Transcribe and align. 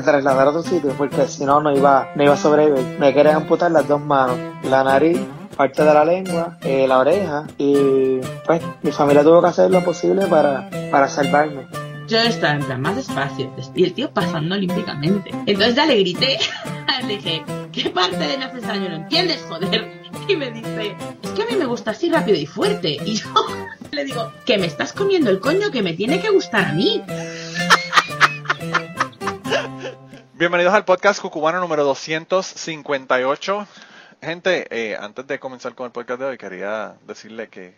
que, 0.00 0.10
trasladar 0.10 0.46
a 0.46 0.50
otro 0.50 0.62
sitio 0.62 0.92
porque 0.96 1.26
si 1.26 1.44
no, 1.44 1.60
no 1.60 1.76
iba, 1.76 2.08
no 2.14 2.22
iba 2.22 2.34
a 2.34 2.36
sobrevivir. 2.36 2.98
Me 2.98 3.12
querían 3.12 3.36
amputar 3.36 3.70
las 3.70 3.86
dos 3.86 4.00
manos, 4.00 4.36
la 4.64 4.84
nariz, 4.84 5.20
parte 5.56 5.84
de 5.84 5.94
la 5.94 6.04
lengua, 6.04 6.58
eh, 6.62 6.86
la 6.88 6.98
oreja 6.98 7.44
y 7.58 8.18
pues 8.46 8.62
mi 8.82 8.92
familia 8.92 9.22
tuvo 9.22 9.42
que 9.42 9.48
hacer 9.48 9.70
lo 9.70 9.84
posible 9.84 10.26
para, 10.26 10.68
para 10.90 11.08
salvarme. 11.08 11.66
Yo 12.08 12.18
estaba 12.18 12.54
en 12.54 12.64
plan 12.64 12.80
más 12.80 12.96
despacio 12.96 13.54
y 13.74 13.84
el 13.84 13.92
tío 13.92 14.10
pasando 14.12 14.54
olímpicamente. 14.54 15.30
Entonces 15.46 15.76
ya 15.76 15.86
le 15.86 15.96
grité, 16.00 16.38
le 17.06 17.16
dije, 17.16 17.44
¿qué 17.72 17.90
parte 17.90 18.16
de 18.16 18.38
necesario 18.38 18.88
no 18.88 18.96
entiendes, 18.96 19.44
joder? 19.48 20.00
Y 20.26 20.36
me 20.36 20.50
dice, 20.50 20.96
es 21.22 21.30
que 21.30 21.42
a 21.42 21.46
mí 21.46 21.56
me 21.56 21.66
gusta 21.66 21.92
así 21.92 22.10
rápido 22.10 22.36
y 22.36 22.46
fuerte. 22.46 22.96
Y 23.04 23.14
yo 23.14 23.28
le 23.92 24.04
digo, 24.04 24.32
que 24.44 24.58
me 24.58 24.66
estás 24.66 24.92
comiendo 24.92 25.30
el 25.30 25.40
coño 25.40 25.70
que 25.70 25.82
me 25.82 25.92
tiene 25.92 26.20
que 26.20 26.30
gustar 26.30 26.64
a 26.64 26.72
mí. 26.72 27.02
Bienvenidos 30.40 30.72
al 30.72 30.86
podcast 30.86 31.20
cucubano 31.20 31.60
número 31.60 31.84
258. 31.84 33.68
Gente, 34.22 34.66
eh, 34.70 34.96
antes 34.98 35.26
de 35.26 35.38
comenzar 35.38 35.74
con 35.74 35.84
el 35.84 35.92
podcast 35.92 36.18
de 36.18 36.26
hoy, 36.28 36.38
quería 36.38 36.94
decirle 37.06 37.50
que 37.50 37.74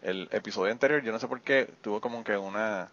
el 0.00 0.26
episodio 0.32 0.72
anterior, 0.72 1.02
yo 1.02 1.12
no 1.12 1.18
sé 1.18 1.28
por 1.28 1.42
qué, 1.42 1.68
tuvo 1.82 2.00
como 2.00 2.24
que 2.24 2.34
una... 2.38 2.88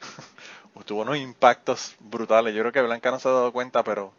tuvo 0.84 1.00
unos 1.00 1.16
impactos 1.16 1.96
brutales. 1.98 2.54
Yo 2.54 2.60
creo 2.60 2.72
que 2.72 2.82
Blanca 2.82 3.10
no 3.10 3.18
se 3.18 3.28
ha 3.28 3.32
dado 3.32 3.52
cuenta, 3.54 3.82
pero 3.82 4.12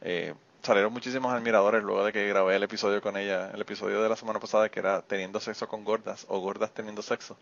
eh, 0.00 0.32
salieron 0.62 0.92
muchísimos 0.92 1.34
admiradores 1.34 1.82
luego 1.82 2.04
de 2.04 2.12
que 2.12 2.28
grabé 2.28 2.54
el 2.54 2.62
episodio 2.62 3.02
con 3.02 3.16
ella, 3.16 3.50
el 3.52 3.62
episodio 3.62 4.00
de 4.00 4.08
la 4.08 4.14
semana 4.14 4.38
pasada 4.38 4.68
que 4.68 4.78
era 4.78 5.02
teniendo 5.02 5.40
sexo 5.40 5.66
con 5.66 5.82
gordas 5.82 6.24
o 6.28 6.38
gordas 6.38 6.70
teniendo 6.70 7.02
sexo. 7.02 7.36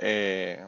Eh, 0.00 0.62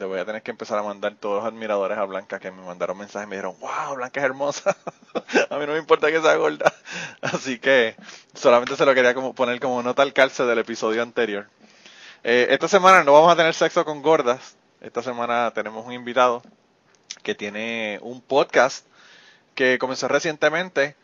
le 0.00 0.06
voy 0.06 0.18
a 0.18 0.24
tener 0.24 0.40
que 0.42 0.50
empezar 0.50 0.78
a 0.78 0.82
mandar 0.82 1.14
todos 1.16 1.44
los 1.44 1.52
admiradores 1.52 1.98
a 1.98 2.04
Blanca 2.06 2.40
que 2.40 2.50
me 2.50 2.62
mandaron 2.62 2.96
mensajes 2.96 3.26
y 3.26 3.28
me 3.28 3.36
dijeron, 3.36 3.54
wow, 3.60 3.96
Blanca 3.96 4.18
es 4.18 4.24
hermosa. 4.24 4.74
a 5.50 5.58
mí 5.58 5.66
no 5.66 5.74
me 5.74 5.78
importa 5.78 6.10
que 6.10 6.22
sea 6.22 6.36
gorda. 6.36 6.72
Así 7.20 7.58
que 7.58 7.96
solamente 8.34 8.76
se 8.76 8.86
lo 8.86 8.94
quería 8.94 9.12
como 9.12 9.34
poner 9.34 9.60
como 9.60 9.82
nota 9.82 10.00
al 10.00 10.14
calce 10.14 10.44
del 10.44 10.58
episodio 10.58 11.02
anterior. 11.02 11.48
Eh, 12.24 12.46
esta 12.48 12.66
semana 12.66 13.04
no 13.04 13.12
vamos 13.12 13.30
a 13.30 13.36
tener 13.36 13.52
sexo 13.52 13.84
con 13.84 14.00
gordas. 14.00 14.56
Esta 14.80 15.02
semana 15.02 15.50
tenemos 15.54 15.86
un 15.86 15.92
invitado 15.92 16.42
que 17.22 17.34
tiene 17.34 17.98
un 18.00 18.22
podcast 18.22 18.86
que 19.54 19.76
comenzó 19.78 20.08
recientemente 20.08 20.96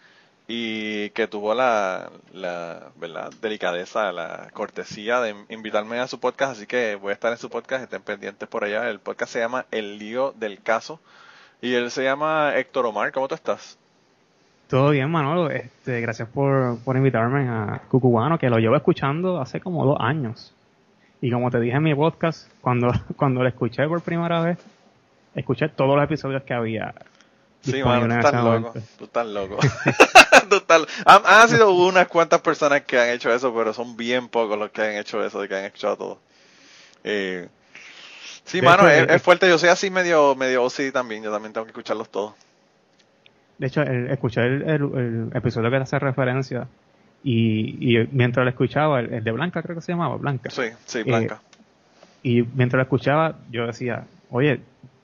y 0.48 1.10
que 1.10 1.26
tuvo 1.26 1.54
la, 1.54 2.10
la 2.32 2.90
¿verdad? 2.96 3.30
delicadeza, 3.42 4.12
la 4.12 4.48
cortesía 4.52 5.20
de 5.20 5.34
invitarme 5.48 5.98
a 5.98 6.06
su 6.06 6.20
podcast, 6.20 6.52
así 6.52 6.66
que 6.66 6.94
voy 6.94 7.10
a 7.10 7.14
estar 7.14 7.32
en 7.32 7.38
su 7.38 7.50
podcast, 7.50 7.84
estén 7.84 8.02
pendientes 8.02 8.48
por 8.48 8.62
allá. 8.62 8.88
El 8.88 9.00
podcast 9.00 9.32
se 9.32 9.40
llama 9.40 9.66
El 9.72 9.98
lío 9.98 10.32
del 10.38 10.62
caso 10.62 11.00
y 11.60 11.74
él 11.74 11.90
se 11.90 12.04
llama 12.04 12.56
Héctor 12.56 12.86
Omar. 12.86 13.10
¿Cómo 13.10 13.26
tú 13.26 13.34
estás? 13.34 13.76
Todo 14.68 14.90
bien, 14.90 15.10
Manolo. 15.10 15.50
Este, 15.50 16.00
gracias 16.00 16.28
por, 16.28 16.78
por 16.80 16.96
invitarme 16.96 17.48
a 17.48 17.82
Cucubano, 17.88 18.38
que 18.38 18.48
lo 18.48 18.58
llevo 18.58 18.76
escuchando 18.76 19.40
hace 19.40 19.60
como 19.60 19.84
dos 19.84 19.96
años. 20.00 20.54
Y 21.20 21.30
como 21.30 21.50
te 21.50 21.58
dije 21.58 21.76
en 21.76 21.82
mi 21.82 21.94
podcast, 21.94 22.48
cuando, 22.60 22.92
cuando 23.16 23.42
lo 23.42 23.48
escuché 23.48 23.86
por 23.88 24.00
primera 24.00 24.42
vez, 24.42 24.58
escuché 25.34 25.68
todos 25.70 25.96
los 25.96 26.04
episodios 26.04 26.44
que 26.44 26.54
había 26.54 26.94
Sí, 27.66 27.82
mano, 27.82 28.06
tú 28.06 28.14
estás 28.14 28.44
loco. 28.44 28.72
Tú 28.98 29.04
estás 29.04 29.26
loco. 29.26 29.58
han, 31.06 31.48
sido 31.48 31.72
unas 31.72 32.08
cuantas 32.08 32.40
personas 32.40 32.82
que 32.82 32.98
han 32.98 33.10
hecho 33.10 33.32
eso, 33.32 33.54
pero 33.54 33.72
son 33.72 33.96
bien 33.96 34.28
pocos 34.28 34.58
los 34.58 34.70
que 34.70 34.82
han 34.82 34.96
hecho 34.96 35.24
eso, 35.24 35.40
de 35.40 35.48
que 35.48 35.56
han 35.56 35.64
hecho 35.64 35.96
todo. 35.96 36.18
Eh, 37.04 37.48
sí, 38.44 38.60
mano, 38.62 38.88
es, 38.88 39.22
fuerte. 39.22 39.48
Yo 39.48 39.58
soy 39.58 39.68
así 39.68 39.90
medio, 39.90 40.34
medio 40.34 40.64
OCD 40.64 40.92
también. 40.92 41.22
Yo 41.22 41.30
también 41.30 41.52
tengo 41.52 41.64
que 41.64 41.70
escucharlos 41.70 42.10
todos. 42.10 42.34
De 43.58 43.68
hecho, 43.68 43.82
el, 43.82 44.10
escuché 44.10 44.42
el, 44.44 45.30
episodio 45.34 45.70
que 45.70 45.76
hace 45.76 45.98
referencia 45.98 46.66
y, 47.24 47.98
y 47.98 48.08
mientras 48.12 48.44
lo 48.44 48.50
escuchaba, 48.50 49.00
el, 49.00 49.24
de 49.24 49.32
Blanca 49.32 49.62
creo 49.62 49.76
que 49.76 49.82
se 49.82 49.92
llamaba, 49.92 50.16
Blanca. 50.16 50.50
Sí, 50.50 50.64
sí, 50.84 51.02
Blanca. 51.02 51.40
Eh, 52.22 52.28
y 52.28 52.42
mientras 52.42 52.78
lo 52.78 52.82
escuchaba, 52.82 53.36
yo 53.50 53.66
decía, 53.66 54.04
oye, 54.30 54.60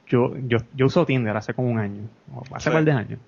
yo, 0.09 0.34
yo, 0.47 0.59
yo 0.75 0.87
uso 0.87 1.06
Tinder 1.06 1.37
hace 1.37 1.54
como 1.54 1.71
un 1.71 1.78
año, 1.78 2.03
hace 2.53 2.71
par 2.71 2.84
de 2.84 2.93
años. 2.93 3.19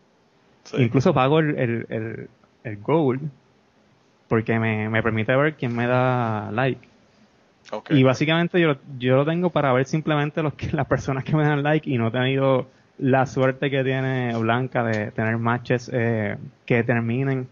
Incluso 0.79 1.13
pago 1.13 1.41
el, 1.41 1.57
el, 1.59 2.29
el, 2.65 2.77
Gold 2.79 3.21
porque 4.29 4.59
me, 4.59 4.89
me, 4.89 5.03
permite 5.03 5.37
ver 5.37 5.55
quién 5.55 5.77
me 5.77 5.87
da 5.87 6.51
like. 6.53 6.89
Y 7.91 8.03
básicamente 8.03 8.61
yo, 8.61 8.77
yo 8.99 9.17
lo 9.17 9.25
tengo 9.25 9.51
para 9.51 9.73
ver 9.73 9.87
simplemente 9.87 10.43
los 10.43 10.55
que, 10.55 10.71
las 10.73 10.87
personas 10.87 11.25
que 11.25 11.37
me 11.37 11.45
dan 11.45 11.63
like 11.63 11.89
y 11.89 11.99
no 11.99 12.09
he 12.09 12.11
tenido 12.11 12.67
la 12.99 13.27
suerte 13.27 13.71
que 13.71 13.83
tiene 13.83 14.37
Blanca 14.37 14.85
de 14.85 15.11
tener 15.11 15.37
matches 15.39 15.91
eh, 15.93 16.37
que 16.65 16.83
terminen 16.85 17.49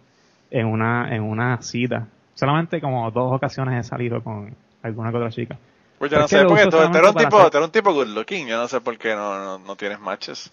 en 0.50 0.66
una, 0.66 1.14
en 1.14 1.22
una 1.22 1.60
cita. 1.62 2.06
Solamente 2.34 2.80
como 2.80 3.10
dos 3.10 3.32
ocasiones 3.32 3.84
he 3.84 3.88
salido 3.88 4.22
con 4.22 4.54
alguna 4.82 5.10
que 5.10 5.16
otra 5.16 5.30
chica. 5.30 5.58
Pues 5.98 6.10
yo 6.10 6.18
no 6.18 6.26
sé, 6.26 6.44
porque 6.44 6.66
tú, 6.66 6.78
eres 6.78 7.10
un 7.10 7.14
tipo, 7.14 7.50
tú 7.50 7.56
eres 7.56 7.66
un 7.66 7.70
tipo 7.70 7.92
good 7.92 8.08
looking, 8.08 8.48
yo 8.48 8.56
no 8.56 8.66
sé 8.66 8.80
por 8.80 8.98
qué 8.98 9.14
no, 9.14 9.58
no, 9.58 9.76
tienes 9.76 10.00
matches. 10.00 10.50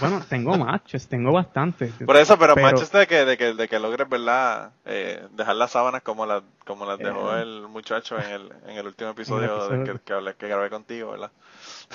Bueno, 0.00 0.22
tengo 0.28 0.58
matches, 0.58 1.06
tengo 1.08 1.32
bastantes. 1.32 1.92
Por 2.04 2.16
eso, 2.16 2.38
pero, 2.38 2.54
matches 2.56 2.90
de 2.92 3.06
que, 3.06 3.24
de 3.24 3.36
que, 3.36 3.54
de 3.54 3.68
que 3.68 3.78
logres, 3.78 4.08
¿verdad? 4.08 4.70
Eh, 4.84 5.24
dejar 5.32 5.56
las 5.56 5.70
sábanas 5.70 6.02
como 6.02 6.26
las, 6.26 6.42
como 6.64 6.84
las 6.84 6.98
dejó 6.98 7.34
eh. 7.36 7.42
el 7.42 7.62
muchacho 7.68 8.18
en 8.18 8.30
el, 8.30 8.52
en 8.66 8.76
el 8.76 8.86
último 8.86 9.10
episodio, 9.10 9.68
De 9.68 9.84
que, 9.84 9.98
que, 10.04 10.12
hablé, 10.12 10.34
que 10.34 10.48
grabé 10.48 10.70
contigo, 10.70 11.12
¿verdad? 11.12 11.30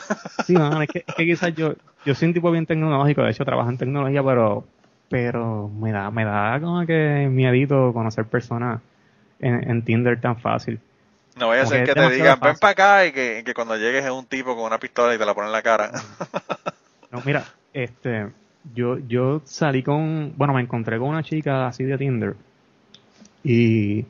Sí, 0.46 0.53
no, 0.53 0.81
es 0.81 0.90
que, 0.90 1.03
es 1.06 1.16
que 1.16 1.25
quizás 1.25 1.53
yo, 1.53 1.74
yo 2.06 2.16
soy 2.16 2.29
un 2.29 2.34
tipo 2.34 2.50
bien 2.50 2.66
tecnológico, 2.66 3.22
de 3.22 3.31
hecho 3.31 3.46
trabajo 3.46 3.69
en 3.69 3.78
tecnología, 3.78 4.23
pero, 4.23 4.66
pero 5.09 5.68
me 5.68 5.91
da, 5.91 6.09
me 6.09 6.25
da 6.25 6.59
como 6.59 6.85
que 6.85 7.28
miedito 7.29 7.94
conocer 7.94 8.25
personas 8.25 8.81
en, 9.40 9.69
en 9.69 9.84
Tinder 9.84 10.19
tan 10.19 10.40
fácil. 10.40 10.79
No 11.35 11.47
voy 11.47 11.59
a 11.59 11.66
ser 11.66 11.85
que 11.85 11.94
te 11.94 12.09
digan, 12.09 12.40
ven 12.40 12.58
para 12.58 12.72
acá 12.72 13.06
y 13.06 13.12
que, 13.12 13.53
cuando 13.56 13.78
llegues 13.78 14.03
es 14.03 14.12
un 14.12 14.25
tipo 14.25 14.56
con 14.56 14.66
una 14.66 14.79
pistola 14.79 15.16
y 15.16 15.18
te 15.18 15.25
la 15.25 15.34
pone 15.34 15.47
en 15.47 15.53
la 15.53 15.62
cara. 15.62 15.91
no, 17.12 17.22
mira, 17.25 17.46
este, 17.74 18.28
yo, 18.74 18.98
yo 19.00 19.42
salí 19.46 19.84
con, 19.84 20.34
bueno, 20.38 20.54
me 20.54 20.62
encontré 20.62 20.98
con 21.00 21.09
una 21.09 21.24
chica 21.24 21.68
así 21.68 21.84
de 21.84 21.98
Tinder 21.98 22.36
y, 23.44 24.06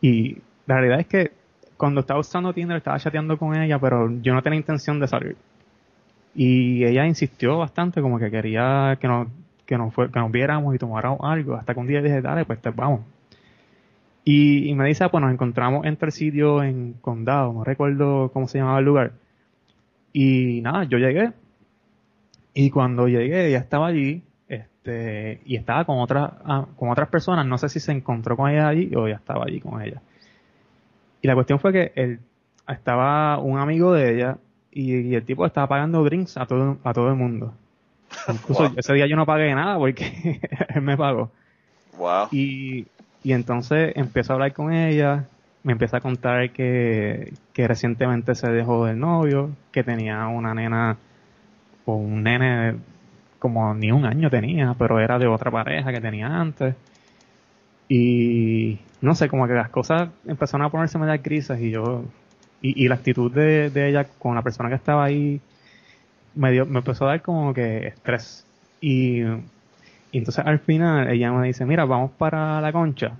y 0.00 0.38
la 0.66 0.76
realidad 0.76 1.00
es 1.00 1.06
que 1.06 1.32
cuando 1.76 2.02
estaba 2.02 2.20
usando 2.20 2.52
Tinder 2.52 2.76
estaba 2.76 2.98
chateando 2.98 3.38
con 3.38 3.56
ella, 3.56 3.78
pero 3.78 4.10
yo 4.20 4.34
no 4.34 4.42
tenía 4.42 4.58
intención 4.58 5.00
de 5.00 5.08
salir. 5.08 5.36
Y 6.34 6.84
ella 6.84 7.06
insistió 7.06 7.58
bastante, 7.58 8.02
como 8.02 8.18
que 8.18 8.30
quería 8.30 8.96
que 9.00 9.08
nos, 9.08 9.28
que 9.66 9.78
nos, 9.78 9.94
que 9.94 10.18
nos 10.20 10.30
viéramos 10.30 10.74
y 10.74 10.78
tomáramos 10.78 11.20
algo, 11.22 11.54
hasta 11.54 11.74
que 11.74 11.80
un 11.80 11.86
día 11.86 12.02
dije, 12.02 12.20
dale, 12.20 12.44
pues 12.44 12.60
te 12.60 12.70
vamos. 12.70 13.00
Y, 14.24 14.74
me 14.74 14.86
dice, 14.86 15.04
ah, 15.04 15.10
pues 15.10 15.22
nos 15.22 15.32
encontramos 15.32 15.86
en 15.86 15.96
el 16.00 16.12
sitio 16.12 16.62
en 16.62 16.92
Condado, 17.00 17.52
no 17.52 17.64
recuerdo 17.64 18.30
cómo 18.32 18.46
se 18.46 18.58
llamaba 18.58 18.78
el 18.78 18.84
lugar. 18.84 19.12
Y 20.12 20.60
nada, 20.60 20.84
yo 20.84 20.98
llegué. 20.98 21.32
Y 22.54 22.70
cuando 22.70 23.08
llegué, 23.08 23.48
ella 23.48 23.58
estaba 23.58 23.86
allí, 23.86 24.22
este, 24.48 25.40
y 25.44 25.56
estaba 25.56 25.84
con 25.84 25.98
otras, 25.98 26.32
ah, 26.44 26.66
con 26.76 26.90
otras 26.90 27.08
personas. 27.08 27.46
No 27.46 27.58
sé 27.58 27.68
si 27.68 27.80
se 27.80 27.92
encontró 27.92 28.36
con 28.36 28.50
ella 28.50 28.68
allí 28.68 28.90
o 28.94 29.08
ya 29.08 29.16
estaba 29.16 29.44
allí 29.44 29.60
con 29.60 29.80
ella. 29.80 30.00
Y 31.22 31.28
la 31.28 31.34
cuestión 31.34 31.60
fue 31.60 31.72
que 31.72 31.92
él, 31.94 32.20
estaba 32.66 33.38
un 33.38 33.58
amigo 33.58 33.92
de 33.92 34.14
ella 34.14 34.38
y, 34.70 35.14
el 35.14 35.24
tipo 35.24 35.44
estaba 35.44 35.66
pagando 35.66 36.04
drinks 36.04 36.36
a 36.36 36.46
todo, 36.46 36.78
a 36.84 36.92
todo 36.92 37.08
el 37.08 37.16
mundo. 37.16 37.52
Incluso 38.28 38.72
ese 38.76 38.94
día 38.94 39.06
yo 39.06 39.16
no 39.16 39.26
pagué 39.26 39.54
nada 39.54 39.78
porque 39.78 40.40
él 40.74 40.82
me 40.82 40.96
pagó. 40.96 41.30
Wow. 41.98 42.28
Y 42.32 42.86
y 43.22 43.32
entonces 43.32 43.92
empiezo 43.96 44.32
a 44.32 44.34
hablar 44.34 44.52
con 44.52 44.72
ella, 44.72 45.26
me 45.62 45.72
empieza 45.72 45.98
a 45.98 46.00
contar 46.00 46.50
que, 46.52 47.34
que 47.52 47.68
recientemente 47.68 48.34
se 48.34 48.50
dejó 48.50 48.86
del 48.86 48.98
novio, 48.98 49.50
que 49.72 49.84
tenía 49.84 50.26
una 50.28 50.54
nena 50.54 50.96
o 51.84 51.94
un 51.94 52.22
nene 52.22 52.76
como 53.38 53.74
ni 53.74 53.92
un 53.92 54.04
año 54.04 54.30
tenía, 54.30 54.74
pero 54.78 55.00
era 55.00 55.18
de 55.18 55.26
otra 55.26 55.50
pareja 55.50 55.92
que 55.92 56.00
tenía 56.00 56.26
antes. 56.28 56.74
Y 57.88 58.78
no 59.00 59.14
sé, 59.14 59.28
como 59.28 59.46
que 59.46 59.54
las 59.54 59.70
cosas 59.70 60.10
empezaron 60.26 60.66
a 60.66 60.70
ponerse 60.70 60.98
medio 60.98 61.20
grises 61.22 61.60
y 61.60 61.70
yo, 61.70 62.04
y, 62.62 62.84
y 62.84 62.88
la 62.88 62.96
actitud 62.96 63.32
de, 63.32 63.70
de, 63.70 63.88
ella 63.88 64.06
con 64.18 64.34
la 64.34 64.42
persona 64.42 64.68
que 64.68 64.76
estaba 64.76 65.04
ahí 65.04 65.40
me, 66.34 66.52
dio, 66.52 66.66
me 66.66 66.78
empezó 66.78 67.06
a 67.06 67.08
dar 67.10 67.22
como 67.22 67.54
que 67.54 67.88
estrés. 67.88 68.46
Y 68.80 69.22
y 70.12 70.18
entonces 70.18 70.44
al 70.44 70.58
final 70.58 71.08
ella 71.08 71.32
me 71.32 71.46
dice, 71.46 71.64
mira, 71.64 71.84
vamos 71.84 72.10
para 72.12 72.60
la 72.60 72.72
concha, 72.72 73.12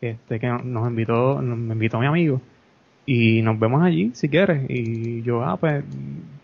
este 0.00 0.40
que 0.40 0.48
nos 0.48 0.88
invitó, 0.88 1.40
me 1.40 1.74
invitó 1.74 2.00
mi 2.00 2.06
amigo, 2.06 2.40
y 3.06 3.42
nos 3.42 3.58
vemos 3.58 3.82
allí 3.82 4.10
si 4.14 4.28
quieres. 4.28 4.68
Y 4.68 5.22
yo, 5.22 5.44
ah, 5.44 5.56
pues, 5.56 5.84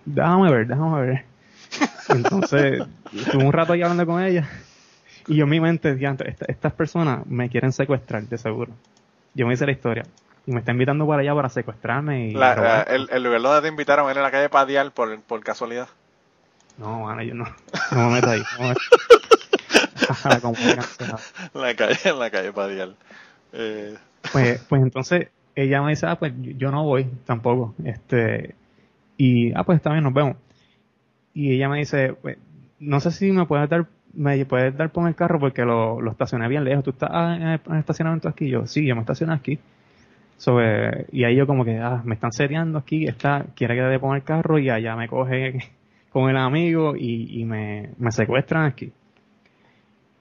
déjame 0.04 0.50
ver, 0.50 0.66
déjame 0.68 1.00
ver. 1.00 1.24
Entonces, 2.08 2.82
estuve 3.14 3.44
un 3.44 3.52
rato 3.52 3.72
ahí 3.72 3.82
hablando 3.82 4.06
con 4.06 4.22
ella, 4.22 4.48
y 5.26 5.36
yo 5.36 5.44
en 5.44 5.50
mi 5.50 5.60
mente 5.60 5.94
decía, 5.94 6.14
estas 6.48 6.72
personas 6.72 7.26
me 7.26 7.48
quieren 7.48 7.72
secuestrar, 7.72 8.22
de 8.24 8.38
seguro. 8.38 8.72
Yo 9.34 9.46
me 9.46 9.54
hice 9.54 9.66
la 9.66 9.72
historia. 9.72 10.04
y 10.44 10.50
me 10.50 10.58
está 10.58 10.72
invitando 10.72 11.06
para 11.06 11.22
allá 11.22 11.32
para 11.36 11.48
secuestrarme 11.48 12.26
y 12.26 12.32
La- 12.32 12.56
robar. 12.56 12.88
la- 12.88 12.94
el, 12.96 13.08
el 13.12 13.22
lugar 13.22 13.40
donde 13.42 13.62
te 13.62 13.68
invitaron 13.68 14.10
era 14.10 14.18
en 14.18 14.24
la 14.24 14.30
calle 14.32 14.48
Padial 14.48 14.90
por, 14.90 15.20
por 15.22 15.40
casualidad. 15.44 15.86
No, 16.78 17.00
mano, 17.04 17.22
yo 17.22 17.34
no, 17.34 17.44
no 17.92 18.08
me 18.08 18.14
meto 18.16 18.30
ahí. 18.30 18.42
No 18.58 18.68
me 18.68 18.74
la 21.54 21.74
calle, 21.76 21.98
en 22.04 22.18
la 22.18 22.30
calle 22.30 22.52
Padial. 22.52 22.96
Eh, 23.52 23.96
pues, 24.32 24.60
pues 24.68 24.82
entonces 24.82 25.28
ella 25.54 25.80
me 25.82 25.90
dice, 25.90 26.06
ah, 26.06 26.16
pues 26.18 26.32
yo- 26.40 26.52
yo 26.52 26.70
no 26.72 26.82
voy 26.84 27.04
tampoco. 27.24 27.74
Este, 27.84 28.54
y, 29.16 29.52
ah, 29.54 29.62
pues 29.64 29.76
está 29.76 29.90
bien, 29.92 30.02
nos 30.02 30.14
vemos. 30.14 30.36
Y 31.34 31.52
ella 31.52 31.68
me 31.68 31.78
dice, 31.78 32.14
pues, 32.20 32.38
no 32.78 33.00
sé 33.00 33.10
si 33.10 33.32
me 33.32 33.46
puedes 33.46 33.68
dar, 33.68 33.86
me 34.12 34.44
puedes 34.44 34.76
dar 34.76 34.90
por 34.90 35.08
el 35.08 35.14
carro 35.14 35.38
porque 35.38 35.64
lo, 35.64 36.00
lo 36.00 36.10
estacioné 36.10 36.48
bien 36.48 36.64
lejos. 36.64 36.84
¿Tú 36.84 36.90
estás 36.90 37.10
en 37.40 37.76
estacionamiento 37.76 38.28
aquí? 38.28 38.48
Yo, 38.48 38.66
sí, 38.66 38.86
yo 38.86 38.94
me 38.94 39.00
estacioné 39.02 39.32
aquí. 39.34 39.58
Y 41.12 41.24
ahí 41.24 41.36
yo 41.36 41.46
como 41.46 41.64
que, 41.64 41.78
ah, 41.78 42.02
me 42.04 42.14
están 42.14 42.32
seteando 42.32 42.78
aquí, 42.78 43.06
está, 43.06 43.46
quiere 43.54 43.76
que 43.76 43.82
le 43.82 43.98
ponga 44.00 44.16
el 44.16 44.24
carro 44.24 44.58
y 44.58 44.70
allá 44.70 44.96
me 44.96 45.06
coge 45.08 45.58
con 46.10 46.28
el 46.28 46.36
amigo 46.36 46.96
y, 46.96 47.40
y 47.40 47.44
me, 47.44 47.90
me 47.98 48.10
secuestran 48.10 48.64
aquí. 48.64 48.92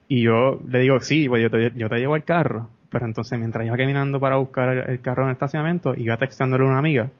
Y 0.08 0.22
yo 0.22 0.60
le 0.68 0.80
digo, 0.80 1.00
sí, 1.00 1.28
pues 1.28 1.42
yo 1.42 1.50
te, 1.50 1.72
yo 1.74 1.88
te 1.88 1.98
llevo 1.98 2.16
el 2.16 2.24
carro. 2.24 2.68
Pero 2.90 3.06
entonces 3.06 3.38
mientras 3.38 3.66
iba 3.66 3.76
caminando 3.76 4.20
para 4.20 4.36
buscar 4.36 4.68
el, 4.68 4.90
el 4.90 5.00
carro 5.00 5.22
en 5.22 5.30
el 5.30 5.32
estacionamiento, 5.32 5.94
iba 5.96 6.16
textándole 6.18 6.64
a 6.64 6.68
una 6.68 6.78
amiga. 6.78 7.10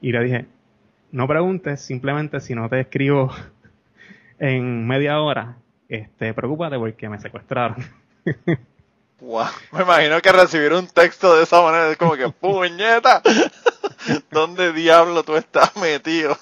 Y 0.00 0.12
le 0.12 0.24
dije, 0.24 0.46
no 1.16 1.26
preguntes, 1.26 1.80
simplemente 1.80 2.40
si 2.40 2.54
no 2.54 2.68
te 2.68 2.78
escribo 2.80 3.32
en 4.38 4.86
media 4.86 5.18
hora, 5.18 5.56
este, 5.88 6.34
preocúpate 6.34 6.78
porque 6.78 7.08
me 7.08 7.18
secuestraron. 7.18 7.78
wow. 9.20 9.46
Me 9.72 9.82
imagino 9.82 10.20
que 10.20 10.30
recibir 10.30 10.74
un 10.74 10.86
texto 10.88 11.34
de 11.34 11.44
esa 11.44 11.62
manera 11.62 11.90
es 11.90 11.96
como 11.96 12.16
que, 12.16 12.28
puñeta, 12.40 13.22
¿dónde 14.30 14.74
diablo 14.74 15.22
tú 15.22 15.36
estás 15.36 15.74
metido? 15.76 16.36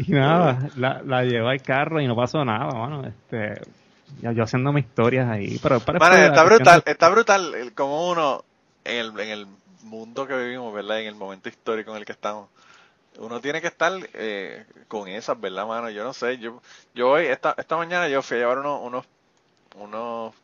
Y 0.00 0.10
nada, 0.10 0.68
la, 0.74 1.02
la 1.04 1.22
llevé 1.22 1.48
al 1.48 1.62
carro 1.62 2.00
y 2.00 2.08
no 2.08 2.16
pasó 2.16 2.44
nada, 2.44 2.72
mano. 2.72 3.06
Este, 3.06 3.62
yo, 4.22 4.32
yo 4.32 4.42
haciendo 4.42 4.72
mis 4.72 4.86
historias 4.86 5.30
ahí. 5.30 5.60
Pero, 5.62 5.78
fue 5.78 5.94
la 6.00 6.26
está 6.26 6.42
brutal, 6.42 6.82
está 6.84 7.08
brutal 7.10 7.54
el- 7.54 7.72
como 7.74 8.10
uno, 8.10 8.42
en 8.84 8.96
el, 8.96 9.20
en 9.20 9.28
el 9.28 9.46
mundo 9.82 10.26
que 10.26 10.36
vivimos, 10.36 10.72
¿verdad? 10.74 11.00
En 11.00 11.06
el 11.08 11.14
momento 11.14 11.48
histórico 11.48 11.90
en 11.92 11.98
el 11.98 12.04
que 12.04 12.12
estamos. 12.12 12.48
Uno 13.18 13.40
tiene 13.40 13.60
que 13.60 13.68
estar 13.68 13.92
eh, 14.14 14.66
con 14.88 15.08
esas, 15.08 15.40
¿verdad, 15.40 15.66
mano? 15.66 15.90
Yo 15.90 16.04
no 16.04 16.14
sé, 16.14 16.38
yo, 16.38 16.62
yo 16.94 17.10
hoy, 17.10 17.26
esta, 17.26 17.54
esta 17.58 17.76
mañana 17.76 18.08
yo 18.08 18.22
fui 18.22 18.36
a 18.38 18.40
llevar 18.40 18.58
unos, 18.60 18.80
unos, 18.82 19.06
unos 19.76 20.34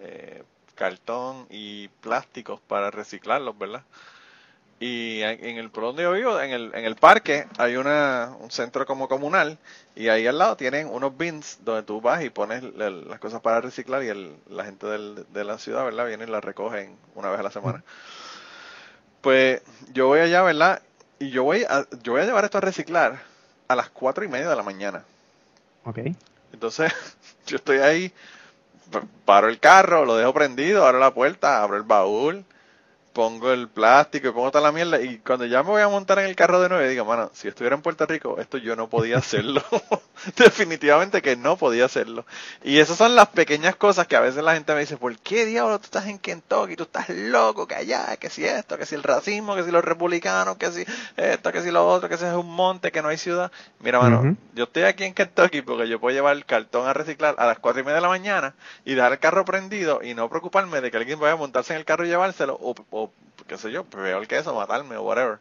eh, 0.00 0.44
cartón 0.76 1.46
y 1.50 1.88
plásticos 1.88 2.60
para 2.62 2.90
reciclarlos, 2.90 3.58
¿verdad? 3.58 3.84
Y 4.80 5.22
en 5.22 5.56
el 5.56 5.70
por 5.70 5.84
donde 5.84 6.02
yo 6.02 6.12
vivo, 6.12 6.38
en 6.40 6.50
el, 6.50 6.72
en 6.74 6.84
el 6.84 6.96
parque, 6.96 7.46
hay 7.58 7.76
una, 7.76 8.36
un 8.40 8.50
centro 8.50 8.84
como 8.84 9.08
comunal 9.08 9.56
y 9.94 10.08
ahí 10.08 10.26
al 10.26 10.36
lado 10.38 10.56
tienen 10.56 10.88
unos 10.88 11.16
bins 11.16 11.58
donde 11.64 11.84
tú 11.84 12.00
vas 12.00 12.22
y 12.24 12.28
pones 12.30 12.62
la- 12.62 12.90
las 12.90 13.18
cosas 13.20 13.40
para 13.40 13.60
reciclar 13.62 14.02
y 14.02 14.08
el, 14.08 14.36
la 14.50 14.64
gente 14.64 14.86
del- 14.86 15.26
de 15.32 15.44
la 15.44 15.58
ciudad, 15.58 15.84
¿verdad? 15.84 16.06
Viene 16.06 16.24
y 16.24 16.26
las 16.26 16.44
recogen 16.44 16.96
una 17.14 17.30
vez 17.30 17.40
a 17.40 17.44
la 17.44 17.50
semana. 17.50 17.82
Pues 19.24 19.62
yo 19.94 20.06
voy 20.08 20.20
allá, 20.20 20.42
¿verdad? 20.42 20.82
Y 21.18 21.30
yo 21.30 21.44
voy 21.44 21.64
a, 21.64 21.86
yo 22.02 22.12
voy 22.12 22.20
a 22.20 22.26
llevar 22.26 22.44
esto 22.44 22.58
a 22.58 22.60
reciclar 22.60 23.22
a 23.68 23.74
las 23.74 23.88
cuatro 23.88 24.22
y 24.22 24.28
media 24.28 24.50
de 24.50 24.54
la 24.54 24.62
mañana. 24.62 25.02
Ok. 25.84 26.00
Entonces, 26.52 26.92
yo 27.46 27.56
estoy 27.56 27.78
ahí, 27.78 28.12
paro 29.24 29.48
el 29.48 29.58
carro, 29.58 30.04
lo 30.04 30.16
dejo 30.16 30.34
prendido, 30.34 30.84
abro 30.84 30.98
la 30.98 31.14
puerta, 31.14 31.62
abro 31.62 31.78
el 31.78 31.84
baúl, 31.84 32.44
pongo 33.14 33.52
el 33.52 33.68
plástico 33.68 34.28
y 34.28 34.32
pongo 34.32 34.50
toda 34.50 34.64
la 34.64 34.72
mierda. 34.72 35.00
Y 35.00 35.18
cuando 35.18 35.46
ya 35.46 35.62
me 35.62 35.70
voy 35.70 35.82
a 35.82 35.88
montar 35.88 36.18
en 36.18 36.26
el 36.26 36.36
carro 36.36 36.60
de 36.60 36.68
nuevo, 36.68 36.86
digo, 36.86 37.04
mano, 37.04 37.30
si 37.32 37.48
estuviera 37.48 37.76
en 37.76 37.80
Puerto 37.80 38.04
Rico, 38.04 38.38
esto 38.38 38.58
yo 38.58 38.76
no 38.76 38.88
podía 38.88 39.18
hacerlo. 39.18 39.62
Definitivamente 40.36 41.22
que 41.22 41.36
no 41.36 41.56
podía 41.56 41.86
hacerlo. 41.86 42.26
Y 42.64 42.78
esas 42.78 42.98
son 42.98 43.14
las 43.14 43.28
pequeñas 43.28 43.76
cosas 43.76 44.08
que 44.08 44.16
a 44.16 44.20
veces 44.20 44.42
la 44.42 44.54
gente 44.54 44.74
me 44.74 44.80
dice, 44.80 44.96
¿por 44.96 45.16
qué 45.18 45.46
diablo 45.46 45.78
tú 45.78 45.84
estás 45.84 46.06
en 46.06 46.18
Kentucky? 46.18 46.76
Tú 46.76 46.82
estás 46.82 47.08
loco, 47.08 47.66
que 47.66 47.76
allá, 47.76 48.16
que 48.16 48.28
si 48.28 48.44
esto, 48.44 48.76
que 48.76 48.84
si 48.84 48.96
el 48.96 49.04
racismo, 49.04 49.54
que 49.54 49.62
si 49.62 49.70
los 49.70 49.84
republicanos, 49.84 50.56
que 50.56 50.72
si 50.72 50.84
esto, 51.16 51.52
que 51.52 51.62
si 51.62 51.70
lo 51.70 51.86
otro, 51.86 52.08
que 52.08 52.18
si 52.18 52.24
es 52.24 52.34
un 52.34 52.50
monte, 52.50 52.90
que 52.90 53.00
no 53.00 53.08
hay 53.08 53.16
ciudad. 53.16 53.52
Mira, 53.78 54.00
mano, 54.00 54.36
yo 54.54 54.64
estoy 54.64 54.82
aquí 54.82 55.04
en 55.04 55.14
Kentucky 55.14 55.62
porque 55.62 55.88
yo 55.88 56.00
puedo 56.00 56.14
llevar 56.14 56.36
el 56.36 56.44
cartón 56.44 56.88
a 56.88 56.92
reciclar 56.92 57.36
a 57.38 57.46
las 57.46 57.60
cuatro 57.60 57.80
y 57.80 57.84
media 57.84 57.96
de 57.96 58.02
la 58.02 58.08
mañana 58.08 58.54
y 58.84 58.94
dejar 58.94 59.12
el 59.12 59.18
carro 59.20 59.44
prendido 59.44 60.02
y 60.02 60.14
no 60.14 60.28
preocuparme 60.28 60.80
de 60.80 60.90
que 60.90 60.96
alguien 60.96 61.20
vaya 61.20 61.34
a 61.34 61.36
montarse 61.36 61.74
en 61.74 61.78
el 61.78 61.84
carro 61.84 62.04
y 62.04 62.08
llevárselo 62.08 62.58
o, 62.60 62.74
o 62.90 63.03
qué 63.46 63.58
sé 63.58 63.70
yo, 63.72 63.84
peor 63.84 64.26
que 64.26 64.38
eso, 64.38 64.54
matarme 64.54 64.96
o 64.96 65.02
whatever. 65.02 65.40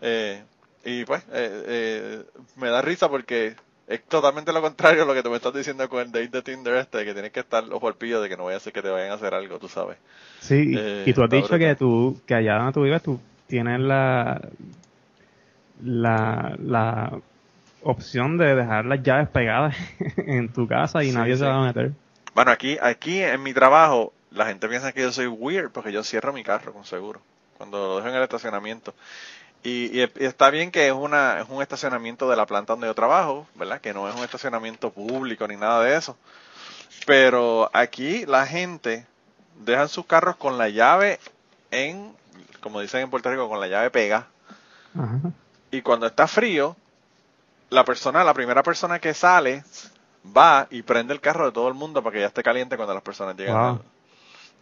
Eh, 0.00 0.44
y 0.84 1.04
pues, 1.04 1.22
eh, 1.32 1.64
eh, 1.66 2.24
me 2.56 2.68
da 2.70 2.82
risa 2.82 3.08
porque 3.08 3.56
es 3.86 4.04
totalmente 4.08 4.52
lo 4.52 4.62
contrario 4.62 5.02
a 5.02 5.06
lo 5.06 5.14
que 5.14 5.22
tú 5.22 5.30
me 5.30 5.36
estás 5.36 5.54
diciendo 5.54 5.88
con 5.88 6.00
el 6.00 6.12
date 6.12 6.28
de 6.28 6.42
Tinder 6.42 6.76
este, 6.76 7.04
que 7.04 7.12
tienes 7.14 7.32
que 7.32 7.40
estar 7.40 7.64
ojo 7.72 7.88
al 7.88 7.96
pillo 7.96 8.20
de 8.20 8.28
que 8.28 8.36
no 8.36 8.44
vaya 8.44 8.58
a 8.58 8.60
ser 8.60 8.72
que 8.72 8.82
te 8.82 8.88
vayan 8.90 9.10
a 9.12 9.14
hacer 9.14 9.34
algo, 9.34 9.58
tú 9.58 9.68
sabes. 9.68 9.98
Sí, 10.38 10.54
y- 10.54 10.80
Eh, 10.80 11.10
y 11.10 11.14
tú 11.14 11.22
has 11.22 11.30
dicho 11.30 11.58
brutal. 11.58 11.58
que 11.58 11.74
tú, 11.76 12.22
que 12.26 12.34
allá 12.34 12.56
donde 12.58 12.72
tú 12.72 12.82
vives, 12.82 13.02
tú 13.02 13.20
tienes 13.46 13.80
la, 13.80 14.40
la, 15.82 16.56
la 16.58 17.20
opción 17.82 18.38
de 18.38 18.54
dejar 18.56 18.86
las 18.86 19.02
llaves 19.02 19.28
pegadas 19.30 19.76
en 20.18 20.52
tu 20.52 20.66
casa 20.66 21.04
y 21.04 21.12
Sí, 21.12 21.12
nadie 21.12 21.36
sí. 21.36 21.38
se 21.38 21.44
va 21.46 21.62
a 21.62 21.66
meter. 21.66 21.92
Bueno, 22.34 22.50
aquí, 22.52 22.78
aquí 22.82 23.20
en 23.22 23.42
mi 23.42 23.54
trabajo, 23.54 24.14
la 24.30 24.46
gente 24.46 24.68
piensa 24.68 24.92
que 24.92 25.02
yo 25.02 25.12
soy 25.12 25.26
weird 25.26 25.70
porque 25.70 25.92
yo 25.92 26.02
cierro 26.04 26.32
mi 26.32 26.42
carro 26.44 26.72
con 26.72 26.84
seguro. 26.84 27.20
Cuando 27.58 27.78
lo 27.78 27.96
dejo 27.96 28.08
en 28.08 28.14
el 28.16 28.22
estacionamiento. 28.22 28.94
Y, 29.62 30.00
y- 30.00 30.12
y 30.18 30.24
está 30.24 30.50
bien 30.50 30.70
que 30.70 30.86
es 30.86 30.92
una 30.92 31.40
es 31.40 31.48
un 31.48 31.62
estacionamiento 31.62 32.28
de 32.28 32.36
la 32.36 32.46
planta 32.46 32.74
donde 32.74 32.86
yo 32.86 32.94
trabajo, 32.94 33.46
¿verdad? 33.54 33.80
Que 33.80 33.94
no 33.94 34.08
es 34.08 34.14
un 34.14 34.22
estacionamiento 34.24 34.90
público 34.90 35.48
ni 35.48 35.56
nada 35.56 35.82
de 35.82 35.96
eso. 35.96 36.16
Pero 37.06 37.70
aquí 37.72 38.26
la 38.26 38.46
gente 38.46 39.06
dejan 39.64 39.88
sus 39.88 40.06
carros 40.06 40.36
con 40.36 40.58
la 40.58 40.68
llave 40.68 41.18
en, 41.70 42.14
como 42.60 42.80
dicen 42.80 43.00
en 43.02 43.10
Puerto 43.10 43.30
Rico, 43.30 43.48
con 43.48 43.60
la 43.60 43.68
llave 43.68 43.90
pega. 43.90 44.26
Ajá. 44.98 45.18
Y 45.70 45.82
cuando 45.82 46.06
está 46.06 46.26
frío, 46.26 46.76
la 47.70 47.84
persona, 47.84 48.22
la 48.24 48.34
primera 48.34 48.62
persona 48.62 48.98
que 48.98 49.14
sale, 49.14 49.64
va 50.36 50.66
y 50.70 50.82
prende 50.82 51.12
el 51.14 51.20
carro 51.20 51.46
de 51.46 51.52
todo 51.52 51.68
el 51.68 51.74
mundo 51.74 52.02
para 52.02 52.14
que 52.14 52.20
ya 52.20 52.26
esté 52.26 52.42
caliente 52.42 52.76
cuando 52.76 52.94
las 52.94 53.02
personas 53.02 53.36
llegan, 53.36 53.56
Wow. 53.76 53.82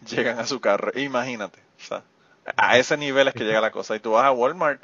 llegan 0.08 0.38
a 0.38 0.46
su 0.46 0.60
carro. 0.60 0.90
Imagínate. 0.98 1.58
O 1.80 1.84
sea, 1.84 2.02
a 2.56 2.78
ese 2.78 2.96
nivel 2.96 3.28
es 3.28 3.34
que 3.34 3.44
llega 3.44 3.60
la 3.60 3.70
cosa. 3.70 3.96
Y 3.96 4.00
tú 4.00 4.12
vas 4.12 4.24
a 4.24 4.32
Walmart 4.32 4.82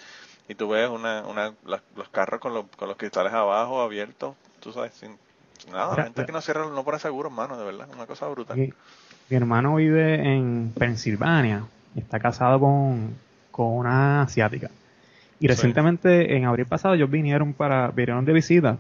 y 0.49 0.55
tú 0.55 0.69
ves 0.69 0.89
una, 0.89 1.23
una, 1.27 1.53
los 1.65 2.09
carros 2.11 2.41
con 2.41 2.55
los, 2.55 2.65
con 2.77 2.89
los 2.89 2.97
cristales 2.97 3.33
abajo 3.33 3.83
abiertos, 3.83 4.35
tú 4.61 4.73
sabes, 4.73 4.93
sin, 4.95 5.17
sin 5.59 5.73
nada. 5.73 5.95
La 5.97 6.05
gente 6.05 6.27
que 6.27 6.33
no 6.33 6.41
cierra, 6.41 6.67
no 6.69 6.85
pone 6.85 6.99
seguro, 6.99 7.29
hermano, 7.29 7.57
de 7.59 7.65
verdad. 7.65 7.89
Una 7.95 8.07
cosa 8.07 8.27
brutal. 8.29 8.57
Mi, 8.57 8.73
mi 9.29 9.37
hermano 9.37 9.77
vive 9.77 10.15
en 10.35 10.73
Pensilvania 10.77 11.65
está 11.97 12.19
casado 12.21 12.59
con, 12.61 13.15
con 13.51 13.67
una 13.69 14.23
asiática. 14.23 14.71
Y 15.39 15.43
Sí. 15.43 15.49
recientemente, 15.49 16.37
en 16.37 16.45
abril 16.45 16.67
pasado, 16.67 16.95
ellos 16.95 17.11
vinieron 17.11 17.53
para, 17.55 17.89
vinieron 17.89 18.25
de 18.25 18.33
visita. 18.33 18.77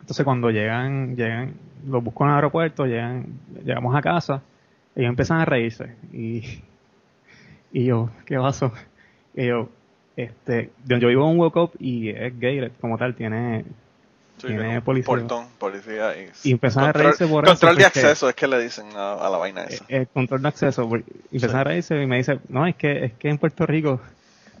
Entonces 0.00 0.24
cuando 0.24 0.50
llegan, 0.50 1.16
llegan, 1.16 1.54
los 1.86 2.02
busco 2.04 2.24
en 2.24 2.30
el 2.30 2.36
aeropuerto, 2.36 2.86
llegan, 2.86 3.26
llegamos 3.64 3.94
a 3.96 4.02
casa, 4.02 4.42
ellos 4.96 5.08
empiezan 5.10 5.40
a 5.40 5.44
reírse. 5.44 5.94
Y, 6.12 6.60
y 7.72 7.84
yo, 7.86 8.10
¿qué 8.26 8.36
pasó? 8.38 8.72
Y 9.34 9.46
yo, 9.46 9.68
este, 10.16 10.70
yo 10.86 10.98
yo 10.98 11.08
vivo 11.08 11.24
en 11.24 11.30
un 11.32 11.38
walk-up 11.40 11.72
y 11.78 12.10
es 12.10 12.38
gay 12.38 12.70
como 12.80 12.96
tal, 12.98 13.14
tiene, 13.14 13.64
Sí, 14.38 14.48
tiene 14.48 14.80
policía. 14.80 15.06
Portón, 15.06 15.46
policía. 15.58 16.12
Y, 16.16 16.48
Y 16.48 16.52
empezaron 16.52 16.88
a 16.88 16.92
control- 16.92 17.02
reírse 17.04 17.26
por 17.26 17.44
eso, 17.44 17.52
Control 17.52 17.76
de 17.76 17.84
porque- 17.84 18.00
acceso 18.00 18.28
es 18.28 18.34
que 18.34 18.46
le 18.48 18.60
dicen 18.62 18.86
a, 18.96 19.14
a 19.14 19.30
la 19.30 19.38
vaina 19.38 19.64
esa. 19.64 19.84
el 19.88 20.06
control 20.08 20.42
de 20.42 20.48
acceso. 20.48 20.88
Y 21.30 21.38
Sí. 21.40 21.46
a 21.52 21.64
reírse 21.64 22.00
y 22.02 22.06
me 22.06 22.16
dice, 22.18 22.38
no, 22.48 22.66
es 22.66 22.74
que, 22.76 23.04
es 23.06 23.12
que 23.14 23.28
en 23.28 23.38
Puerto 23.38 23.64
Rico, 23.66 24.00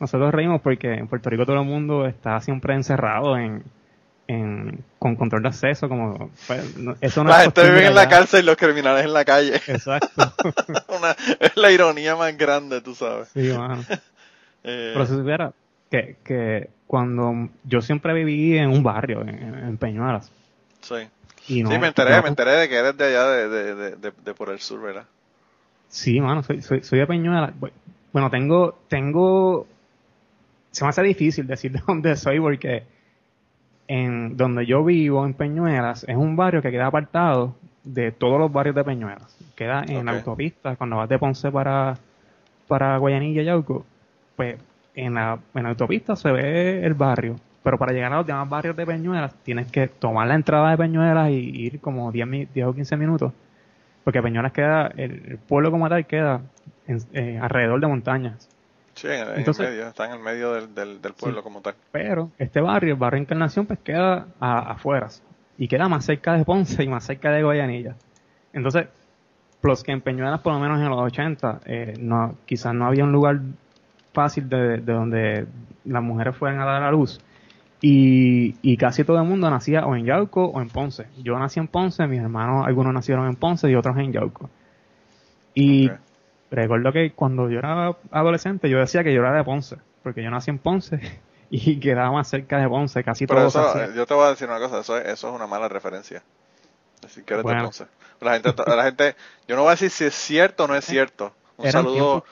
nosotros 0.00 0.32
reímos 0.34 0.60
porque 0.60 0.92
en 0.94 1.06
Puerto 1.08 1.30
Rico 1.30 1.44
todo 1.46 1.60
el 1.60 1.66
mundo 1.66 2.06
está 2.06 2.40
siempre 2.40 2.74
encerrado 2.74 3.36
en, 3.36 3.62
en 4.26 4.82
con 4.98 5.16
control 5.16 5.42
de 5.42 5.48
acceso, 5.48 5.88
como, 5.88 6.30
pues, 6.46 6.76
no- 6.78 6.96
eso 7.00 7.22
no 7.24 7.30
la 7.30 7.38
es 7.38 7.42
gente 7.44 7.62
vive 7.64 7.86
en 7.86 7.94
la 7.94 8.08
cárcel 8.08 8.42
y 8.42 8.46
los 8.46 8.56
criminales 8.56 9.04
en 9.04 9.12
la 9.12 9.24
calle. 9.24 9.56
Exacto. 9.66 10.32
Una- 10.88 11.16
es 11.40 11.56
la 11.56 11.70
ironía 11.70 12.16
más 12.16 12.36
grande, 12.36 12.80
tú 12.80 12.94
sabes. 12.94 13.28
Sí, 13.34 13.48
mano. 13.56 13.84
Eh, 14.66 14.92
Pero 14.94 15.04
si 15.06 15.12
supiera 15.12 15.52
que, 15.90 16.16
que 16.24 16.70
cuando 16.86 17.50
yo 17.64 17.82
siempre 17.82 18.14
viví 18.14 18.56
en 18.56 18.70
un 18.70 18.82
barrio, 18.82 19.20
en, 19.20 19.28
en 19.28 19.76
Peñuelas, 19.76 20.30
sí. 20.80 20.94
y 21.48 21.62
no, 21.62 21.70
sí, 21.70 21.78
me 21.78 21.88
enteré, 21.88 22.16
no- 22.16 22.22
me 22.22 22.28
enteré 22.30 22.52
de 22.52 22.68
que 22.70 22.76
eres 22.76 22.96
de 22.96 23.04
allá, 23.04 23.26
de, 23.28 23.48
de, 23.50 23.74
de, 23.96 24.12
de- 24.24 24.32
por 24.34 24.48
el 24.48 24.60
sur, 24.60 24.80
¿verdad? 24.80 25.04
Sí, 25.90 26.18
mano, 26.18 26.42
soy, 26.42 26.62
soy, 26.62 26.82
soy 26.82 26.98
de 26.98 27.06
Peñuelas. 27.06 27.52
Bu- 27.60 27.70
Bueno, 28.10 28.30
tengo, 28.30 28.78
tengo, 28.88 29.66
se 30.70 30.82
me 30.84 30.88
hace 30.88 31.02
difícil 31.02 31.46
decir 31.46 31.70
de 31.72 31.82
dónde 31.86 32.16
soy 32.16 32.40
porque 32.40 32.84
en 33.88 34.36
donde 34.36 34.66
yo 34.66 34.84
vivo, 34.84 35.24
en 35.26 35.34
Peñuelas, 35.34 36.04
es 36.08 36.16
un 36.16 36.36
barrio 36.36 36.62
que 36.62 36.70
queda 36.70 36.86
apartado 36.86 37.54
de 37.84 38.12
todos 38.12 38.38
los 38.38 38.52
barrios 38.52 38.74
de 38.74 38.84
Peñuelas. 38.84 39.36
Queda 39.54 39.82
en 39.82 40.06
la 40.06 40.12
autopista, 40.18 40.76
cuando 40.76 40.96
vas 40.96 41.08
de 41.08 41.18
Ponce 41.18 41.50
para, 41.50 41.96
para 42.66 42.96
Guayanilla 42.98 43.42
y 43.42 43.44
Yauco, 43.44 43.84
pues 44.36 44.56
en 44.94 45.14
la, 45.14 45.38
en 45.54 45.62
la 45.64 45.68
autopista 45.70 46.16
se 46.16 46.32
ve 46.32 46.84
el 46.84 46.94
barrio, 46.94 47.36
pero 47.62 47.78
para 47.78 47.92
llegar 47.92 48.12
a 48.12 48.16
los 48.16 48.26
demás 48.26 48.48
barrios 48.48 48.76
de 48.76 48.86
Peñuelas 48.86 49.34
tienes 49.42 49.70
que 49.70 49.88
tomar 49.88 50.26
la 50.28 50.34
entrada 50.34 50.70
de 50.70 50.78
Peñuelas 50.78 51.30
y 51.30 51.34
ir 51.66 51.80
como 51.80 52.10
10, 52.10 52.26
mi- 52.26 52.46
10 52.46 52.66
o 52.66 52.74
15 52.74 52.96
minutos, 52.96 53.32
porque 54.02 54.22
Peñuelas 54.22 54.52
queda, 54.52 54.86
el, 54.96 55.22
el 55.28 55.38
pueblo 55.38 55.70
como 55.70 55.88
tal 55.88 56.06
queda 56.06 56.40
en- 56.86 56.98
eh, 57.12 57.38
alrededor 57.40 57.80
de 57.80 57.86
montañas. 57.86 58.48
Sí, 58.94 59.08
en, 59.08 59.28
en 59.28 59.38
Entonces- 59.38 59.66
el 59.66 59.72
medio, 59.72 59.88
está 59.88 60.06
en 60.06 60.12
el 60.12 60.18
medio 60.20 60.52
del, 60.52 60.74
del, 60.74 61.02
del 61.02 61.12
pueblo 61.14 61.40
Sí. 61.40 61.44
como 61.44 61.60
tal. 61.60 61.74
Pero 61.92 62.30
este 62.38 62.60
barrio, 62.60 62.94
el 62.94 62.98
barrio 63.00 63.20
Encarnación, 63.20 63.66
pues 63.66 63.78
queda 63.80 64.26
a- 64.40 64.72
afueras 64.72 65.22
y 65.58 65.68
queda 65.68 65.88
más 65.88 66.04
cerca 66.04 66.34
de 66.34 66.44
Ponce 66.44 66.82
y 66.82 66.88
más 66.88 67.04
cerca 67.04 67.30
de 67.30 67.42
Guayanilla. 67.42 67.96
Entonces, 68.52 68.86
plus 69.60 69.82
que 69.82 69.92
en 69.92 70.00
Peñuelas, 70.00 70.40
por 70.40 70.52
lo 70.52 70.60
menos 70.60 70.78
en 70.80 70.88
los 70.88 71.00
80, 71.00 71.60
eh, 71.66 71.94
no, 71.98 72.36
quizás 72.44 72.74
no 72.74 72.86
había 72.86 73.04
un 73.04 73.12
lugar 73.12 73.40
fácil 74.12 74.48
de, 74.48 74.78
de 74.78 74.92
donde 74.92 75.46
las 75.84 76.02
mujeres 76.02 76.36
fueran 76.36 76.60
a 76.60 76.64
dar 76.64 76.82
a 76.82 76.90
luz. 76.92 77.20
Y, 77.80 78.54
y 78.62 78.76
casi 78.76 79.04
todo 79.04 79.18
el 79.18 79.24
mundo 79.28 79.50
nacía 79.50 79.84
o 79.86 79.94
en 79.96 80.06
Yauco 80.06 80.44
o 80.46 80.60
en 80.62 80.68
Ponce. 80.68 81.06
Yo 81.22 81.38
nací 81.38 81.60
en 81.60 81.66
Ponce, 81.68 82.06
mis 82.06 82.20
hermanos, 82.20 82.64
algunos 82.66 82.94
nacieron 82.94 83.26
en 83.26 83.34
Ponce 83.36 83.68
y 83.70 83.74
otros 83.74 83.96
en 83.98 84.12
Yauco. 84.12 84.48
Y. 85.54 85.90
recuerdo 86.54 86.92
que 86.92 87.12
cuando 87.12 87.48
yo 87.50 87.58
era 87.58 87.96
adolescente, 88.10 88.68
yo 88.68 88.78
decía 88.78 89.04
que 89.04 89.12
yo 89.14 89.20
era 89.20 89.32
de 89.32 89.44
Ponce, 89.44 89.76
porque 90.02 90.22
yo 90.22 90.30
nací 90.30 90.50
en 90.50 90.58
Ponce 90.58 91.00
y 91.50 91.78
quedaba 91.80 92.12
más 92.12 92.28
cerca 92.28 92.58
de 92.58 92.68
Ponce, 92.68 93.02
casi 93.04 93.26
Pero 93.26 93.46
todo 93.46 93.48
eso, 93.48 93.60
hacía. 93.60 93.86
eh, 93.86 93.92
yo 93.94 94.06
te 94.06 94.14
voy 94.14 94.26
a 94.26 94.30
decir 94.30 94.48
una 94.48 94.58
cosa, 94.58 94.80
eso 94.80 94.98
es, 94.98 95.06
eso 95.08 95.28
es 95.28 95.34
una 95.34 95.46
mala 95.46 95.68
referencia. 95.68 96.22
Decir 97.02 97.24
que 97.24 97.34
eres 97.34 97.46
de. 97.46 97.56
Ponce. 97.56 97.86
La 98.20 98.32
gente, 98.34 98.54
la 98.66 98.84
gente, 98.84 99.16
yo 99.46 99.56
no 99.56 99.62
voy 99.62 99.68
a 99.68 99.72
decir 99.72 99.90
si 99.90 100.04
es 100.04 100.14
cierto 100.14 100.64
o 100.64 100.68
no 100.68 100.74
es 100.74 100.84
cierto. 100.84 101.34
Un 101.56 101.66
Eran 101.66 101.84
saludo, 101.84 102.24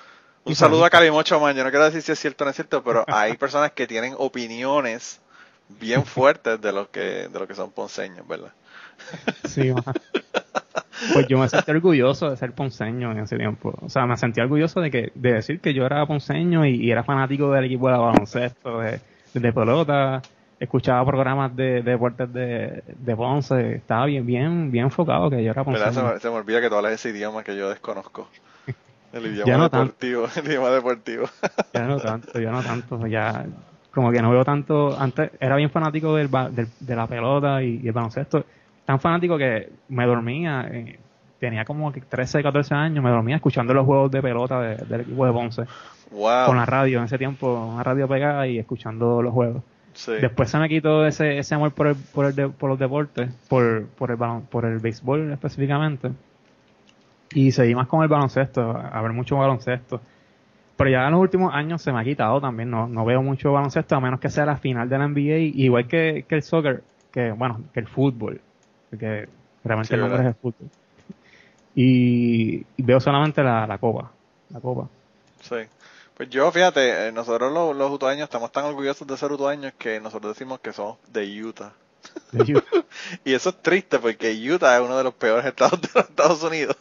un 0.44 0.54
saludo 0.56 0.84
a. 0.84 0.90
Calimocho 0.90 1.38
Man. 1.40 1.54
Yo 1.56 1.64
no 1.64 1.70
quiero 1.70 1.84
decir 1.84 2.02
si 2.02 2.12
es 2.12 2.18
cierto 2.18 2.44
o 2.44 2.46
no 2.46 2.50
es 2.50 2.56
cierto, 2.56 2.82
pero 2.82 3.04
hay 3.08 3.36
personas 3.36 3.72
que 3.72 3.86
tienen 3.86 4.14
opiniones 4.16 5.20
bien 5.68 6.04
fuertes 6.04 6.60
de 6.60 6.72
lo 6.72 6.90
que, 6.90 7.28
de 7.28 7.38
lo 7.38 7.46
que 7.46 7.54
son 7.54 7.70
ponceños, 7.70 8.26
¿verdad? 8.26 8.52
Sí, 9.44 9.72
ma. 9.72 9.82
Pues 11.10 11.26
yo 11.26 11.38
me 11.38 11.48
sentí 11.48 11.70
orgulloso 11.70 12.30
de 12.30 12.36
ser 12.36 12.52
ponceño 12.54 13.12
en 13.12 13.18
ese 13.20 13.36
tiempo. 13.36 13.74
O 13.82 13.88
sea, 13.88 14.06
me 14.06 14.16
sentí 14.16 14.40
orgulloso 14.40 14.80
de 14.80 14.90
que 14.90 15.12
de 15.14 15.32
decir 15.34 15.60
que 15.60 15.74
yo 15.74 15.84
era 15.84 16.06
ponceño 16.06 16.64
y, 16.66 16.76
y 16.76 16.90
era 16.90 17.02
fanático 17.04 17.50
del 17.52 17.64
equipo 17.64 17.88
de 17.90 17.96
baloncesto, 17.98 18.78
de, 18.80 19.00
de 19.34 19.52
pelota. 19.52 20.22
Escuchaba 20.58 21.04
programas 21.04 21.54
de, 21.56 21.82
de 21.82 21.90
deportes 21.92 22.32
de, 22.32 22.82
de 22.86 23.16
Ponce. 23.16 23.74
Estaba 23.76 24.06
bien, 24.06 24.24
bien, 24.24 24.70
bien 24.70 24.84
enfocado 24.84 25.28
que 25.28 25.42
yo 25.42 25.50
era 25.50 25.64
¿Verdad? 25.64 25.90
Se, 25.92 26.00
ponceño. 26.00 26.14
me, 26.14 26.20
se 26.20 26.28
me 26.30 26.36
olvida 26.36 26.60
que 26.60 26.68
tú 26.68 26.76
hablas 26.76 26.92
ese 26.92 27.10
idioma 27.10 27.42
que 27.42 27.56
yo 27.56 27.68
desconozco. 27.68 28.28
El 29.12 29.26
idioma 29.26 29.58
no 29.58 29.70
tanto. 29.70 29.92
deportivo, 30.06 30.26
el 30.36 30.46
idioma 30.46 30.70
deportivo. 30.70 31.24
Ya 31.74 31.82
no 31.84 31.98
tanto, 31.98 32.40
ya 32.40 32.50
no 32.50 32.62
tanto. 32.62 33.06
Ya 33.06 33.44
como 33.92 34.10
que 34.12 34.22
no 34.22 34.30
veo 34.30 34.44
tanto. 34.44 34.98
Antes 34.98 35.32
era 35.40 35.56
bien 35.56 35.70
fanático 35.70 36.14
del, 36.14 36.30
del- 36.30 36.68
de 36.80 36.96
la 36.96 37.06
pelota 37.06 37.62
y, 37.62 37.80
y 37.82 37.86
el 37.88 37.92
baloncesto. 37.92 38.44
Tan 38.84 38.98
fanático 39.00 39.36
que 39.38 39.70
me 39.88 40.06
dormía. 40.06 40.68
eh, 40.70 40.98
tenía 41.38 41.64
como 41.64 41.90
que 41.92 42.00
13, 42.00 42.40
14 42.42 42.74
años. 42.74 43.02
Me 43.02 43.10
dormía 43.10 43.36
escuchando 43.36 43.74
los 43.74 43.84
juegos 43.84 44.10
de 44.12 44.22
pelota 44.22 44.60
de- 44.60 44.76
del 44.86 45.00
equipo 45.02 45.26
de 45.26 45.32
Ponce. 45.32 45.62
Wow. 46.12 46.46
Con 46.46 46.56
la 46.56 46.66
radio 46.66 46.98
en 46.98 47.04
ese 47.04 47.18
tiempo, 47.18 47.52
una 47.72 47.82
radio 47.82 48.06
pegada 48.06 48.46
y 48.46 48.58
escuchando 48.58 49.20
los 49.22 49.32
juegos. 49.32 49.62
Sí. 49.94 50.12
Después 50.20 50.48
se 50.50 50.58
me 50.58 50.68
quitó 50.68 51.04
ese, 51.04 51.38
ese 51.38 51.54
amor 51.54 51.72
por, 51.72 51.88
el, 51.88 51.96
por, 51.96 52.26
el 52.26 52.34
de- 52.36 52.48
por 52.48 52.70
los 52.70 52.78
deportes, 52.78 53.30
por, 53.48 53.86
por, 53.88 54.10
el 54.12 54.16
balon- 54.18 54.42
por 54.42 54.64
el 54.64 54.78
béisbol 54.78 55.32
específicamente. 55.32 56.10
Y 57.34 57.50
seguí 57.52 57.74
más 57.74 57.88
con 57.88 58.02
el 58.02 58.08
baloncesto, 58.08 58.60
a 58.70 58.88
a 58.88 59.02
ver 59.02 59.12
mucho 59.12 59.36
baloncesto. 59.36 60.00
Pero 60.76 60.90
ya 60.90 61.06
en 61.06 61.12
los 61.12 61.20
últimos 61.20 61.54
años 61.54 61.80
se 61.82 61.92
me 61.92 62.00
ha 62.00 62.04
quitado 62.04 62.40
también, 62.40 62.70
no, 62.70 62.86
no 62.88 63.04
veo 63.04 63.22
mucho 63.22 63.52
baloncesto, 63.52 63.94
a 63.96 64.00
menos 64.00 64.20
que 64.20 64.28
sea 64.30 64.44
la 64.46 64.56
final 64.56 64.88
de 64.88 64.98
la 64.98 65.04
NBA, 65.08 65.38
igual 65.54 65.86
que, 65.86 66.24
que 66.28 66.34
el 66.36 66.42
soccer, 66.42 66.82
que 67.12 67.30
bueno, 67.32 67.60
que 67.72 67.80
el 67.80 67.86
fútbol, 67.88 68.40
porque 68.92 69.28
realmente 69.64 69.88
Sí, 69.88 69.94
el 69.94 70.00
nombre 70.00 70.18
¿verdad? 70.18 70.30
es 70.32 70.36
el 70.36 70.40
fútbol. 70.40 70.68
Y, 71.74 72.56
y 72.76 72.82
veo 72.82 73.00
solamente 73.00 73.42
la, 73.42 73.66
la 73.66 73.78
copa, 73.78 74.12
la 74.50 74.60
copa. 74.60 74.88
Sí. 75.40 75.56
Pues 76.14 76.28
yo, 76.28 76.52
fíjate, 76.52 77.08
eh, 77.08 77.12
nosotros 77.12 77.50
los, 77.52 77.74
los 77.74 77.90
utuaños 77.90 78.24
estamos 78.24 78.52
tan 78.52 78.66
orgullosos 78.66 79.06
de 79.08 79.16
ser 79.16 79.32
utuaños 79.32 79.72
que 79.78 79.98
nosotros 79.98 80.34
decimos 80.36 80.60
que 80.60 80.72
somos 80.72 80.98
de 81.08 81.42
Utah. 81.42 81.72
De 82.32 82.42
hecho, 82.42 82.62
Y 83.24 83.32
eso 83.32 83.48
es 83.50 83.62
triste 83.62 83.98
porque 83.98 84.30
Utah 84.52 84.76
es 84.76 84.82
uno 84.82 84.98
de 84.98 85.04
los 85.04 85.14
peores 85.14 85.46
estados 85.46 85.80
de 85.80 85.88
los 85.94 86.04
Estados 86.10 86.42
Unidos. 86.42 86.76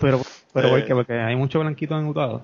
pero, 0.00 0.22
pero 0.54 0.68
Eh. 0.68 0.70
¿por 0.70 0.84
qué? 0.86 0.94
porque 0.94 1.12
hay 1.20 1.36
mucho 1.36 1.60
blanquito 1.60 1.98
en 1.98 2.06
Utah. 2.06 2.40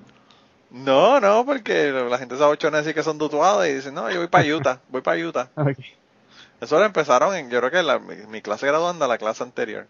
No, 0.69 1.19
no, 1.19 1.45
porque 1.45 1.91
la 1.91 2.17
gente 2.17 2.37
se 2.37 2.43
abochona 2.43 2.77
de 2.77 2.83
decir 2.83 2.95
que 2.95 3.03
son 3.03 3.17
de 3.17 3.25
Utuado 3.25 3.65
y 3.65 3.73
dicen, 3.73 3.93
no, 3.93 4.09
yo 4.09 4.19
voy 4.19 4.27
para 4.27 4.45
Utah, 4.55 4.79
voy 4.89 5.01
para 5.01 5.19
Utah. 5.27 5.49
Ok. 5.55 5.79
Eso 6.61 6.79
lo 6.79 6.85
empezaron 6.85 7.35
en, 7.35 7.49
yo 7.49 7.59
creo 7.59 7.71
que 7.71 7.83
la, 7.83 7.99
mi, 7.99 8.15
mi 8.27 8.41
clase 8.41 8.67
graduanda, 8.67 9.07
la 9.07 9.17
clase 9.17 9.43
anterior. 9.43 9.87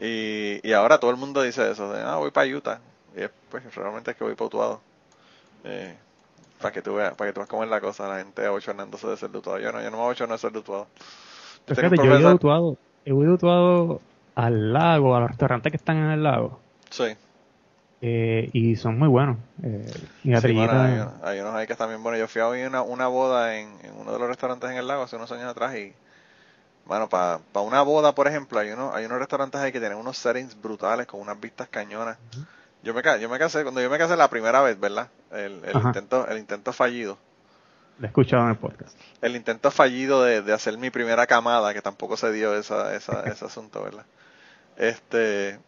Y, 0.00 0.66
y 0.66 0.72
ahora 0.72 0.98
todo 0.98 1.10
el 1.10 1.16
mundo 1.16 1.42
dice 1.42 1.70
eso, 1.70 1.92
de, 1.92 2.00
ah, 2.00 2.16
voy 2.16 2.30
para 2.30 2.48
Utah. 2.48 2.80
Y 3.16 3.22
es, 3.22 3.30
pues 3.50 3.74
realmente 3.74 4.12
es 4.12 4.16
que 4.16 4.24
voy 4.24 4.34
para 4.34 4.46
Utuado. 4.46 4.80
Eh, 5.64 5.94
para 6.60 6.72
que 6.72 6.82
tú 6.82 6.94
veas, 6.94 7.14
para 7.14 7.30
que 7.30 7.34
tú 7.34 7.40
veas 7.40 7.48
cómo 7.48 7.64
es 7.64 7.70
la 7.70 7.80
cosa, 7.80 8.08
la 8.08 8.18
gente 8.18 8.46
abochonándose 8.46 9.06
de 9.06 9.16
ser 9.16 9.30
de 9.30 9.38
Utuado. 9.38 9.58
Yo 9.58 9.72
no, 9.72 9.82
yo 9.82 9.90
no 9.90 9.96
me 9.96 10.02
abochono 10.04 10.32
de 10.32 10.38
ser 10.38 10.52
de 10.52 10.60
Utuado. 10.60 10.86
Pero 11.66 11.80
fíjate, 11.80 11.96
yo 11.96 12.14
he 12.14 12.20
ido 12.20 12.28
a 12.28 12.34
Utuado, 12.34 12.76
he 13.04 13.10
ido 13.10 13.30
a 13.30 13.34
Utuado 13.34 14.00
al 14.34 14.72
lago, 14.72 15.16
a 15.16 15.20
los 15.20 15.28
restaurantes 15.28 15.70
que 15.70 15.76
están 15.76 15.96
en 15.96 16.10
el 16.10 16.22
lago, 16.22 16.60
Sí, 16.90 17.16
eh, 18.06 18.50
y 18.52 18.76
son 18.76 18.98
muy 18.98 19.08
buenos. 19.08 19.38
Eh, 19.62 19.90
y 20.24 20.32
sí, 20.48 20.52
bueno, 20.54 20.72
hay, 20.82 20.92
unos- 21.00 21.22
hay 21.22 21.40
unos 21.40 21.54
ahí 21.54 21.66
que 21.66 21.72
están 21.72 21.88
bien 21.88 22.02
buenos. 22.02 22.20
Yo 22.20 22.28
fui 22.28 22.42
a 22.42 22.48
una, 22.48 22.82
una 22.82 23.06
boda 23.06 23.56
en, 23.56 23.68
en 23.82 23.94
uno 23.96 24.12
de 24.12 24.18
los 24.18 24.28
restaurantes 24.28 24.70
en 24.70 24.76
el 24.76 24.86
lago 24.86 25.04
hace 25.04 25.16
unos 25.16 25.32
años 25.32 25.46
atrás 25.46 25.74
y, 25.76 25.94
bueno, 26.84 27.08
para 27.08 27.38
una 27.54 27.80
boda, 27.80 28.14
por 28.14 28.28
ejemplo, 28.28 28.58
hay, 28.58 28.70
uno, 28.72 28.92
hay 28.94 29.06
unos 29.06 29.18
restaurantes 29.18 29.58
ahí 29.60 29.72
que 29.72 29.78
tienen 29.80 29.96
unos 29.96 30.18
settings 30.18 30.60
brutales 30.60 31.06
con 31.06 31.18
unas 31.20 31.40
vistas 31.40 31.66
cañonas. 31.68 32.18
Yo 32.82 32.92
me, 32.92 33.00
yo 33.20 33.28
me 33.30 33.38
casé, 33.38 33.62
cuando 33.62 33.80
yo 33.80 33.88
me 33.88 33.96
casé 33.96 34.16
la 34.16 34.28
primera 34.28 34.60
vez, 34.60 34.78
¿verdad? 34.78 35.08
El, 35.32 35.62
el 35.64 35.72
intento, 35.88 36.28
el 36.28 36.36
intento 36.36 36.72
fallido. 36.74 37.16
lo 37.98 38.04
he 38.04 38.08
escuchado 38.08 38.42
en 38.44 38.50
el 38.50 38.56
podcast. 38.56 38.94
El 39.22 39.34
intento 39.36 39.70
fallido 39.70 40.22
de, 40.22 40.42
de 40.42 40.52
hacer 40.52 40.76
mi 40.76 40.90
primera 40.90 41.26
camada, 41.26 41.72
que 41.72 41.80
tampoco 41.80 42.18
se 42.18 42.30
dio 42.32 42.54
esa, 42.54 42.94
esa, 42.94 43.22
ese 43.32 43.46
asunto, 43.46 43.82
¿verdad? 43.82 44.04
Este, 44.76 45.58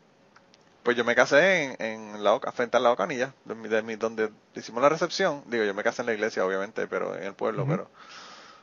pues 0.86 0.96
yo 0.96 1.04
me 1.04 1.14
casé 1.14 1.64
en, 1.64 1.82
en 2.14 2.24
la, 2.24 2.32
Oca- 2.32 2.52
frente 2.52 2.76
al 2.76 2.84
lago 2.84 2.96
Canilla, 2.96 3.32
de 3.44 3.54
mi- 3.56 3.68
de 3.68 3.82
mi- 3.82 3.96
donde 3.96 4.30
hicimos 4.54 4.80
la 4.82 4.88
recepción. 4.88 5.42
Digo, 5.46 5.64
yo 5.64 5.74
me 5.74 5.82
casé 5.82 6.02
en 6.02 6.06
la 6.06 6.12
iglesia, 6.14 6.46
obviamente, 6.46 6.86
pero 6.86 7.14
en 7.16 7.24
el 7.24 7.34
pueblo, 7.34 7.66
pero 7.68 7.90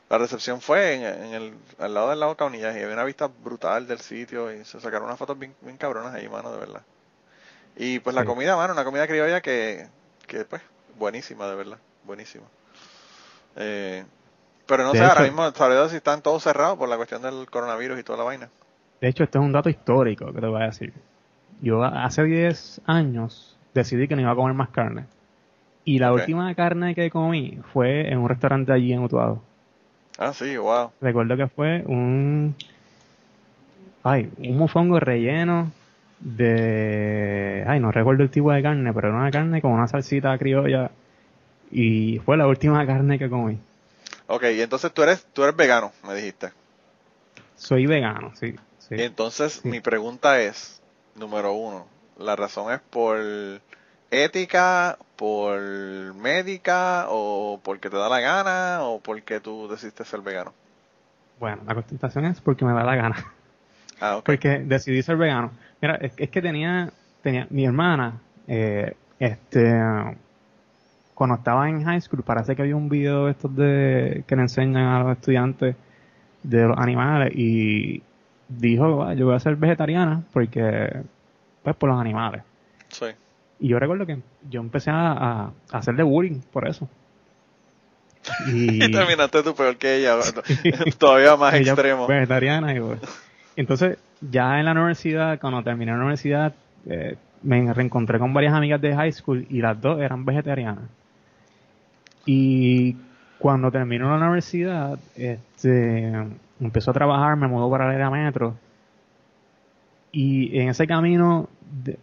la 0.08 0.16
recepción 0.18 0.60
fue 0.62 0.94
en, 0.94 1.02
en 1.04 1.34
el, 1.34 1.54
al 1.78 1.92
lado 1.94 2.08
del 2.10 2.20
lago 2.20 2.34
Canilla 2.36 2.72
y 2.76 2.82
había 2.82 2.94
una 2.94 3.04
vista 3.04 3.28
brutal 3.42 3.86
del 3.86 4.00
sitio 4.00 4.52
y 4.52 4.64
se 4.64 4.80
sacaron 4.80 5.04
unas 5.06 5.18
fotos 5.18 5.38
bien, 5.38 5.54
bien 5.60 5.76
cabronas 5.76 6.14
ahí, 6.14 6.28
mano, 6.28 6.50
de 6.50 6.58
verdad. 6.58 6.82
Y 7.76 7.98
pues 8.00 8.14
la 8.16 8.24
comida, 8.24 8.56
mano, 8.56 8.72
una 8.72 8.84
comida 8.84 9.06
criolla 9.06 9.40
que, 9.42 9.86
que 10.26 10.44
pues, 10.46 10.62
buenísima, 10.98 11.46
de 11.46 11.54
verdad, 11.56 11.78
buenísima. 12.04 12.44
Eh, 13.56 14.04
pero 14.66 14.84
no 14.84 14.92
De 14.92 14.98
sé, 14.98 15.04
ahora 15.04 15.22
hecho- 15.24 15.32
mismo, 15.32 15.50
sabré 15.52 15.88
si 15.90 15.96
están 15.96 16.22
todos 16.22 16.42
cerrados 16.42 16.78
por 16.78 16.88
la 16.88 16.96
cuestión 16.96 17.22
del 17.22 17.48
coronavirus 17.50 17.98
y 17.98 18.02
toda 18.02 18.18
la 18.18 18.24
vaina. 18.24 18.48
De 19.00 19.08
hecho, 19.08 19.24
este 19.24 19.38
es 19.38 19.44
un 19.44 19.52
dato 19.52 19.68
histórico 19.68 20.32
que 20.32 20.40
te 20.40 20.46
voy 20.46 20.62
a 20.62 20.66
decir. 20.66 20.92
Yo 21.60 21.82
hace 21.82 22.24
10 22.24 22.80
años 22.86 23.56
decidí 23.74 24.06
que 24.08 24.16
no 24.16 24.22
iba 24.22 24.32
a 24.32 24.36
comer 24.36 24.54
más 24.54 24.70
carne. 24.70 25.04
Y 25.84 25.98
la 25.98 26.12
última 26.12 26.54
carne 26.54 26.94
que 26.94 27.10
comí 27.10 27.58
fue 27.72 28.10
en 28.10 28.18
un 28.18 28.28
restaurante 28.28 28.72
allí 28.72 28.92
en 28.92 29.02
Utuado. 29.02 29.42
Ah, 30.18 30.32
sí, 30.32 30.56
wow. 30.56 30.90
Recuerdo 31.00 31.36
que 31.36 31.48
fue 31.48 31.82
un. 31.86 32.54
Ay, 34.02 34.30
un 34.38 34.56
mofongo 34.56 35.00
relleno 35.00 35.72
de. 36.20 37.64
Ay, 37.66 37.80
no 37.80 37.90
recuerdo 37.92 38.22
el 38.22 38.30
tipo 38.30 38.52
de 38.52 38.62
carne, 38.62 38.92
pero 38.92 39.08
era 39.08 39.16
una 39.16 39.30
carne 39.30 39.60
con 39.60 39.72
una 39.72 39.88
salsita 39.88 40.36
criolla. 40.38 40.90
Y 41.70 42.18
fue 42.20 42.36
la 42.36 42.46
última 42.46 42.86
carne 42.86 43.18
que 43.18 43.28
comí. 43.28 43.58
Ok, 44.26 44.44
y 44.56 44.60
entonces 44.62 44.92
tú 44.92 45.02
eres, 45.02 45.26
tú 45.32 45.42
eres 45.42 45.56
vegano, 45.56 45.92
me 46.06 46.14
dijiste. 46.14 46.50
Soy 47.56 47.86
vegano, 47.86 48.32
sí. 48.36 48.54
sí. 48.78 48.94
Entonces, 48.98 49.60
Sí. 49.62 49.68
mi 49.68 49.80
pregunta 49.80 50.40
es, 50.40 50.80
número 51.16 51.52
uno, 51.52 51.86
¿la 52.18 52.36
razón 52.36 52.72
es 52.72 52.80
por 52.80 53.18
ética, 54.10 54.98
por 55.16 55.60
médica, 56.14 57.06
o 57.08 57.60
porque 57.62 57.90
te 57.90 57.96
da 57.96 58.08
la 58.08 58.20
gana, 58.20 58.78
o 58.82 59.00
porque 59.00 59.40
tú 59.40 59.68
decidiste 59.68 60.04
ser 60.04 60.20
vegano? 60.20 60.52
Bueno, 61.40 61.62
la 61.66 61.74
contestación 61.74 62.26
es 62.26 62.40
porque 62.40 62.64
me 62.64 62.72
da 62.72 62.84
la 62.84 62.96
gana. 62.96 63.32
Ah. 64.00 64.20
Porque 64.24 64.58
decidí 64.58 65.02
ser 65.02 65.16
vegano. 65.16 65.52
Mira, 65.80 65.96
es, 65.96 66.12
es 66.16 66.30
que 66.30 66.42
tenía, 66.42 66.90
tenía 67.22 67.46
mi 67.50 67.64
hermana, 67.64 68.20
eh, 68.48 68.96
este, 69.18 69.80
cuando 71.14 71.36
estaba 71.36 71.68
en 71.68 71.84
high 71.84 72.00
school, 72.00 72.22
parece 72.22 72.56
que 72.56 72.62
había 72.62 72.76
un 72.76 72.88
video 72.88 73.26
de 73.26 73.30
estos 73.30 73.54
de 73.54 74.24
que 74.26 74.36
le 74.36 74.42
enseñan 74.42 74.84
a 74.84 75.02
los 75.04 75.16
estudiantes 75.16 75.76
de 76.42 76.64
los 76.64 76.76
animales 76.76 77.32
y 77.34 78.02
dijo, 78.48 79.02
"Ah, 79.02 79.14
yo 79.14 79.26
voy 79.26 79.34
a 79.34 79.40
ser 79.40 79.56
vegetariana 79.56 80.22
porque, 80.32 81.02
pues, 81.62 81.76
por 81.76 81.90
los 81.90 82.00
animales. 82.00 82.42
Sí. 82.88 83.06
Y 83.60 83.68
yo 83.68 83.78
recuerdo 83.78 84.06
que 84.06 84.18
yo 84.48 84.60
empecé 84.60 84.90
a, 84.90 85.12
a 85.12 85.52
hacerle 85.72 86.02
bullying 86.02 86.40
por 86.52 86.68
eso. 86.68 86.88
Y, 88.48 88.90
terminaste 88.90 89.42
tú 89.42 89.54
peor 89.54 89.76
que 89.76 89.96
ella, 89.96 90.16
todavía 90.98 91.36
más 91.36 91.54
extremo. 91.54 92.06
Vegetariana 92.06 92.74
y 92.74 92.80
entonces 93.56 93.98
ya 94.20 94.58
en 94.58 94.64
la 94.64 94.72
universidad, 94.72 95.38
cuando 95.38 95.62
terminé 95.62 95.92
la 95.92 95.98
universidad, 95.98 96.54
eh, 96.86 97.16
me 97.42 97.72
reencontré 97.72 98.18
con 98.18 98.32
varias 98.34 98.54
amigas 98.54 98.80
de 98.80 98.94
high 98.94 99.12
school 99.12 99.46
y 99.48 99.60
las 99.60 99.80
dos 99.80 100.00
eran 100.00 100.24
vegetarianas. 100.24 100.84
Y 102.26 102.96
cuando 103.38 103.70
terminó 103.70 104.08
la 104.16 104.24
universidad, 104.24 104.98
este, 105.14 106.10
empezó 106.60 106.90
a 106.90 106.94
trabajar, 106.94 107.36
me 107.36 107.48
mudó 107.48 107.70
para 107.70 107.96
la 107.96 108.10
metro. 108.10 108.56
Y 110.12 110.58
en 110.58 110.68
ese 110.68 110.86
camino, 110.86 111.48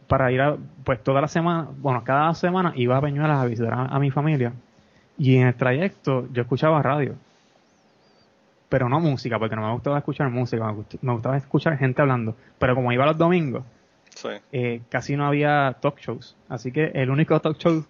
para 0.07 0.31
ir 0.31 0.41
a, 0.41 0.57
pues 0.83 1.01
toda 1.01 1.21
la 1.21 1.27
semana, 1.27 1.67
bueno, 1.77 2.03
cada 2.03 2.33
semana 2.33 2.73
iba 2.75 2.97
a 2.97 3.01
Peñuelas 3.01 3.39
a 3.39 3.45
visitar 3.45 3.73
a, 3.73 3.99
mi 3.99 4.11
familia. 4.11 4.53
Y 5.17 5.37
en 5.37 5.47
el 5.47 5.55
trayecto 5.55 6.27
yo 6.33 6.41
escuchaba 6.41 6.81
radio. 6.81 7.15
Pero 8.69 8.89
no 8.89 8.99
música, 8.99 9.37
porque 9.39 9.55
no 9.55 9.65
me 9.65 9.73
gustaba 9.73 9.97
escuchar 9.97 10.29
música, 10.29 10.73
me 11.01 11.13
gustaba, 11.13 11.37
escuchar 11.37 11.77
gente 11.77 12.01
hablando. 12.01 12.35
Pero 12.57 12.75
como 12.75 12.91
iba 12.91 13.05
los 13.05 13.17
domingos, 13.17 13.63
eh, 14.51 14.81
casi 14.89 15.15
no 15.15 15.25
había 15.25 15.77
talk 15.81 15.99
shows. 15.99 16.35
Así 16.49 16.71
que 16.71 16.91
el 16.93 17.09
único 17.09 17.39
talk 17.39 17.57
show 17.57 17.85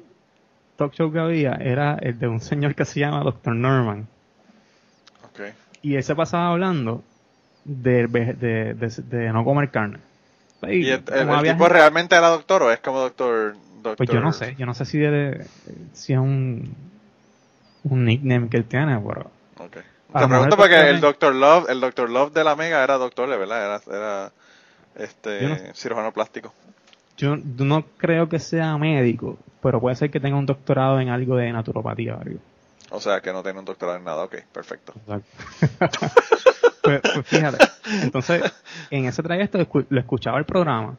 talk 0.81 0.93
show 0.93 1.11
que 1.11 1.19
había 1.19 1.53
era 1.53 1.95
el 2.01 2.17
de 2.17 2.27
un 2.27 2.39
señor 2.39 2.73
que 2.73 2.85
se 2.85 2.99
llama 2.99 3.21
Dr. 3.21 3.55
Norman. 3.55 4.07
Y 5.81 5.95
él 5.95 6.03
se 6.03 6.15
pasaba 6.15 6.49
hablando 6.49 7.03
de, 7.65 8.07
de, 8.07 9.33
no 9.33 9.43
comer 9.43 9.71
carne. 9.71 9.99
¿Y, 10.67 10.89
el, 10.89 11.03
tipo 11.03 11.67
realmente 11.67 12.15
era 12.15 12.27
doctor 12.27 12.63
o 12.63 12.71
es 12.71 12.79
como 12.79 12.99
doctor, 12.99 13.55
Pues 13.97 14.09
yo 14.09 14.19
no 14.19 14.31
sé, 14.31 14.55
yo 14.59 14.65
no 14.65 14.75
sé 14.75 14.85
si, 14.85 14.99
si 15.93 16.13
es 16.13 16.19
un, 16.19 16.75
un 17.83 18.05
nickname 18.05 18.47
que 18.49 18.57
él 18.57 18.65
tiene, 18.65 18.99
pero... 18.99 19.31
Okay. 19.57 19.81
Te 20.13 20.27
pregunto 20.27 20.57
porque 20.57 20.89
el 20.89 20.99
Doctor 20.99 21.33
Love, 21.33 21.69
el 21.69 21.79
Doctor 21.79 22.09
Love 22.09 22.33
de 22.33 22.43
la 22.43 22.55
Mega 22.55 22.83
era 22.83 22.97
doctor, 22.97 23.29
¿verdad? 23.29 23.81
Era, 23.87 23.97
era 23.97 24.31
este 24.95 25.73
cirujano 25.73 26.11
plástico. 26.11 26.53
Yo 27.17 27.37
no 27.37 27.85
creo 27.97 28.27
que 28.27 28.39
sea 28.39 28.77
médico, 28.77 29.37
pero 29.61 29.79
puede 29.79 29.95
ser 29.95 30.11
que 30.11 30.19
tenga 30.19 30.37
un 30.37 30.45
doctorado 30.45 30.99
en 30.99 31.09
algo 31.09 31.37
de 31.37 31.51
naturopatía 31.53 32.15
o 32.15 32.21
algo. 32.21 32.39
O 32.91 32.99
sea, 32.99 33.21
que 33.21 33.31
no 33.31 33.41
tiene 33.41 33.59
un 33.59 33.65
doctorado 33.65 33.97
en 33.97 34.03
nada, 34.03 34.23
ok, 34.23 34.35
perfecto. 34.51 34.93
pues, 35.07 35.23
pues, 36.81 37.25
fíjate, 37.25 37.57
entonces 38.03 38.43
en 38.89 39.05
ese 39.05 39.23
trayecto 39.23 39.57
lo 39.89 39.99
escuchaba 39.99 40.37
el 40.37 40.45
programa 40.45 40.97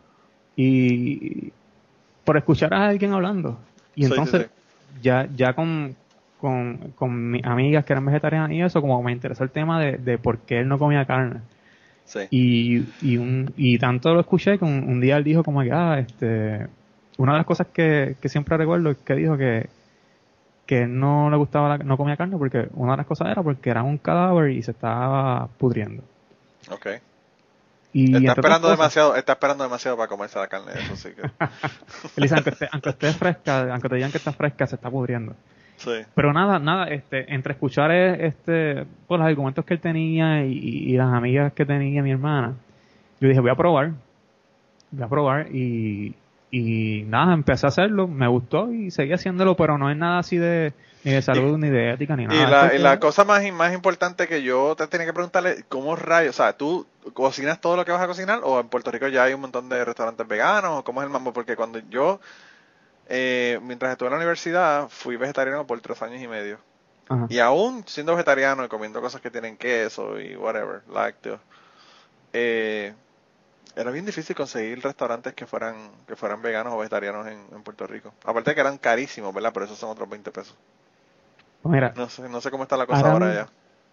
y 0.56 1.52
por 2.24 2.38
escuchar 2.38 2.72
a 2.72 2.88
alguien 2.88 3.12
hablando. 3.12 3.58
Y 3.94 4.06
entonces 4.06 4.48
ya 5.02 5.28
ya 5.36 5.52
con, 5.52 5.94
con, 6.40 6.92
con 6.96 7.30
mis 7.30 7.44
amigas 7.44 7.84
que 7.84 7.92
eran 7.92 8.06
vegetarianas 8.06 8.52
y 8.52 8.62
eso, 8.62 8.80
como 8.80 9.02
me 9.02 9.12
interesó 9.12 9.44
el 9.44 9.50
tema 9.50 9.78
de, 9.78 9.98
de 9.98 10.16
por 10.16 10.38
qué 10.38 10.60
él 10.60 10.68
no 10.68 10.78
comía 10.78 11.04
carne. 11.04 11.40
Y, 12.30 12.84
y, 13.00 13.16
un, 13.16 13.52
y 13.56 13.78
tanto 13.78 14.12
lo 14.12 14.20
escuché 14.20 14.58
que 14.58 14.64
un, 14.64 15.00
día 15.00 15.16
él 15.16 15.24
dijo 15.24 15.42
como 15.42 15.62
que, 15.62 15.72
ah, 15.72 15.98
este, 15.98 16.66
una 17.16 17.32
de 17.32 17.38
las 17.38 17.46
cosas 17.46 17.68
que, 17.68 18.16
que 18.20 18.28
siempre 18.28 18.56
recuerdo 18.56 18.90
es 18.90 18.98
que 18.98 19.14
dijo 19.14 19.36
que, 19.36 19.68
que 20.66 20.86
no 20.86 21.30
le 21.30 21.36
gustaba, 21.36 21.78
no 21.78 21.96
comía 21.96 22.16
carne 22.16 22.36
porque 22.38 22.68
una 22.74 22.92
de 22.92 22.98
las 22.98 23.06
cosas 23.06 23.28
era 23.28 23.42
porque 23.42 23.70
era 23.70 23.82
un 23.82 23.98
cadáver 23.98 24.50
y 24.50 24.62
se 24.62 24.70
estaba 24.70 25.48
pudriendo. 25.58 26.02
Ok. 26.70 26.86
Y 27.94 28.16
está 28.16 28.32
esperando 28.32 28.70
demasiado, 28.70 29.16
está 29.16 29.32
esperando 29.32 29.64
demasiado 29.64 29.96
para 29.98 30.08
comerse 30.08 30.38
la 30.38 30.48
carne, 30.48 30.72
eso 30.74 30.96
sí 30.96 31.10
que. 31.14 31.22
Elisa, 32.16 32.36
aunque 32.36 32.50
esté, 32.50 32.68
aunque 32.72 32.90
esté 32.90 33.12
fresca, 33.12 33.70
aunque 33.70 33.88
te 33.88 33.96
digan 33.96 34.10
que 34.10 34.18
está 34.18 34.32
fresca, 34.32 34.66
se 34.66 34.76
está 34.76 34.90
pudriendo. 34.90 35.34
Pero 36.14 36.32
nada, 36.32 36.58
nada, 36.58 36.88
este, 36.88 37.32
entre 37.34 37.54
escuchar 37.54 37.90
este, 37.90 38.86
pues, 39.06 39.18
los 39.18 39.26
argumentos 39.26 39.64
que 39.64 39.74
él 39.74 39.80
tenía 39.80 40.44
y, 40.44 40.92
las 40.96 41.12
amigas 41.12 41.52
que 41.52 41.66
tenía 41.66 42.02
mi 42.02 42.12
hermana, 42.12 42.54
yo 43.20 43.28
dije, 43.28 43.40
voy 43.40 43.50
a 43.50 43.56
probar, 43.56 43.92
voy 44.90 45.02
a 45.02 45.08
probar 45.08 45.54
y, 45.54 46.14
y 46.52 47.02
nada, 47.08 47.34
empecé 47.34 47.66
a 47.66 47.70
hacerlo, 47.70 48.06
me 48.06 48.28
gustó 48.28 48.70
y 48.70 48.92
seguí 48.92 49.12
haciéndolo, 49.12 49.56
pero 49.56 49.78
no 49.78 49.90
es 49.90 49.96
nada 49.96 50.20
así 50.20 50.36
de, 50.36 50.72
ni 51.02 51.10
de 51.10 51.22
salud, 51.22 51.58
ni 51.58 51.70
de 51.70 51.94
ética, 51.94 52.14
ni 52.14 52.26
nada. 52.26 52.72
Y 52.74 52.78
la, 52.78 53.00
cosa 53.00 53.24
más, 53.24 53.42
más 53.52 53.72
importante 53.72 54.28
que 54.28 54.42
yo 54.42 54.76
te 54.76 54.86
tenía 54.86 55.06
que 55.06 55.12
preguntarle, 55.12 55.64
¿cómo 55.68 55.96
rayos? 55.96 56.36
O 56.38 56.42
sea, 56.42 56.52
¿tú 56.52 56.86
cocinas 57.14 57.60
todo 57.60 57.76
lo 57.76 57.84
que 57.84 57.90
vas 57.90 58.02
a 58.02 58.06
cocinar 58.06 58.40
o 58.44 58.60
en 58.60 58.68
Puerto 58.68 58.90
Rico 58.90 59.08
ya 59.08 59.24
hay 59.24 59.34
un 59.34 59.40
montón 59.40 59.68
de 59.68 59.84
restaurantes 59.84 60.28
veganos? 60.28 60.82
¿Cómo 60.84 61.00
es 61.00 61.06
el 61.06 61.12
mambo? 61.12 61.32
Porque 61.32 61.56
cuando 61.56 61.80
yo 61.90 62.20
eh, 63.08 63.58
mientras 63.62 63.92
estuve 63.92 64.08
en 64.08 64.12
la 64.12 64.18
universidad, 64.18 64.88
fui 64.88 65.16
vegetariano 65.16 65.66
por 65.66 65.80
tres 65.80 66.00
años 66.02 66.22
y 66.22 66.28
medio. 66.28 66.58
Y 67.28 67.40
aún 67.40 67.84
siendo 67.86 68.12
vegetariano 68.12 68.64
y 68.64 68.68
comiendo 68.68 69.02
cosas 69.02 69.20
que 69.20 69.30
tienen 69.30 69.58
queso 69.58 70.18
y 70.18 70.34
whatever, 70.34 70.80
lácteos, 70.90 71.40
eh, 72.32 72.94
era 73.76 73.90
bien 73.90 74.04
difícil 74.04 74.36
conseguir 74.36 74.82
restaurantes 74.82 75.34
que 75.34 75.46
fueran 75.46 75.74
que 76.06 76.16
fueran 76.16 76.42
veganos 76.42 76.72
o 76.74 76.78
vegetarianos 76.78 77.26
en, 77.26 77.62
Puerto 77.62 77.86
Rico. 77.86 78.12
Aparte 78.24 78.50
de 78.50 78.54
que 78.54 78.60
eran 78.60 78.78
carísimos, 78.78 79.32
¿verdad? 79.34 79.50
Pero 79.54 79.66
esos 79.66 79.78
son 79.78 79.90
otros 79.90 80.08
20 80.08 80.30
pesos. 80.30 80.56
Pues 81.62 81.72
mira, 81.72 81.92
no 81.96 82.08
sé, 82.08 82.28
no 82.28 82.40
sé 82.40 82.50
cómo 82.50 82.64
está 82.64 82.76
la 82.76 82.86
cosa 82.86 83.12
ahora, 83.12 83.34
ya. 83.34 83.46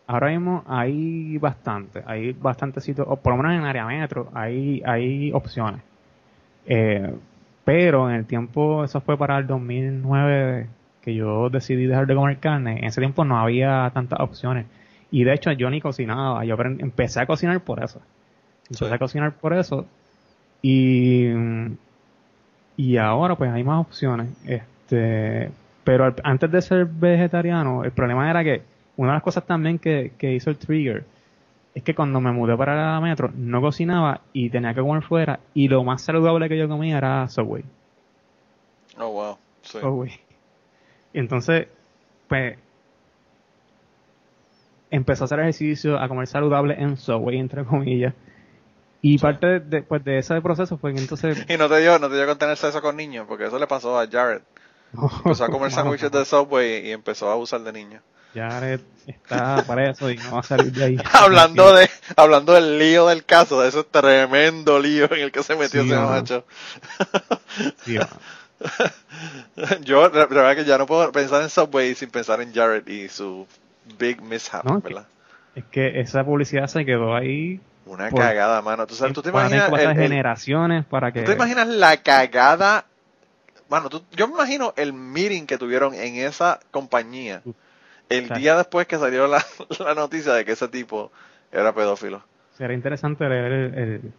Ahora 0.07 0.29
mismo 0.29 0.63
hay 0.67 1.37
bastante, 1.37 2.03
hay 2.05 2.33
bastantes 2.33 2.83
sitios, 2.83 3.05
o 3.07 3.15
por 3.17 3.33
lo 3.33 3.43
menos 3.43 3.53
en 3.53 3.65
área 3.65 3.85
metro, 3.85 4.29
hay, 4.33 4.81
hay 4.83 5.31
opciones. 5.33 5.81
Eh, 6.65 7.13
pero 7.63 8.09
en 8.09 8.15
el 8.15 8.25
tiempo, 8.25 8.83
eso 8.83 9.01
fue 9.01 9.15
para 9.17 9.37
el 9.37 9.45
2009 9.45 10.67
que 11.01 11.13
yo 11.13 11.51
decidí 11.51 11.85
dejar 11.85 12.07
de 12.07 12.15
comer 12.15 12.39
carne. 12.39 12.79
En 12.79 12.85
ese 12.85 12.99
tiempo 13.01 13.23
no 13.23 13.37
había 13.37 13.91
tantas 13.93 14.19
opciones. 14.19 14.65
Y 15.11 15.23
de 15.23 15.33
hecho 15.33 15.51
yo 15.51 15.69
ni 15.69 15.79
cocinaba. 15.79 16.43
Yo 16.43 16.55
empecé 16.59 17.19
a 17.19 17.27
cocinar 17.27 17.59
por 17.61 17.83
eso. 17.83 18.01
Empecé 18.69 18.93
a 18.93 18.99
cocinar 18.99 19.33
por 19.33 19.53
eso. 19.53 19.85
Y, 20.61 21.27
y 22.77 22.97
ahora 22.97 23.35
pues 23.35 23.51
hay 23.51 23.63
más 23.63 23.81
opciones. 23.81 24.29
Este, 24.45 25.51
pero 25.83 26.13
antes 26.23 26.51
de 26.51 26.61
ser 26.61 26.85
vegetariano, 26.85 27.83
el 27.83 27.91
problema 27.91 28.29
era 28.29 28.43
que 28.43 28.61
una 28.97 29.11
de 29.11 29.15
las 29.15 29.23
cosas 29.23 29.45
también 29.45 29.79
que, 29.79 30.11
que 30.17 30.33
hizo 30.33 30.49
el 30.49 30.57
trigger 30.57 31.05
es 31.73 31.83
que 31.83 31.95
cuando 31.95 32.19
me 32.19 32.31
mudé 32.31 32.57
para 32.57 32.93
la 32.93 32.99
metro 32.99 33.31
no 33.33 33.61
cocinaba 33.61 34.21
y 34.33 34.49
tenía 34.49 34.73
que 34.73 34.81
comer 34.81 35.03
fuera 35.03 35.39
y 35.53 35.67
lo 35.67 35.83
más 35.83 36.01
saludable 36.01 36.49
que 36.49 36.57
yo 36.57 36.67
comía 36.67 36.97
era 36.97 37.27
Subway. 37.29 37.63
Oh, 38.97 39.11
wow. 39.11 39.37
Subway. 39.61 40.11
Y 41.13 41.19
entonces, 41.19 41.67
pues, 42.27 42.57
empezó 44.91 45.23
a 45.23 45.25
hacer 45.25 45.39
ejercicio, 45.39 45.97
a 45.97 46.07
comer 46.07 46.27
saludable 46.27 46.75
en 46.77 46.97
Subway, 46.97 47.37
entre 47.37 47.63
comillas. 47.63 48.13
Y 49.01 49.17
parte 49.17 49.59
de, 49.59 49.81
pues, 49.81 50.03
de 50.03 50.19
ese 50.19 50.41
proceso 50.41 50.77
fue 50.77 50.93
que 50.93 50.99
entonces... 50.99 51.45
Y 51.49 51.57
no 51.57 51.69
te 51.69 51.79
dio, 51.79 51.99
no 51.99 52.09
te 52.09 52.15
dio 52.15 52.25
con 52.25 52.37
tener 52.37 52.57
sexo 52.57 52.81
con 52.81 52.97
niños, 52.97 53.25
porque 53.27 53.45
eso 53.45 53.57
le 53.59 53.67
pasó 53.67 53.99
a 53.99 54.07
Jared. 54.07 54.41
empezó 54.93 55.45
a 55.45 55.47
comer 55.51 55.71
sándwiches 55.71 56.11
de 56.11 56.25
Subway 56.25 56.87
y 56.87 56.91
empezó 56.91 57.29
a 57.29 57.33
abusar 57.33 57.61
de 57.61 57.71
niños. 57.71 58.03
Jared 58.33 58.81
está 59.07 59.63
para 59.65 59.89
eso 59.89 60.11
y 60.11 60.17
no 60.17 60.33
va 60.33 60.39
a 60.39 60.43
salir 60.43 60.71
de 60.71 60.83
ahí. 60.83 60.97
hablando 61.13 61.73
de 61.73 61.89
hablando 62.15 62.53
del 62.53 62.77
lío 62.77 63.07
del 63.07 63.25
caso, 63.25 63.61
de 63.61 63.69
ese 63.69 63.83
tremendo 63.83 64.79
lío 64.79 65.11
en 65.11 65.21
el 65.21 65.31
que 65.31 65.41
se 65.41 65.55
metió 65.55 65.81
ese 65.81 65.95
macho. 65.95 66.45
Yo, 69.81 70.09
la 70.09 70.25
verdad 70.27 70.55
que 70.55 70.65
ya 70.65 70.77
no 70.77 70.85
puedo 70.85 71.11
pensar 71.11 71.41
en 71.41 71.49
Subway 71.49 71.95
sin 71.95 72.11
pensar 72.11 72.41
en 72.41 72.53
Jared 72.53 72.87
y 72.87 73.09
su 73.09 73.47
big 73.97 74.21
mishap, 74.21 74.63
¿verdad? 74.83 75.07
Es 75.55 75.63
que 75.65 75.99
esa 75.99 76.23
publicidad 76.23 76.67
se 76.67 76.85
quedó 76.85 77.15
ahí. 77.15 77.59
Una 77.89 78.11
cagada, 78.11 78.61
mano. 78.61 78.85
¿Tú, 78.85 78.93
sabes, 78.93 79.13
¿tú 79.13 79.21
te 79.21 79.29
imaginas. 79.29 79.69
generaciones 79.95 80.85
para 80.85 81.11
que. 81.11 81.21
¿Tú 81.21 81.31
te 81.31 81.33
imaginas 81.35 81.67
la 81.67 81.97
cagada? 81.97 82.85
Mano, 83.67 83.89
yo 84.11 84.27
me 84.27 84.33
imagino 84.33 84.73
el 84.77 84.93
meeting 84.93 85.45
que 85.45 85.57
tuvieron 85.57 85.93
en 85.93 86.15
esa 86.15 86.59
compañía 86.71 87.41
el 88.09 88.29
día 88.29 88.57
después 88.57 88.87
que 88.87 88.97
salió 88.97 89.27
la, 89.27 89.43
noticia 89.95 90.33
de 90.33 90.45
que 90.45 90.53
ese 90.53 90.67
tipo 90.67 91.11
era 91.51 91.73
pedófilo. 91.73 92.23
Sería 92.57 92.75
interesante 92.75 93.27
leer 93.29 93.51
el, 93.51 94.13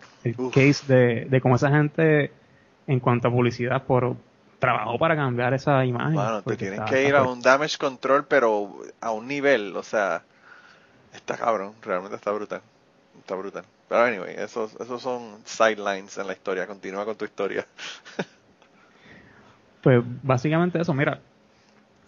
case 0.52 0.84
de, 0.86 1.26
de 1.28 1.40
cómo 1.40 1.56
esa 1.56 1.70
gente, 1.70 2.32
en 2.86 3.00
cuanto 3.00 3.28
a 3.28 3.30
publicidad, 3.30 3.82
por 3.84 4.16
trabajó 4.58 4.98
para 4.98 5.16
cambiar 5.16 5.54
esa 5.54 5.84
imagen. 5.84 6.14
Bueno, 6.14 6.42
te 6.42 6.56
tienen 6.56 6.84
que 6.84 7.08
ir 7.08 7.16
a 7.16 7.22
un 7.22 7.40
damage 7.40 7.78
control, 7.78 8.26
pero 8.26 8.82
a 9.00 9.10
un 9.10 9.26
nivel, 9.26 9.76
o 9.76 9.82
sea, 9.82 10.22
está 11.12 11.36
cabrón, 11.36 11.74
realmente 11.82 12.16
está 12.16 12.30
brutal. 12.30 12.62
Está 13.30 13.38
brutal. 13.38 13.64
Pero 13.88 14.02
anyway, 14.02 14.34
esos, 14.38 14.74
esos 14.80 15.00
son 15.00 15.38
sidelines 15.44 16.18
en 16.18 16.26
la 16.26 16.32
historia. 16.32 16.66
Continúa 16.66 17.04
con 17.04 17.14
tu 17.14 17.24
historia. 17.24 17.64
pues 19.82 20.02
básicamente 20.24 20.80
eso, 20.80 20.92
mira, 20.92 21.20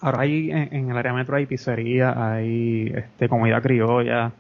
Ahora 0.01 0.23
hay 0.23 0.51
en, 0.51 0.91
el 0.91 0.99
área 0.99 1.13
metro 1.13 1.37
hay 1.37 1.47
pizzería, 1.47 2.13
hay 2.17 2.93
este, 2.93 3.29
comida 3.29 3.61
criolla. 3.61 4.33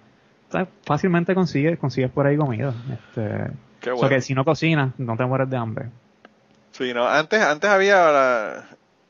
fácilmente 0.84 1.36
consigues, 1.36 1.78
consigues 1.78 2.10
por 2.10 2.26
ahí 2.26 2.36
comida. 2.36 2.74
Este, 2.92 3.52
Qué 3.80 3.92
bueno. 3.92 3.94
O 3.94 4.00
sea 4.00 4.08
que 4.08 4.20
si 4.20 4.34
no 4.34 4.44
cocinas, 4.44 4.90
no 4.98 5.16
te 5.16 5.24
mueres 5.24 5.48
de 5.48 5.56
hambre. 5.56 5.86
Sí, 6.72 6.92
no, 6.92 7.06
antes, 7.06 7.40
antes 7.40 7.70
había 7.70 8.10
la- 8.10 8.64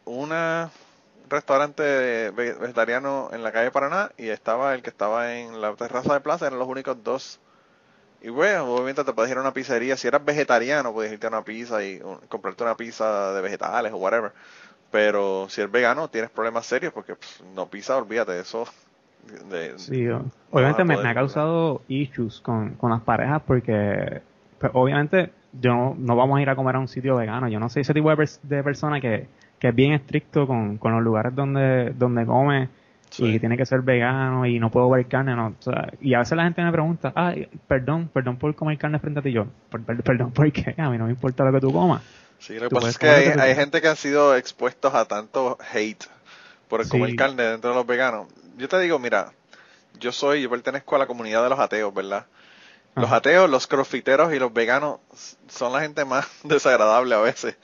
una 0.04 0.70
restaurante 1.30 2.28
vegetariano 2.32 3.30
en 3.32 3.42
la 3.42 3.50
calle 3.50 3.70
Paraná 3.70 4.10
y 4.18 4.28
estaba 4.28 4.74
el 4.74 4.82
que 4.82 4.90
estaba 4.90 5.34
en 5.38 5.62
la 5.62 5.74
terraza 5.74 6.12
de 6.12 6.20
plaza, 6.20 6.48
eran 6.48 6.58
los 6.58 6.68
únicos 6.68 7.02
dos. 7.02 7.40
Y 8.22 8.30
bueno, 8.30 8.72
obviamente 8.72 9.04
te 9.04 9.12
puedes 9.12 9.30
ir 9.32 9.38
a 9.38 9.40
una 9.40 9.52
pizzería, 9.52 9.96
si 9.96 10.06
eras 10.08 10.24
vegetariano 10.24 10.92
puedes 10.92 11.12
irte 11.12 11.26
a 11.26 11.30
una 11.30 11.44
pizza 11.44 11.84
y 11.84 12.00
un- 12.02 12.18
comprarte 12.28 12.62
una 12.62 12.76
pizza 12.76 13.32
de 13.32 13.40
vegetales 13.42 13.92
o 13.92 13.96
whatever. 13.96 14.32
Pero 14.90 15.48
si 15.50 15.60
eres 15.62 15.72
vegano 15.72 16.08
tienes 16.10 16.30
problemas 16.30 16.66
serios 16.66 16.92
porque 16.92 17.16
pff, 17.16 17.42
no 17.54 17.70
pizza, 17.70 17.96
olvídate 17.98 18.32
de 18.32 18.40
eso. 18.42 18.66
De, 19.50 19.76
Sí, 19.76 20.06
obviamente 20.50 20.84
me, 20.84 20.94
ha 20.94 21.14
causado 21.14 21.82
issues 21.88 22.40
con, 22.40 22.74
con 22.76 22.90
las 22.90 23.00
parejas 23.02 23.42
porque 23.46 24.22
pues, 24.58 24.72
obviamente 24.74 25.30
yo 25.52 25.74
no, 25.74 25.94
no 25.98 26.16
vamos 26.16 26.38
a 26.38 26.42
ir 26.42 26.50
a 26.50 26.56
comer 26.56 26.76
a 26.76 26.78
un 26.78 26.88
sitio 26.88 27.16
vegano. 27.16 27.48
Yo 27.48 27.58
no 27.60 27.68
soy 27.68 27.82
ese 27.82 27.94
tipo 27.94 28.10
de, 28.10 28.16
pers- 28.16 28.40
de 28.42 28.62
persona 28.62 29.00
que, 29.00 29.26
que 29.58 29.68
es 29.68 29.74
bien 29.74 29.92
estricto 29.92 30.46
con, 30.46 30.78
con 30.78 30.92
los 30.92 31.02
lugares 31.02 31.34
donde, 31.34 31.90
donde 31.96 32.26
come 32.26 32.68
Sí. 33.12 33.26
y 33.26 33.38
tiene 33.38 33.56
que 33.56 33.66
ser 33.66 33.82
vegano 33.82 34.46
y 34.46 34.58
no 34.58 34.70
puedo 34.70 34.88
ver 34.90 35.06
carne. 35.06 35.36
No, 35.36 35.48
O 35.58 35.62
sea, 35.62 35.92
y 36.00 36.14
a 36.14 36.20
veces 36.20 36.36
la 36.36 36.44
gente 36.44 36.62
me 36.62 36.72
pregunta, 36.72 37.12
ay, 37.14 37.46
perdón, 37.68 38.08
perdón 38.12 38.38
por 38.38 38.54
comer 38.54 38.78
carne 38.78 38.98
frente 38.98 39.20
a 39.20 39.22
ti. 39.22 39.32
Yo, 39.32 39.46
"Per- 39.70 39.82
per- 39.82 40.02
perdón, 40.02 40.32
¿por 40.32 40.50
qué? 40.50 40.74
A 40.78 40.88
mí 40.90 40.96
no 40.98 41.04
me 41.04 41.10
importa 41.10 41.44
lo 41.44 41.52
que 41.52 41.60
tú 41.60 41.72
comas. 41.72 42.02
Sí, 42.38 42.54
lo 42.58 42.68
que 42.68 42.74
pasa 42.74 42.88
es 42.88 42.98
que 42.98 43.06
comer 43.06 43.40
hay, 43.40 43.50
hay 43.50 43.54
gente 43.54 43.80
que 43.80 43.88
han 43.88 43.96
sido 43.96 44.34
expuestos 44.34 44.92
a 44.94 45.04
tanto 45.04 45.58
hate 45.72 46.04
por 46.68 46.82
Sí. 46.84 46.90
comer 46.90 47.14
carne 47.14 47.42
dentro 47.44 47.70
de 47.70 47.76
los 47.76 47.86
veganos. 47.86 48.26
Yo 48.56 48.68
te 48.68 48.80
digo, 48.80 48.98
mira, 48.98 49.32
yo 50.00 50.10
soy, 50.10 50.42
yo 50.42 50.50
pertenezco 50.50 50.96
a 50.96 50.98
la 50.98 51.06
comunidad 51.06 51.42
de 51.42 51.50
los 51.50 51.58
ateos, 51.60 51.92
¿verdad? 51.94 52.26
Los 52.96 53.06
Ajá. 53.06 53.16
ateos, 53.16 53.48
los 53.50 53.66
crofiteros 53.66 54.32
y 54.34 54.38
los 54.38 54.52
veganos 54.52 55.00
son 55.48 55.72
la 55.72 55.80
gente 55.82 56.04
más 56.04 56.26
desagradable 56.44 57.14
a 57.14 57.18
veces. 57.20 57.56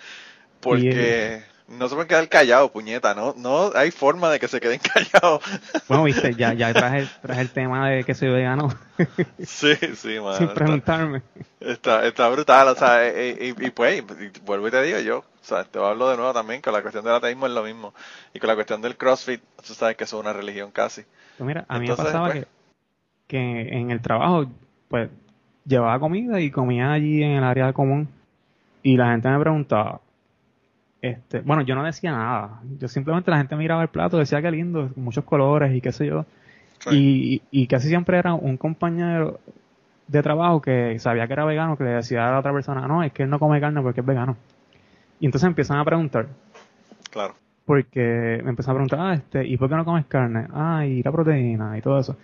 Porque 0.61 1.43
no 1.69 1.89
se 1.89 1.95
pueden 1.95 2.09
quedar 2.09 2.29
callados, 2.29 2.71
puñeta, 2.71 3.15
¿no? 3.15 3.35
No 3.37 3.71
hay 3.75 3.91
forma 3.91 4.31
de 4.31 4.41
que 4.41 4.49
se 4.49 4.61
queden 4.61 4.81
callados. 4.95 5.43
Bueno, 5.89 6.05
viste, 6.05 6.35
ya, 6.35 6.55
ya 6.55 6.73
traje, 6.73 7.07
traje 7.23 7.41
el 7.43 7.51
tema 7.51 7.89
de 7.91 8.05
que 8.05 8.15
soy 8.15 8.29
vegano 8.31 8.69
sí, 9.45 9.75
sí, 9.95 10.19
mano. 10.21 10.37
sin 10.37 10.49
preguntarme. 10.49 11.23
Está, 11.61 12.07
está 12.07 12.29
brutal, 12.29 12.69
o 12.69 12.75
sea, 12.75 13.07
eh, 13.07 13.37
eh, 13.41 13.55
y, 13.59 13.67
y 13.67 13.71
pues, 13.71 13.99
y 14.03 14.41
vuelvo 14.45 14.69
y 14.69 14.71
te 14.71 14.83
digo 14.83 14.99
yo, 15.01 15.19
o 15.19 15.25
sea, 15.45 15.65
te 15.65 15.79
hablo 15.79 16.09
de 16.11 16.17
nuevo 16.17 16.33
también, 16.33 16.61
con 16.61 16.73
la 16.73 16.83
cuestión 16.83 17.05
del 17.05 17.15
ateísmo 17.15 17.47
es 17.47 17.53
lo 17.53 17.63
mismo, 17.63 17.95
y 18.35 18.39
con 18.39 18.49
la 18.49 18.55
cuestión 18.55 18.81
del 18.81 18.97
CrossFit, 18.97 19.41
tú 19.67 19.75
sabes 19.75 19.97
que 19.97 20.05
eso 20.05 20.17
es 20.19 20.23
una 20.25 20.33
religión 20.33 20.71
casi. 20.71 21.03
Pues 21.37 21.47
mira, 21.47 21.65
a 21.69 21.79
mí 21.79 21.87
Entonces, 21.87 22.05
me 22.07 22.13
pasaba 22.13 22.31
pues- 22.33 22.47
que, 23.27 23.37
que 23.37 23.77
en 23.79 23.91
el 23.91 24.01
trabajo, 24.01 24.47
pues, 24.89 25.11
llevaba 25.67 25.99
comida 26.01 26.41
y 26.41 26.51
comía 26.51 26.93
allí 26.93 27.23
en 27.23 27.33
el 27.33 27.45
área 27.45 27.73
común. 27.73 28.09
Y 28.83 28.97
la 28.97 29.11
gente 29.11 29.29
me 29.29 29.39
preguntaba, 29.41 30.01
este, 31.03 31.41
bueno, 31.41 31.63
yo 31.63 31.75
no 31.75 31.85
decía 31.85 32.13
nada. 32.13 32.61
Yo 32.79 32.89
simplemente 32.89 33.31
la 33.31 33.39
gente 33.39 33.57
miraba 33.57 33.83
el 33.83 33.89
plato, 33.89 34.19
decía 34.19 34.43
que 34.43 34.51
lindo, 34.51 34.91
muchos 34.97 35.25
colores 35.25 35.75
y 35.75 35.81
qué 35.81 35.93
sé 35.93 36.07
yo. 36.07 36.25
Y, 36.91 37.43
y 37.51 37.67
casi 37.67 37.89
siempre 37.89 38.19
era 38.19 38.35
un 38.35 38.57
compañero 38.57 39.41
de 40.07 40.23
trabajo 40.23 40.63
que 40.63 40.99
sabía 40.99 41.27
que 41.27 41.33
era 41.35 41.45
vegano, 41.45 41.77
que 41.77 41.85
le 41.85 41.91
decía 41.91 42.29
a 42.29 42.33
la 42.33 42.39
otra 42.39 42.53
persona, 42.53 42.87
no, 42.89 43.03
es 43.03 43.13
que 43.13 43.25
él 43.25 43.31
no 43.31 43.39
come 43.39 43.61
carne 43.61 43.83
porque 43.83 44.01
es 44.01 44.07
vegano. 44.07 44.37
Y 45.21 45.27
entonces 45.27 45.47
empiezan 45.47 45.79
a 45.79 45.85
preguntar, 45.85 46.29
Claro, 47.11 47.35
porque 47.65 48.41
me 48.43 48.51
empezó 48.51 48.71
a 48.71 48.75
preguntar, 48.75 49.01
ah, 49.01 49.15
este, 49.15 49.47
¿y 49.47 49.57
por 49.59 49.69
qué 49.69 49.75
no 49.77 49.85
comes 49.85 50.07
carne? 50.07 50.47
Ah, 50.53 50.87
y 50.87 51.03
la 51.03 51.13
proteína 51.13 51.77
y 51.77 51.83
todo 51.83 51.99
eso. 52.01 52.17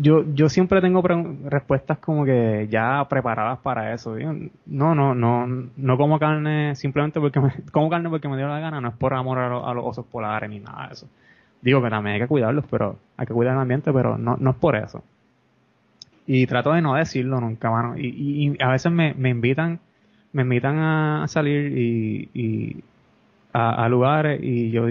Yo, 0.00 0.24
yo 0.32 0.48
siempre 0.48 0.80
tengo 0.80 1.02
respuestas 1.02 1.98
como 1.98 2.24
que 2.24 2.68
ya 2.70 3.04
preparadas 3.08 3.58
para 3.58 3.92
eso. 3.92 4.16
No, 4.66 4.94
no, 4.94 5.14
no, 5.14 5.46
no 5.76 5.96
como 5.96 6.18
carne 6.20 6.76
simplemente 6.76 7.18
porque 7.20 7.40
me, 7.40 7.52
como 7.72 7.90
carne 7.90 8.08
porque 8.10 8.28
me 8.28 8.36
dio 8.36 8.46
la 8.48 8.60
gana, 8.60 8.80
no 8.80 8.88
es 8.88 8.94
por 8.94 9.14
amor 9.14 9.38
a, 9.38 9.48
lo- 9.48 9.66
a 9.66 9.74
los 9.74 9.84
osos 9.84 10.06
polares 10.06 10.48
ni 10.50 10.60
nada 10.60 10.86
de 10.88 10.92
eso. 10.94 11.08
Digo 11.62 11.82
que 11.82 11.90
también 11.90 12.14
hay 12.14 12.20
que 12.20 12.28
cuidarlos, 12.28 12.64
pero 12.70 12.96
hay 13.16 13.26
que 13.26 13.34
cuidar 13.34 13.54
el 13.54 13.60
ambiente, 13.60 13.92
pero 13.92 14.16
no, 14.16 14.36
no 14.38 14.50
es 14.50 14.56
por 14.56 14.76
eso. 14.76 15.02
Y 16.26 16.46
trato 16.46 16.72
de 16.72 16.82
no 16.82 16.94
decirlo 16.94 17.40
nunca, 17.40 17.70
mano. 17.70 17.94
Y, 17.98 18.56
a 18.62 18.68
veces 18.68 18.92
me, 18.92 19.14
me 19.14 19.30
invitan, 19.30 19.80
me 20.32 20.42
invitan 20.42 20.78
a 20.78 21.26
salir 21.28 21.72
y, 21.76 22.84
a, 23.52 23.88
lugares 23.88 24.40
y 24.42 24.70
yo 24.70 24.86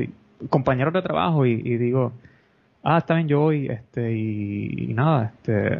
compañeros 0.50 0.94
de 0.94 1.02
trabajo 1.02 1.46
y 1.46 1.78
digo 1.78 2.12
ah 2.88 3.00
está 3.00 3.16
bien 3.16 3.28
yo 3.28 3.40
voy 3.42 3.68
este 3.68 4.14
y, 4.14 4.94
nada 4.94 5.34
este 5.36 5.78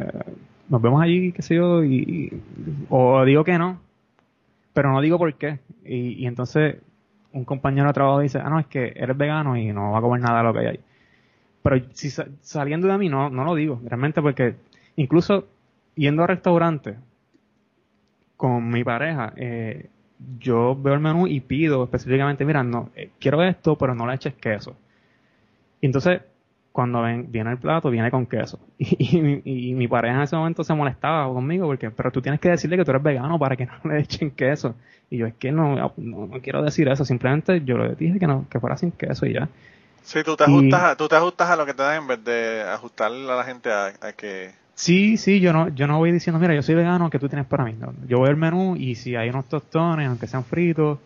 nos 0.68 0.82
vemos 0.82 1.02
allí 1.02 1.32
qué 1.32 1.42
sé 1.42 1.54
yo 1.56 1.82
y, 1.84 2.30
o 2.90 3.24
digo 3.24 3.44
que 3.44 3.58
no 3.58 3.80
pero 4.74 4.92
no 4.92 5.00
digo 5.00 5.18
por 5.18 5.34
qué 5.34 5.60
y, 5.84 6.26
entonces 6.26 6.76
un 7.32 7.44
compañero 7.44 7.88
de 7.88 7.94
trabajo 7.94 8.20
dice 8.20 8.38
ah 8.42 8.50
no 8.50 8.60
es 8.60 8.66
que 8.66 8.92
eres 8.96 9.16
vegano 9.16 9.56
y 9.56 9.72
no 9.72 9.92
va 9.92 9.98
a 9.98 10.02
comer 10.02 10.20
nada 10.22 10.38
de 10.38 10.44
lo 10.44 10.52
que 10.54 10.58
hay 10.60 10.66
ahí 10.68 10.80
pero 11.62 11.76
si 11.94 12.10
sa- 12.10 12.28
saliendo 12.42 12.88
de 12.88 12.98
mí 12.98 13.08
no 13.10 13.30
no 13.30 13.44
lo 13.44 13.54
digo 13.56 13.80
realmente 13.84 14.22
porque 14.22 14.56
incluso 14.96 15.46
yendo 15.96 16.24
a 16.24 16.28
restaurantes 16.28 16.96
con 18.36 18.68
mi 18.70 18.84
pareja, 18.84 19.32
eh, 19.36 19.90
yo 20.38 20.76
veo 20.80 20.94
el 20.94 21.00
menú 21.00 21.26
y 21.26 21.40
pido 21.40 21.84
específicamente, 21.84 22.44
mira, 22.44 22.62
no, 22.62 22.90
eh, 22.96 23.10
quiero 23.18 23.42
esto, 23.42 23.76
pero 23.76 23.94
no 23.94 24.06
le 24.06 24.14
eches 24.14 24.34
queso. 24.34 24.76
Y 25.80 25.86
entonces, 25.86 26.22
cuando 26.78 27.02
ven, 27.02 27.30
viene 27.32 27.50
el 27.50 27.58
plato, 27.58 27.90
viene 27.90 28.10
con 28.10 28.26
queso. 28.26 28.58
Y, 28.78 29.18
y 29.18 29.20
mi- 29.22 29.42
y 29.44 29.74
mi 29.74 29.88
pareja 29.88 30.16
en 30.16 30.22
ese 30.22 30.36
momento 30.36 30.62
se 30.64 30.74
molestaba 30.74 31.32
conmigo 31.32 31.66
porque, 31.66 31.90
pero 31.90 32.12
tú 32.12 32.22
tienes 32.22 32.40
que 32.40 32.50
decirle 32.50 32.76
que 32.76 32.84
tú 32.84 32.92
eres 32.92 33.02
vegano 33.02 33.38
para 33.38 33.56
que 33.56 33.66
no 33.84 33.92
le 33.92 34.00
echen 34.00 34.30
queso. 34.30 34.74
Y 35.10 35.18
yo, 35.18 35.26
es 35.26 35.34
que 35.34 35.50
no, 35.52 35.74
no, 35.96 36.26
no 36.26 36.40
quiero 36.42 36.62
decir 36.62 36.88
eso, 36.88 37.04
simplemente 37.04 37.62
yo 37.64 37.78
le 37.78 37.94
dije 37.96 38.18
que 38.20 38.26
no, 38.28 38.46
que 38.50 38.60
fuera 38.60 38.76
sin 38.76 38.92
queso 38.92 39.26
y 39.26 39.32
ya. 39.34 39.48
sí, 40.02 40.22
tú 40.24 40.36
te 40.36 40.44
Y- 40.44 40.48
ajustas, 40.50 40.82
a, 40.84 40.96
tú 40.96 41.08
te 41.08 41.16
ajustas 41.16 41.50
a 41.50 41.56
lo 41.56 41.66
que 41.66 41.74
te 41.74 41.82
dan 41.82 42.02
en 42.02 42.06
vez 42.08 42.24
de 42.24 42.62
ajustarle 42.62 43.30
a 43.30 43.36
la 43.36 43.44
gente 43.44 43.70
a, 43.72 43.86
a 44.00 44.12
que... 44.12 44.52
Sí, 44.74 45.16
sí, 45.16 45.40
yo 45.40 45.52
no, 45.52 45.68
yo 45.70 45.86
no 45.88 45.98
voy 45.98 46.12
diciendo, 46.12 46.38
mira, 46.38 46.54
yo 46.54 46.62
soy 46.62 46.76
vegano, 46.76 47.10
¿qué 47.10 47.18
tú 47.18 47.28
tienes 47.28 47.46
para 47.46 47.64
mí? 47.64 47.72
No, 47.74 47.92
yo 48.06 48.18
voy 48.18 48.28
al 48.28 48.36
menú 48.36 48.76
y 48.76 48.94
si 48.94 49.16
hay 49.16 49.28
unos 49.28 49.48
tostones, 49.48 50.08
aunque 50.08 50.28
sean 50.28 50.44
fritos, 50.44 51.00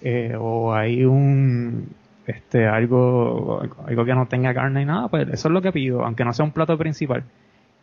eh, 0.00 0.34
o 0.38 0.72
hay 0.74 1.04
un, 1.04 1.94
este, 2.28 2.66
algo, 2.66 3.60
algo 3.86 4.04
que 4.04 4.14
no 4.14 4.26
tenga 4.26 4.54
carne 4.54 4.82
y 4.82 4.84
nada, 4.84 5.08
pues 5.08 5.28
eso 5.28 5.48
es 5.48 5.52
lo 5.52 5.60
que 5.62 5.72
pido, 5.72 6.04
aunque 6.04 6.24
no 6.24 6.32
sea 6.32 6.44
un 6.44 6.52
plato 6.52 6.76
principal. 6.78 7.24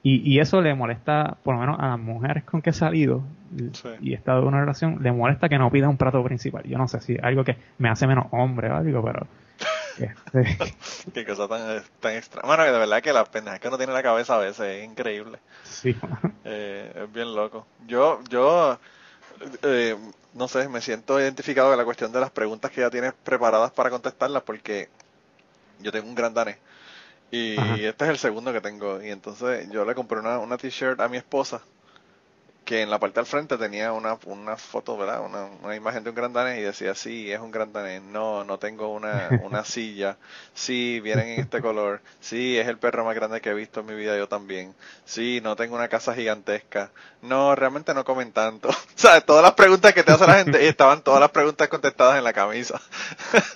Y, 0.04 0.22
y 0.32 0.40
eso 0.40 0.62
le 0.62 0.76
molesta, 0.76 1.38
por 1.44 1.56
lo 1.56 1.62
menos 1.62 1.80
a 1.80 1.88
las 1.90 2.00
mujeres 2.00 2.44
con 2.44 2.62
que 2.62 2.70
he 2.70 2.74
salido 2.74 3.24
Sí. 3.74 3.90
y 4.02 4.12
he 4.12 4.16
estado 4.16 4.42
en 4.42 4.48
una 4.50 4.60
relación, 4.60 5.00
le 5.02 5.12
molesta 5.12 5.50
que 5.50 5.58
no 5.58 5.72
pida 5.72 5.90
un 5.90 5.98
plato 5.98 6.24
principal. 6.24 6.64
Yo 6.64 6.78
no 6.78 6.88
sé 6.88 7.02
si 7.02 7.18
algo 7.22 7.44
que 7.44 7.58
me 7.80 7.90
hace 7.90 8.06
menos 8.06 8.28
hombre 8.32 8.70
o 8.70 8.76
algo, 8.76 9.04
pero, 9.04 9.26
este, 9.98 10.58
Qué 11.12 11.26
cosa 11.26 11.48
tan, 11.48 11.82
tan 12.00 12.14
extraña. 12.14 12.46
Bueno, 12.48 12.64
de 12.66 12.72
verdad 12.72 13.02
que 13.02 13.14
la 13.14 13.24
pendeja 13.26 13.58
que 13.60 13.68
uno 13.68 13.78
tiene 13.78 13.92
en 13.94 13.96
la 13.98 14.04
cabeza 14.04 14.36
a 14.36 14.40
veces 14.40 14.60
es 14.60 14.86
increíble. 14.86 15.40
sí, 15.64 15.96
Eh, 16.44 16.92
es 17.04 17.12
bien 17.14 17.34
loco. 17.34 17.66
Yo, 17.88 18.20
yo, 18.30 18.78
eh, 19.64 19.98
no 20.34 20.48
sé, 20.48 20.68
me 20.70 20.82
siento 20.82 21.20
identificado 21.20 21.70
con 21.70 21.78
la 21.78 21.86
cuestión 21.86 22.12
de 22.12 22.20
las 22.20 22.32
preguntas 22.32 22.72
que 22.72 22.82
ya 22.82 22.90
tienes 22.90 23.14
preparadas 23.24 23.72
para 23.72 23.90
contestarlas 23.90 24.44
porque 24.44 24.90
yo 25.80 25.92
tengo 25.92 26.08
un 26.08 26.16
gran 26.16 26.34
danés 26.34 26.58
y 27.32 27.58
Ajá. 27.58 27.76
este 27.76 28.06
es 28.06 28.10
el 28.12 28.18
segundo 28.18 28.54
que 28.54 28.62
tengo. 28.62 29.02
Y 29.02 29.10
entonces 29.10 29.70
yo 29.70 29.86
le 29.86 29.96
compré 29.96 30.20
una, 30.20 30.40
una 30.40 30.58
t-shirt 30.58 31.00
a 31.00 31.08
mi 31.08 31.18
esposa 31.18 31.62
que 32.66 32.82
en 32.82 32.90
la 32.90 33.00
parte 33.00 33.20
al 33.20 33.28
frente 33.28 33.58
tenía 33.58 33.94
una, 33.94 34.18
una 34.26 34.58
foto, 34.58 34.98
¿verdad? 34.98 35.22
Una, 35.24 35.46
una 35.64 35.76
imagen 35.76 36.04
de 36.04 36.10
un 36.10 36.16
gran 36.16 36.34
danés 36.34 36.58
y 36.60 36.64
decía, 36.64 36.96
sí, 36.96 37.32
es 37.32 37.40
un 37.40 37.52
gran 37.52 37.72
danés. 37.72 38.02
No, 38.02 38.44
no 38.44 38.58
tengo 38.58 38.92
una, 38.92 39.30
una 39.44 39.64
silla. 39.66 40.18
Sí, 40.56 41.00
vienen 41.00 41.28
en 41.30 41.40
este 41.42 41.62
color. 41.62 42.02
Sí, 42.20 42.58
es 42.58 42.68
el 42.68 42.80
perro 42.80 43.06
más 43.06 43.16
grande 43.16 43.40
que 43.40 43.52
he 43.52 43.54
visto 43.54 43.82
en 43.82 43.86
mi 43.86 43.96
vida, 43.96 44.18
yo 44.18 44.28
también. 44.28 44.74
Sí, 45.06 45.40
no 45.44 45.56
tengo 45.56 45.76
una 45.76 45.88
casa 45.88 46.16
gigantesca. 46.16 46.92
No, 47.22 47.56
realmente 47.56 47.94
no 47.94 48.04
comen 48.04 48.32
tanto. 48.32 48.70
o 48.70 48.74
sea, 48.96 49.22
todas 49.22 49.44
las 49.44 49.54
preguntas 49.54 49.94
que 49.94 50.04
te 50.04 50.12
hace 50.12 50.26
la 50.26 50.44
gente, 50.44 50.64
y 50.64 50.68
estaban 50.68 51.04
todas 51.04 51.20
las 51.22 51.32
preguntas 51.32 51.68
contestadas 51.68 52.18
en 52.18 52.24
la 52.24 52.34
camisa. 52.34 52.82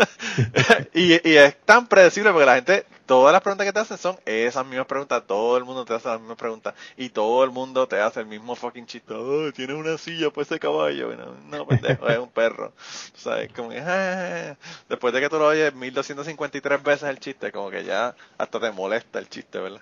y, 0.94 1.28
y 1.28 1.38
es 1.38 1.58
tan 1.66 1.88
predecible 1.88 2.32
porque 2.32 2.46
la 2.46 2.56
gente, 2.56 2.86
todas 3.10 3.34
las 3.34 3.42
preguntas 3.42 3.66
que 3.68 3.74
te 3.74 3.80
hacen 3.82 3.98
son 3.98 4.20
esas 4.26 4.66
mismas 4.66 4.88
preguntas. 4.88 5.24
Todo 5.28 5.58
el 5.58 5.66
mundo 5.66 5.86
te 5.86 5.94
hace 5.96 6.08
las 6.10 6.20
mismas 6.20 6.38
preguntas. 6.38 6.76
Y 6.98 7.10
todo 7.10 7.44
el 7.44 7.52
mundo 7.52 7.88
te 7.88 8.00
hace 8.00 8.22
el 8.22 8.28
mismo 8.28 8.56
fucking 8.56 8.86
chiste. 8.88 9.14
Oh, 9.14 9.52
tienes 9.54 9.76
una 9.78 9.98
silla 9.98 10.32
pues 10.32 10.48
ese 10.52 10.60
caballo. 10.60 11.16
No, 11.16 11.36
no, 11.58 11.68
pendejo, 11.68 12.08
es 12.10 12.20
un 12.20 12.32
perro. 12.32 12.74
O 13.16 13.18
sea, 13.20 13.42
es 13.42 13.52
como 13.54 13.70
que, 13.70 13.80
"Ah". 13.82 14.58
después 14.90 15.14
de 15.14 15.22
que 15.22 15.30
tú 15.30 15.38
lo 15.40 15.48
oyes 15.48 15.74
1253 15.76 16.82
veces 16.84 17.10
el 17.10 17.20
chiste, 17.20 17.52
como 17.52 17.70
que 17.72 17.84
ya 17.84 18.16
hasta 18.38 18.60
te 18.60 18.72
molesta 18.72 19.20
el 19.20 19.30
chiste, 19.30 19.60
¿verdad? 19.60 19.82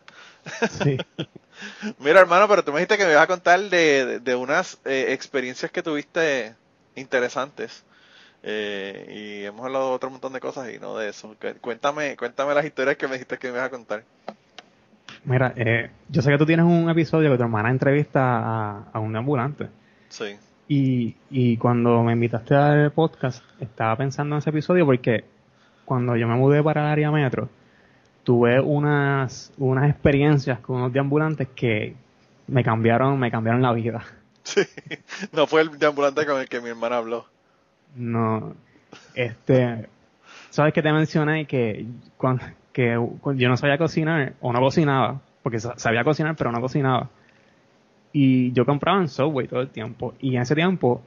sí. 0.66 1.04
Mira, 2.00 2.20
hermano, 2.22 2.48
pero 2.48 2.64
tú 2.64 2.72
me 2.72 2.80
dijiste 2.80 2.98
que 2.98 3.06
me 3.06 3.12
ibas 3.12 3.24
a 3.24 3.28
contar 3.28 3.60
de, 3.62 4.06
de, 4.06 4.20
de 4.20 4.36
unas 4.36 4.80
eh, 4.86 5.08
experiencias 5.10 5.72
que 5.72 5.84
tuviste 5.84 6.56
interesantes. 6.96 7.86
Eh, 8.50 9.42
y 9.42 9.46
hemos 9.46 9.66
hablado 9.66 9.90
de 9.90 9.96
otro 9.96 10.10
montón 10.10 10.32
de 10.32 10.40
cosas 10.40 10.74
y 10.74 10.80
no 10.80 10.98
de 10.98 11.10
eso. 11.10 11.36
Cu- 11.42 11.60
Cuéntame, 11.60 12.16
cuéntame 12.16 12.54
las 12.54 12.64
historias 12.66 12.96
que 12.96 13.06
me 13.08 13.14
dijiste 13.14 13.38
que 13.38 13.48
me 13.50 13.56
ibas 13.56 13.68
a 13.68 13.70
contar. 13.72 14.04
Mira, 15.26 15.52
eh, 15.58 15.90
yo 16.08 16.22
sé 16.22 16.32
que 16.32 16.38
tú 16.38 16.46
tienes 16.46 16.66
un 16.66 16.90
episodio 16.90 17.30
que 17.30 17.36
tu 17.38 17.44
hermana 17.44 17.70
entrevista 17.70 18.22
a, 18.22 18.84
a 18.94 19.00
un 19.00 19.14
ambulante. 19.18 19.68
Sí. 20.08 20.38
Y, 20.70 21.16
y 21.30 21.58
cuando 21.58 22.04
me 22.04 22.14
invitaste 22.14 22.56
al 22.56 22.92
podcast, 22.92 23.44
estaba 23.60 23.96
pensando 23.98 24.36
en 24.36 24.40
ese 24.40 24.50
episodio 24.52 24.86
porque 24.86 25.26
cuando 25.84 26.16
yo 26.16 26.28
me 26.28 26.36
mudé 26.36 26.64
para 26.64 26.82
el 26.82 26.88
área 26.88 27.12
metro, 27.12 27.50
tuve 28.24 28.62
unas, 28.62 29.52
unas 29.58 29.90
experiencias 29.90 30.60
con 30.60 30.78
unos 30.78 30.94
deambulantes 30.94 31.50
que 31.56 31.96
me 32.48 32.64
cambiaron, 32.64 33.20
me 33.20 33.30
cambiaron 33.32 33.62
la 33.62 33.74
vida. 33.74 34.06
Sí, 34.48 34.62
no 35.34 35.46
fue 35.46 35.60
el 35.60 35.78
deambulante 35.78 36.26
con 36.26 36.40
el 36.40 36.48
que 36.48 36.62
mi 36.62 36.70
hermana 36.70 36.96
habló. 36.96 37.26
No, 37.96 38.54
este, 39.16 39.88
sabes 40.50 40.74
que 40.74 40.82
te 40.82 40.92
mencioné 40.92 41.46
que 41.46 41.86
cuando, 42.18 42.44
que 42.72 42.92
yo 42.92 43.50
no 43.50 43.58
sabía 43.58 43.78
cocinar 43.78 44.34
o 44.40 44.54
no 44.54 44.60
cocinaba, 44.60 45.20
porque 45.42 45.60
sabía 45.60 46.04
cocinar 46.04 46.36
pero 46.36 46.52
no 46.52 46.62
cocinaba. 46.62 47.10
Y 48.14 48.52
yo 48.54 48.66
compraba 48.66 49.00
en 49.00 49.10
Subway 49.10 49.48
todo 49.48 49.62
el 49.62 49.70
tiempo. 49.70 50.14
Y 50.20 50.36
en 50.36 50.42
ese 50.42 50.56
tiempo, 50.56 51.02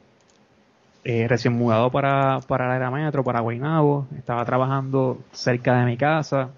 eh, 1.05 1.27
recién 1.29 1.55
mudado 1.55 1.91
para, 1.91 2.41
para 2.47 2.67
el 2.67 2.73
área 2.73 2.91
metro, 2.91 3.25
para 3.25 3.41
Guaynabo, 3.41 4.07
estaba 4.17 4.45
trabajando 4.45 5.19
cerca 5.33 5.79
de 5.81 5.87
mi 5.87 5.97
casa. 5.97 6.51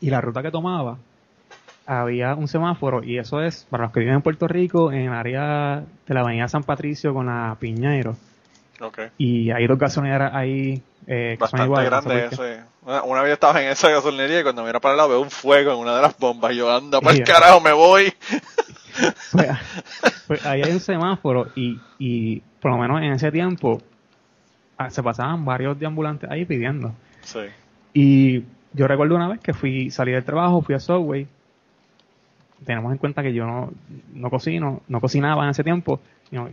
Y 0.00 0.10
la 0.10 0.20
ruta 0.20 0.42
que 0.42 0.50
tomaba, 0.50 0.98
había 1.86 2.34
un 2.34 2.48
semáforo. 2.48 3.02
Y 3.02 3.18
eso 3.18 3.42
es, 3.42 3.66
para 3.70 3.84
los 3.84 3.92
que 3.92 4.00
viven 4.00 4.16
en 4.16 4.22
Puerto 4.22 4.46
Rico, 4.48 4.92
en 4.92 5.02
el 5.02 5.12
área 5.12 5.84
de 6.06 6.14
la 6.14 6.20
avenida 6.20 6.48
San 6.48 6.64
Patricio 6.64 7.14
con 7.14 7.26
la 7.26 7.56
Piñeiro. 7.58 8.16
Okay. 8.80 9.08
Y 9.18 9.50
hay 9.50 9.66
dos 9.66 9.78
gasolineras 9.78 10.34
ahí. 10.34 10.82
Eh, 11.06 11.36
Bastante 11.38 11.84
grande 11.84 12.26
ese. 12.26 12.60
Una, 12.82 13.22
vez 13.22 13.32
estaba 13.32 13.62
en 13.62 13.68
esa 13.68 13.90
gasolinería 13.90 14.40
y 14.40 14.42
cuando 14.42 14.64
mira 14.64 14.80
para 14.80 14.92
el 14.92 14.96
lado 14.98 15.08
veo 15.10 15.20
un 15.20 15.30
fuego 15.30 15.72
en 15.72 15.78
una 15.78 15.96
de 15.96 16.02
las 16.02 16.16
bombas. 16.18 16.54
Yo, 16.54 16.74
anda, 16.74 17.00
para 17.00 17.16
el 17.16 17.24
carajo, 17.24 17.60
me 17.60 17.72
voy. 17.72 18.12
Pues, 19.30 19.48
pues, 20.26 20.46
ahí 20.46 20.62
hay 20.62 20.72
un 20.72 20.80
semáforo 20.80 21.48
y, 21.54 21.78
y 21.98 22.40
por 22.62 22.70
lo 22.70 22.78
menos 22.78 23.02
en 23.02 23.12
ese 23.12 23.30
tiempo 23.30 23.82
ah, 24.78 24.88
se 24.88 25.02
pasaban 25.02 25.44
varios 25.44 25.78
deambulantes 25.78 26.30
ahí 26.30 26.46
pidiendo. 26.46 26.94
Sí. 27.20 27.40
Y 27.92 28.44
yo 28.72 28.88
recuerdo 28.88 29.16
una 29.16 29.28
vez 29.28 29.40
que 29.40 29.52
fui, 29.52 29.90
salí 29.90 30.12
del 30.12 30.24
trabajo, 30.24 30.62
fui 30.62 30.74
a 30.74 30.80
Subway. 30.80 31.26
Tenemos 32.64 32.90
en 32.90 32.98
cuenta 32.98 33.22
que 33.22 33.34
yo 33.34 33.46
no, 33.46 33.70
no 34.14 34.30
cocino, 34.30 34.82
no 34.88 35.00
cocinaba 35.00 35.44
en 35.44 35.50
ese 35.50 35.62
tiempo 35.62 36.00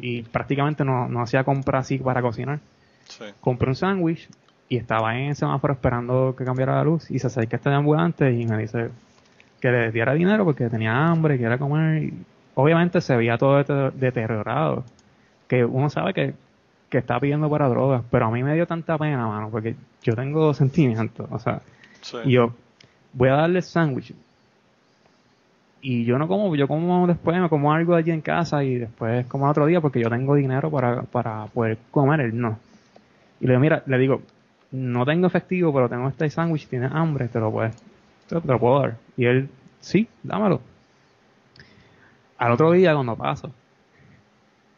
y 0.02 0.22
prácticamente 0.24 0.84
no, 0.86 1.08
no 1.08 1.22
hacía 1.22 1.44
compras 1.44 1.86
así 1.86 1.98
para 1.98 2.22
cocinar. 2.22 2.60
Sí. 3.08 3.26
Compré 3.40 3.70
un 3.70 3.76
sándwich 3.76 4.30
y 4.70 4.78
estaba 4.78 5.18
en 5.18 5.30
el 5.30 5.36
semáforo 5.36 5.74
esperando 5.74 6.36
que 6.38 6.46
cambiara 6.46 6.76
la 6.76 6.84
luz 6.84 7.12
y 7.12 7.20
se 7.20 7.28
acerca 7.28 7.58
este 7.58 7.70
ambulante 7.70 8.32
y 8.32 8.46
me 8.46 8.58
dice 8.58 8.90
que 9.60 9.72
le 9.72 9.92
diera 9.92 10.14
dinero 10.14 10.46
porque 10.46 10.70
tenía 10.70 11.08
hambre, 11.08 11.38
quería 11.38 11.58
comer. 11.58 12.04
Y 12.04 12.14
obviamente 12.56 13.02
se 13.02 13.16
veía 13.16 13.38
todo 13.38 13.64
deteriorado, 13.92 14.84
que 15.48 15.64
uno 15.64 15.90
sabe 15.90 16.14
que, 16.14 16.34
que 16.90 16.98
está 16.98 17.20
pidiendo 17.20 17.50
para 17.50 17.70
drogas, 17.70 18.04
pero 18.12 18.26
a 18.26 18.32
mí 18.32 18.44
me 18.44 18.54
dio 18.56 18.68
tanta 18.68 18.98
pena, 18.98 19.28
mano, 19.28 19.50
porque 19.50 19.76
yo 20.02 20.16
tengo 20.16 20.54
sentimientos, 20.54 21.28
o 21.32 21.40
sea, 21.40 21.62
y 22.26 22.34
yo 22.34 22.54
voy 23.14 23.30
a 23.30 23.34
darle 23.34 23.62
sándwich 23.62 24.14
y 25.86 26.06
yo 26.06 26.18
no 26.18 26.30
como, 26.30 26.56
yo 26.56 26.66
como 26.66 27.06
después, 27.08 27.38
me 27.38 27.50
como 27.50 27.74
algo 27.74 27.94
allí 27.94 28.10
en 28.10 28.22
casa 28.22 28.64
y 28.64 28.76
después 28.76 29.26
como 29.28 29.50
otro 29.50 29.66
día 29.66 29.82
porque 29.82 30.00
yo 30.00 30.10
tengo 30.10 30.34
dinero 30.34 30.72
para, 30.72 31.02
para 31.04 31.46
poder 31.48 31.78
comer, 31.92 32.22
él 32.22 32.40
no. 32.40 32.58
Y 33.42 33.48
le 33.48 33.52
digo, 33.52 33.60
mira, 33.60 33.84
le 33.86 33.98
digo, 33.98 34.22
no 34.72 35.06
tengo 35.06 35.28
efectivo, 35.28 35.74
pero 35.74 35.90
tengo 35.90 36.08
este 36.08 36.30
sándwich, 36.30 36.68
tienes 36.70 36.90
hambre, 36.94 37.28
te 37.28 37.38
lo 37.38 37.52
puedes, 37.52 37.76
te, 38.30 38.36
lo 38.36 38.60
puedo 38.60 38.80
dar. 38.80 38.96
Y 39.18 39.26
él, 39.26 39.50
sí, 39.82 40.08
dámelo. 40.24 40.62
Al 42.38 42.54
otro 42.54 42.72
día 42.72 42.94
cuando 42.94 43.18
paso, 43.18 43.52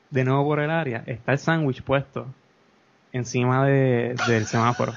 de 0.09 0.23
nuevo 0.23 0.43
por 0.43 0.59
el 0.59 0.71
área, 0.71 1.03
está 1.05 1.33
el 1.33 1.37
sándwich 1.37 1.83
puesto 1.83 2.25
encima 3.11 3.63
de, 3.67 4.15
del 4.27 4.45
semáforo. 4.45 4.93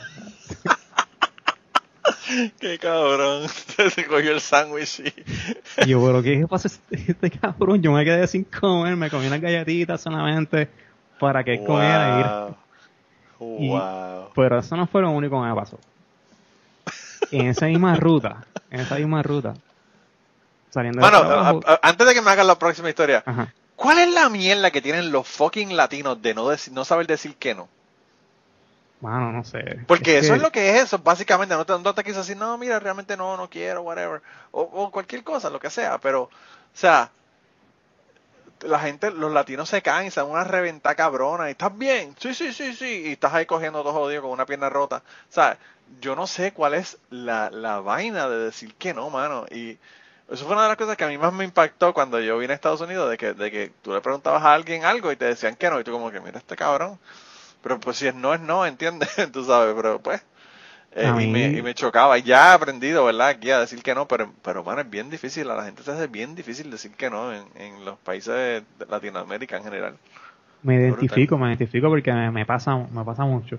Qué 2.61 2.79
cabrón. 2.79 3.49
Se 3.95 4.07
cogió 4.07 4.33
el 4.33 4.41
sándwich 4.41 5.01
y... 5.01 5.87
yo, 5.87 6.05
pero 6.05 6.23
¿qué 6.23 6.47
pasa 6.49 6.69
este, 6.69 7.13
este, 7.13 7.31
cabrón? 7.31 7.83
Yo 7.83 7.93
me 7.93 8.05
quedé 8.05 8.27
sin 8.27 8.45
comer, 8.45 8.97
me 8.97 9.11
comí 9.11 9.27
unas 9.27 9.41
galletitas 9.41 10.01
solamente 10.01 10.69
para 11.19 11.43
que 11.43 11.55
él 11.55 11.65
comiera 11.65 12.57
y 13.41 13.69
wow. 13.69 14.31
Pero 14.35 14.59
eso 14.59 14.77
no 14.77 14.87
fue 14.87 15.03
lo 15.03 15.11
único 15.11 15.41
que 15.41 15.49
me 15.49 15.55
pasó. 15.55 15.79
En 17.31 17.47
esa 17.47 17.67
misma 17.67 17.95
ruta, 17.95 18.47
en 18.71 18.81
esa 18.81 18.97
misma 18.97 19.23
ruta, 19.23 19.55
saliendo 20.71 21.01
Bueno, 21.01 21.61
antes 21.83 22.07
de 22.07 22.15
que 22.15 22.23
me 22.23 22.31
hagas 22.31 22.47
la 22.47 22.59
próxima 22.59 22.89
historia, 22.89 23.23
¿cuál 23.77 23.99
es 23.99 24.13
la 24.13 24.29
mierda 24.29 24.71
que 24.71 24.81
tienen 24.81 25.13
los 25.13 25.27
fucking 25.27 25.77
latinos 25.77 26.21
de 26.23 26.35
no, 26.35 26.49
no 26.73 26.85
saber 26.85 27.07
decir 27.07 27.35
que 27.37 27.55
no? 27.55 27.69
Mano, 29.01 29.31
no 29.31 29.45
sé. 29.45 29.79
Porque 29.87 30.19
eso 30.19 30.35
es 30.35 30.43
lo 30.43 30.51
que 30.51 30.71
es 30.71 30.83
eso, 30.83 30.99
básicamente. 30.99 31.55
No 31.55 31.65
te, 31.65 31.79
no 31.79 31.95
te 31.95 32.03
quiso 32.03 32.19
decir, 32.19 32.37
no, 32.37 32.59
mira, 32.59 32.81
realmente 32.81 33.17
no, 33.17 33.37
no 33.37 33.49
quiero, 33.49 33.83
whatever. 33.83 34.23
O, 34.51 34.91
cualquier 34.91 35.23
cosa, 35.23 35.51
lo 35.51 35.61
que 35.61 35.71
sea. 35.71 35.99
Pero, 35.99 36.23
o 36.23 36.31
sea, 36.75 37.11
la 38.63 38.81
gente, 38.81 39.13
los 39.13 39.33
latinos 39.33 39.69
se 39.69 39.83
caen, 39.83 40.11
se 40.11 40.21
dan 40.21 40.31
una 40.31 40.43
reventa 40.43 40.97
cabrona. 40.97 41.49
Y 41.49 41.53
estás 41.53 41.77
bien, 41.79 42.17
sí, 42.19 42.35
sí, 42.35 42.53
sí, 42.53 42.75
sí. 42.75 43.03
Y 43.07 43.13
estás 43.13 43.35
ahí 43.35 43.47
cogiendo 43.47 43.83
todo 43.83 43.93
jodido 43.93 44.23
con 44.23 44.33
una 44.33 44.47
pierna 44.47 44.69
rota. 44.69 45.03
O 45.29 45.33
sea, 45.33 45.59
yo 46.01 46.17
no 46.17 46.27
sé 46.27 46.53
cuál 46.53 46.75
es 46.75 46.99
la, 47.11 47.51
la 47.51 47.79
vaina 47.81 48.29
de 48.29 48.39
decir 48.39 48.75
que 48.75 48.95
no, 48.95 49.11
mano. 49.11 49.47
Y 49.51 49.79
eso 50.29 50.45
fue 50.45 50.55
una 50.55 50.65
de 50.65 50.69
las 50.69 50.77
cosas 50.77 50.97
que 50.97 51.05
a 51.05 51.09
mí 51.09 51.19
más 51.19 51.33
me 51.33 51.45
impactó 51.45 51.95
cuando 51.95 52.21
yo 52.21 52.37
vine 52.37 52.53
a 52.53 52.57
Estados 52.57 52.81
Unidos, 52.81 53.09
de 53.09 53.17
que, 53.17 53.33
de 53.33 53.51
que 53.53 53.73
tú 53.81 53.95
le 53.95 54.01
preguntabas 54.01 54.43
a 54.43 54.55
alguien 54.55 54.85
algo 54.85 55.13
y 55.13 55.17
te 55.17 55.25
decían 55.27 55.55
que 55.55 55.71
no. 55.71 55.79
Y 55.79 55.85
tú 55.85 55.93
como 55.93 56.11
que, 56.11 56.21
mira 56.21 56.39
este 56.39 56.57
cabrón. 56.57 56.99
Pero 57.63 57.81
pues 57.81 57.97
si 57.97 58.07
es 58.07 58.15
no, 58.15 58.35
es 58.35 58.41
no, 58.41 58.67
¿entiendes? 58.67 59.09
Tú 59.33 59.45
sabes, 59.45 59.75
pero 59.75 60.01
pues... 60.01 60.23
Eh, 60.93 61.07
y, 61.07 61.27
me, 61.27 61.45
y, 61.51 61.63
me, 61.63 61.75
chocaba. 61.75 62.17
Ya 62.19 62.51
he 62.51 62.55
aprendido, 62.55 63.05
¿verdad? 63.05 63.29
Aquí 63.29 63.51
a 63.51 63.61
decir 63.61 63.83
que 63.83 63.95
no, 63.95 64.09
pero, 64.09 64.33
pero 64.43 64.65
bueno, 64.65 64.81
es 64.81 64.89
bien 64.89 65.11
difícil. 65.11 65.49
A 65.51 65.55
la 65.55 65.65
gente 65.65 65.83
se 65.83 65.93
hace 65.93 66.07
bien 66.07 66.35
difícil 66.35 66.71
decir 66.71 66.93
que 66.93 67.11
no 67.11 67.33
en, 67.33 67.45
en 67.57 67.85
los 67.85 67.99
países 67.99 68.35
de 68.79 68.87
Latinoamérica 68.89 69.59
en 69.59 69.65
general. 69.65 69.95
Me 70.63 70.77
identifico, 70.77 71.39
me 71.39 71.49
identifico 71.49 71.89
porque 71.89 72.13
me, 72.13 72.47
pasa 72.47 72.77
me 72.77 73.05
pasa 73.05 73.25
mucho. 73.25 73.59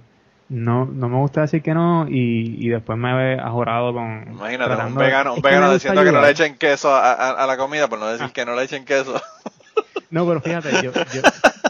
No 0.50 0.86
no 0.86 1.08
me 1.08 1.18
gusta 1.18 1.42
decir 1.42 1.62
que 1.62 1.74
no 1.74 2.08
y, 2.10 2.66
y 2.66 2.70
después 2.70 2.98
me 2.98 3.36
he 3.36 3.40
ajorado 3.40 3.94
con... 3.94 4.26
Imagínate, 4.28 4.84
un 4.84 4.96
vegano, 4.96 5.36
un 5.36 5.42
vegano 5.42 5.72
diciendo 5.72 6.04
que 6.04 6.12
no 6.12 6.22
le 6.22 6.32
echen 6.32 6.58
queso 6.58 6.94
a, 6.94 7.14
a, 7.14 7.46
la 7.46 7.58
comida 7.58 7.88
por 7.88 8.00
no 8.00 8.08
decir 8.08 8.26
ah. 8.28 8.34
que 8.34 8.46
no 8.46 8.56
le 8.56 8.64
echen 8.64 8.84
queso. 8.84 9.22
No, 10.10 10.28
pero 10.28 10.42
fíjate, 10.42 10.72
yo, 10.82 10.92
yo, 10.92 11.22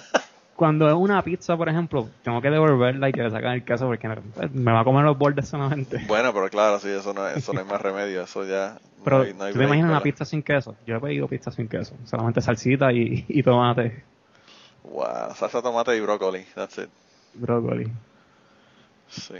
cuando 0.59 0.89
es 0.89 0.93
una 0.93 1.21
pizza, 1.21 1.55
por 1.55 1.69
ejemplo, 1.69 2.09
tengo 2.21 2.41
que 2.41 2.49
devolverla 2.49 3.07
y 3.07 3.13
que 3.13 3.29
sacar 3.31 3.55
el 3.55 3.63
queso 3.63 3.85
porque 3.85 4.09
me 4.51 4.73
va 4.73 4.81
a 4.81 4.83
comer 4.83 5.05
los 5.05 5.17
bordes 5.17 5.47
solamente. 5.47 6.03
Bueno, 6.05 6.33
pero 6.33 6.49
claro, 6.49 6.81
sí, 6.81 6.89
eso 6.89 7.13
no, 7.13 7.25
eso 7.29 7.53
no 7.53 7.61
hay 7.61 7.65
más 7.65 7.81
remedio, 7.81 8.23
eso 8.23 8.43
ya... 8.43 8.77
Pero, 9.05 9.19
no 9.19 9.45
hay, 9.45 9.53
¿tú 9.53 9.59
te 9.59 9.63
imaginas 9.63 9.89
una 9.89 10.01
pizza 10.01 10.25
sin 10.25 10.43
queso? 10.43 10.75
Yo 10.85 10.97
he 10.97 10.99
pedido 10.99 11.29
pizza 11.29 11.49
sin 11.49 11.69
queso, 11.69 11.95
solamente 12.03 12.41
salsita 12.41 12.91
y, 12.91 13.23
y 13.29 13.41
tomate. 13.41 14.03
Wow, 14.83 15.33
salsa, 15.33 15.61
tomate 15.61 15.95
y 15.95 16.01
brócoli, 16.01 16.43
that's 16.53 16.77
it. 16.77 16.89
Brócoli. 17.35 17.89
Sí. 19.07 19.35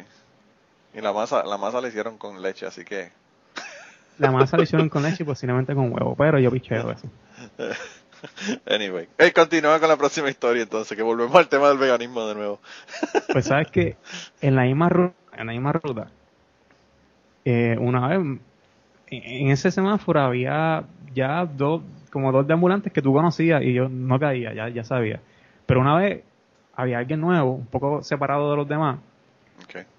Y 0.94 1.02
la 1.02 1.12
masa, 1.12 1.44
la 1.44 1.58
masa 1.58 1.82
la 1.82 1.90
hicieron 1.90 2.18
con 2.18 2.42
leche, 2.42 2.66
así 2.66 2.86
que... 2.86 3.12
La 4.20 4.32
masa 4.32 4.56
la 4.56 4.64
hicieron 4.64 4.88
con 4.88 5.04
leche 5.04 5.24
y 5.24 5.26
posiblemente 5.26 5.76
con 5.76 5.92
huevo, 5.92 6.16
pero 6.16 6.40
yo 6.40 6.50
picheo 6.50 6.92
eso. 6.92 7.10
Anyway, 8.66 9.08
hey, 9.18 9.32
continúa 9.32 9.80
con 9.80 9.90
la 9.90 9.98
próxima 9.98 10.30
historia 10.30 10.64
entonces, 10.64 10.96
que 10.96 11.04
volvemos 11.04 11.36
al 11.36 11.48
tema 11.48 11.70
del 11.70 11.78
veganismo 11.78 12.28
de 12.28 12.36
nuevo. 12.36 12.60
pues 13.34 13.46
sabes 13.46 13.70
que 13.72 13.98
en 14.42 14.56
la 14.56 14.64
misma 14.64 14.90
ruta, 14.90 15.16
en 15.38 15.48
la 15.48 15.54
misma 15.54 15.72
ruta, 15.74 16.08
eh, 17.46 17.78
una 17.80 18.08
vez 18.08 18.40
en 19.08 19.50
ese 19.50 19.72
semáforo 19.72 20.22
había 20.22 20.84
ya 21.14 21.46
dos, 21.46 21.82
como 22.12 22.32
dos 22.32 22.46
de 22.46 22.54
ambulantes 22.54 22.94
que 22.94 23.02
tú 23.02 23.14
conocías 23.14 23.62
y 23.64 23.74
yo 23.74 23.90
no 23.90 24.20
caía, 24.20 24.54
ya, 24.54 24.70
ya 24.70 24.84
sabía. 24.84 25.20
Pero 25.66 25.82
una 25.82 25.96
vez 25.96 26.24
había 26.76 27.00
alguien 27.00 27.22
nuevo, 27.22 27.54
un 27.54 27.66
poco 27.66 28.04
separado 28.04 28.52
de 28.52 28.58
los 28.58 28.68
demás, 28.68 29.00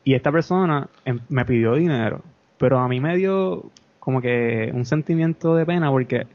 y 0.04 0.14
esta 0.14 0.32
persona 0.32 0.88
em, 1.04 1.20
me 1.28 1.44
pidió 1.44 1.74
dinero, 1.74 2.22
pero 2.58 2.78
a 2.78 2.88
mí 2.88 3.00
me 3.00 3.16
dio 3.16 3.70
como 3.98 4.20
que 4.20 4.70
un 4.72 4.86
sentimiento 4.86 5.54
de 5.54 5.66
pena 5.66 5.90
porque 5.90 6.26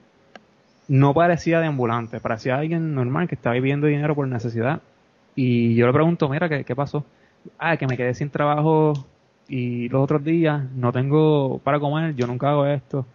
no 0.88 1.14
parecía 1.14 1.60
de 1.60 1.68
ambulante, 1.68 2.20
parecía 2.20 2.58
alguien 2.58 2.94
normal 2.94 3.28
que 3.28 3.36
estaba 3.36 3.54
viviendo 3.56 3.88
dinero 3.88 4.16
por 4.16 4.28
necesidad. 4.28 4.82
Y 5.36 5.76
yo 5.76 5.88
le 5.88 5.94
pregunto, 5.94 6.30
mira, 6.30 6.48
¿qué, 6.48 6.64
qué 6.64 6.76
pasó? 6.76 7.04
Ah, 7.60 7.78
que 7.78 7.88
me 7.88 7.98
quedé 7.98 8.14
sin 8.14 8.30
trabajo 8.30 8.94
y 9.48 9.90
los 9.90 10.04
otros 10.04 10.24
días 10.24 10.64
no 10.76 10.92
tengo 10.92 11.60
para 11.60 11.80
comer, 11.80 12.16
yo 12.16 12.28
nunca 12.28 12.50
hago 12.50 12.66
esto. 12.66 13.06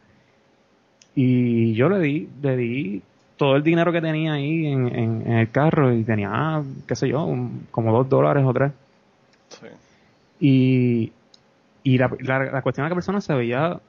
Y 1.14 1.74
yo 1.74 1.88
le 1.88 1.98
di, 2.00 2.28
le 2.42 2.56
di 2.56 3.02
todo 3.36 3.56
el 3.56 3.62
dinero 3.62 3.92
que 3.92 4.00
tenía 4.00 4.34
ahí 4.34 4.66
en, 4.66 4.94
en, 4.94 5.32
el 5.32 5.50
carro 5.50 5.92
y 5.92 6.04
tenía, 6.04 6.62
qué 6.86 6.94
sé 6.94 7.08
yo, 7.08 7.26
como 7.70 7.92
dos 7.92 8.08
dólares 8.08 8.44
o 8.46 8.52
tres. 8.52 8.72
Sí. 9.48 9.66
Y, 10.40 11.12
y 11.82 11.98
la, 11.98 12.10
la, 12.20 12.44
la 12.44 12.62
cuestión 12.62 12.86
es 12.86 12.90
que 12.90 12.94
la 12.94 12.96
persona 12.96 13.20
se 13.20 13.34
veía 13.34 13.80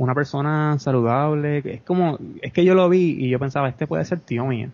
una 0.00 0.14
persona 0.14 0.78
saludable, 0.78 1.62
es 1.62 1.82
como, 1.82 2.18
es 2.40 2.54
que 2.54 2.64
yo 2.64 2.74
lo 2.74 2.88
vi 2.88 3.16
y 3.18 3.28
yo 3.28 3.38
pensaba, 3.38 3.68
este 3.68 3.86
puede 3.86 4.02
ser 4.06 4.20
tío 4.20 4.46
mío. 4.46 4.70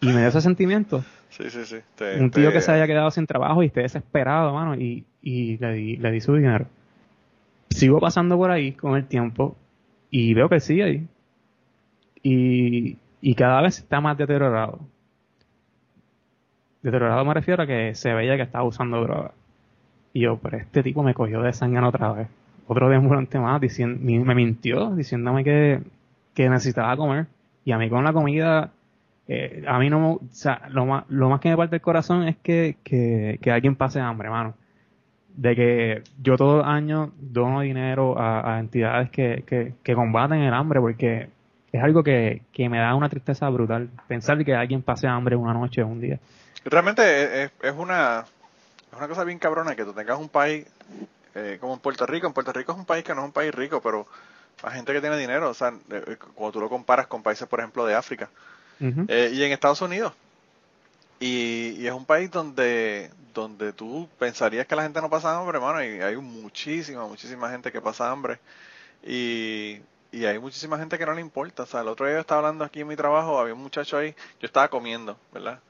Y 0.00 0.06
me 0.06 0.20
dio 0.20 0.28
ese 0.28 0.40
sentimiento. 0.40 1.04
Sí, 1.28 1.50
sí, 1.50 1.66
sí. 1.66 1.76
un 2.18 2.30
tío 2.30 2.50
que 2.50 2.62
se 2.62 2.72
haya 2.72 2.86
quedado 2.86 3.10
sin 3.10 3.26
trabajo 3.26 3.62
y 3.62 3.66
esté 3.66 3.82
desesperado, 3.82 4.54
mano, 4.54 4.74
y, 4.74 5.04
y 5.20 5.58
le, 5.58 5.72
di, 5.72 5.96
le 5.96 6.10
di 6.12 6.20
su 6.20 6.34
dinero. 6.34 6.66
Sigo 7.68 7.98
pasando 7.98 8.38
por 8.38 8.50
ahí 8.50 8.72
con 8.72 8.96
el 8.96 9.04
tiempo 9.06 9.54
y 10.10 10.32
veo 10.32 10.48
que 10.48 10.60
sigue 10.60 10.84
ahí. 10.84 11.06
Y, 12.22 12.96
y 13.20 13.34
cada 13.34 13.60
vez 13.60 13.80
está 13.80 14.00
más 14.00 14.16
deteriorado. 14.16 14.78
Deteriorado 16.80 17.24
me 17.24 17.34
refiero 17.34 17.64
a 17.64 17.66
que 17.66 17.94
se 17.94 18.14
veía 18.14 18.36
que 18.36 18.42
estaba 18.42 18.64
usando 18.64 19.02
droga. 19.02 19.32
Y 20.14 20.20
yo, 20.20 20.38
pero 20.38 20.56
este 20.56 20.82
tipo 20.82 21.02
me 21.02 21.12
cogió 21.12 21.42
de 21.42 21.52
sangre 21.52 21.84
otra 21.84 22.12
vez. 22.12 22.28
Otro 22.66 22.88
desmurante 22.88 23.38
más, 23.38 23.60
diciendo, 23.60 24.00
me 24.02 24.34
mintió, 24.34 24.94
diciéndome 24.96 25.44
que, 25.44 25.80
que 26.34 26.48
necesitaba 26.48 26.96
comer. 26.96 27.26
Y 27.64 27.72
a 27.72 27.78
mí 27.78 27.88
con 27.88 28.04
la 28.04 28.12
comida, 28.12 28.70
eh, 29.28 29.64
a 29.66 29.78
mí 29.78 29.88
no, 29.88 30.12
o 30.12 30.20
sea, 30.30 30.62
lo 30.70 30.86
más, 30.86 31.04
lo 31.08 31.28
más 31.28 31.40
que 31.40 31.48
me 31.48 31.56
parte 31.56 31.76
el 31.76 31.82
corazón 31.82 32.26
es 32.26 32.36
que, 32.36 32.76
que, 32.82 33.38
que 33.40 33.50
alguien 33.50 33.76
pase 33.76 34.00
hambre, 34.00 34.30
mano. 34.30 34.54
De 35.36 35.54
que 35.54 36.02
yo 36.22 36.36
todos 36.36 36.58
los 36.58 36.66
años 36.66 37.10
dono 37.18 37.60
dinero 37.60 38.18
a, 38.18 38.58
entidades 38.58 39.10
que, 39.10 39.44
que, 39.46 39.74
que, 39.82 39.94
combaten 39.94 40.40
el 40.40 40.54
hambre, 40.54 40.80
porque 40.80 41.28
es 41.70 41.82
algo 41.82 42.02
que, 42.02 42.42
que 42.52 42.68
me 42.68 42.78
da 42.78 42.94
una 42.94 43.08
tristeza 43.08 43.48
brutal. 43.50 43.90
Pensar 44.08 44.42
que 44.44 44.54
alguien 44.54 44.82
pase 44.82 45.06
hambre 45.06 45.36
una 45.36 45.52
noche 45.52 45.82
o 45.82 45.86
un 45.88 46.00
día. 46.00 46.18
Realmente 46.64 47.44
es, 47.44 47.52
es 47.62 47.74
una 47.76 48.24
es 48.90 48.98
una 48.98 49.08
cosa 49.08 49.24
bien 49.24 49.38
cabrona 49.38 49.76
que 49.76 49.84
tú 49.84 49.92
tengas 49.92 50.18
un 50.18 50.28
país 50.28 50.66
eh, 51.36 51.58
como 51.60 51.74
en 51.74 51.80
Puerto 51.80 52.06
Rico. 52.06 52.26
En 52.26 52.32
Puerto 52.32 52.50
Rico 52.50 52.72
es 52.72 52.78
un 52.78 52.86
país 52.86 53.04
que 53.04 53.14
no 53.14 53.20
es 53.20 53.26
un 53.26 53.32
país 53.32 53.54
rico, 53.54 53.82
pero 53.82 54.06
hay 54.62 54.74
gente 54.74 54.94
que 54.94 55.02
tiene 55.02 55.18
dinero. 55.18 55.50
O 55.50 55.54
sea, 55.54 55.68
eh, 55.68 56.04
eh, 56.06 56.16
cuando 56.34 56.52
tú 56.52 56.60
lo 56.60 56.70
comparas 56.70 57.06
con 57.06 57.22
países, 57.22 57.46
por 57.46 57.60
ejemplo, 57.60 57.84
de 57.84 57.94
África. 57.94 58.30
y 58.80 59.42
en 59.42 59.52
Estados 59.52 59.82
Unidos. 59.82 60.14
Y, 61.20 61.86
es 61.86 61.92
un 61.92 62.06
país 62.06 62.30
donde 62.30 63.10
donde 63.34 63.74
tú 63.74 64.08
pensarías 64.18 64.66
que 64.66 64.74
la 64.74 64.82
gente 64.82 65.00
no 65.02 65.10
pasa 65.10 65.36
hambre, 65.36 65.58
hermano, 65.58 65.84
y 65.84 66.00
hay 66.00 66.16
muchísima, 66.16 67.06
muchísima 67.06 67.50
gente 67.50 67.70
que 67.70 67.82
pasa 67.82 68.10
hambre. 68.10 68.38
Y, 69.04 69.82
y 70.10 70.24
hay 70.24 70.38
muchísima 70.38 70.78
gente 70.78 70.96
que 70.96 71.04
no 71.04 71.12
le 71.12 71.20
importa. 71.20 71.64
O 71.64 71.66
sea, 71.66 71.82
el 71.82 71.88
otro 71.88 72.06
día 72.06 72.14
yo 72.14 72.20
estaba 72.20 72.40
hablando 72.40 72.64
aquí 72.64 72.80
en 72.80 72.88
mi 72.88 72.96
trabajo, 72.96 73.38
había 73.38 73.52
un 73.52 73.62
muchacho 73.62 73.98
ahí, 73.98 74.14
yo 74.40 74.46
estaba 74.46 74.68
comiendo, 74.68 75.18
¿verdad? 75.34 75.60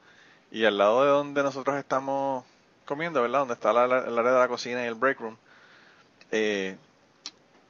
Y 0.52 0.64
al 0.64 0.78
lado 0.78 1.02
de 1.02 1.10
donde 1.10 1.42
nosotros 1.42 1.76
estamos 1.76 2.44
comiendo, 2.84 3.20
¿verdad? 3.20 3.40
Donde 3.40 3.54
está 3.54 3.72
la, 3.72 3.84
el 3.84 4.16
área 4.16 4.32
de 4.32 4.38
la 4.38 4.48
cocina 4.48 4.84
y 4.84 4.86
el 4.86 4.94
break 4.94 5.18
room. 5.20 5.36
Eh, 6.30 6.76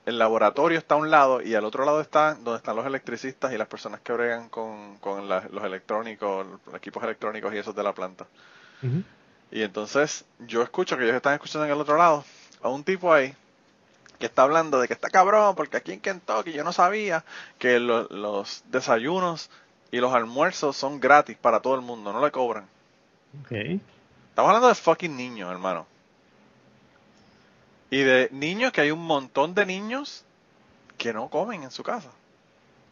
el 0.07 0.19
laboratorio 0.19 0.79
está 0.79 0.95
a 0.95 0.99
un 0.99 1.11
lado 1.11 1.43
y 1.43 1.55
al 1.57 1.65
otro 1.65 1.85
lado 1.85 2.01
está 2.01 2.35
donde 2.35 2.59
están 2.59 2.77
los 2.77 2.87
electricistas 2.87 3.53
y 3.53 3.59
las 3.59 3.67
personas 3.67 4.01
que 4.01 4.13
bregan 4.13 4.49
con, 4.49 4.97
con 4.99 5.29
los 5.29 5.65
electrónicos, 5.65 6.47
los 6.65 6.75
equipos 6.77 7.03
electrónicos 7.03 7.53
y 7.53 7.59
esos 7.59 7.75
de 7.75 7.83
la 7.83 7.93
planta. 7.93 8.27
Y 9.51 9.63
entonces 9.63 10.25
yo 10.47 10.63
escucho 10.63 10.97
que 10.97 11.05
ellos 11.05 11.17
están 11.17 11.35
escuchando 11.35 11.67
en 11.67 11.73
el 11.73 11.81
otro 11.81 11.97
lado 11.97 12.25
a 12.63 12.69
un 12.69 12.85
tipo 12.85 13.13
ahí 13.13 13.35
que 14.21 14.27
está 14.27 14.43
hablando 14.43 14.81
de 14.81 14.87
que 14.87 14.95
está 14.95 15.11
cabrón 15.11 15.57
porque 15.57 15.77
aquí 15.77 15.93
en 15.93 16.01
Kentucky 16.01 16.53
yo 16.53 16.63
no 16.63 16.73
sabía 16.73 17.25
que 17.59 17.81
los 17.81 18.63
desayunos 18.71 19.51
y 19.91 19.99
los 19.99 20.15
almuerzos 20.15 20.77
son 20.77 21.01
gratis 21.01 21.37
para 21.37 21.61
todo 21.61 21.75
el 21.75 21.81
mundo, 21.81 22.13
no 22.13 22.25
le 22.25 22.31
cobran. 22.31 22.67
Okay. 23.45 23.81
Estamos 24.31 24.49
hablando 24.49 24.69
de 24.69 24.75
fucking 24.75 25.17
niños, 25.17 25.51
hermano. 25.51 25.87
Y 27.91 28.03
de 28.03 28.29
niños 28.33 28.73
que 28.73 28.81
hay 28.81 28.91
un 28.91 29.05
montón 29.05 29.55
de 29.55 29.67
niños 29.67 30.25
que 30.99 31.13
no 31.13 31.29
comen 31.29 31.63
en 31.63 31.71
su 31.71 31.83
casa. 31.83 32.11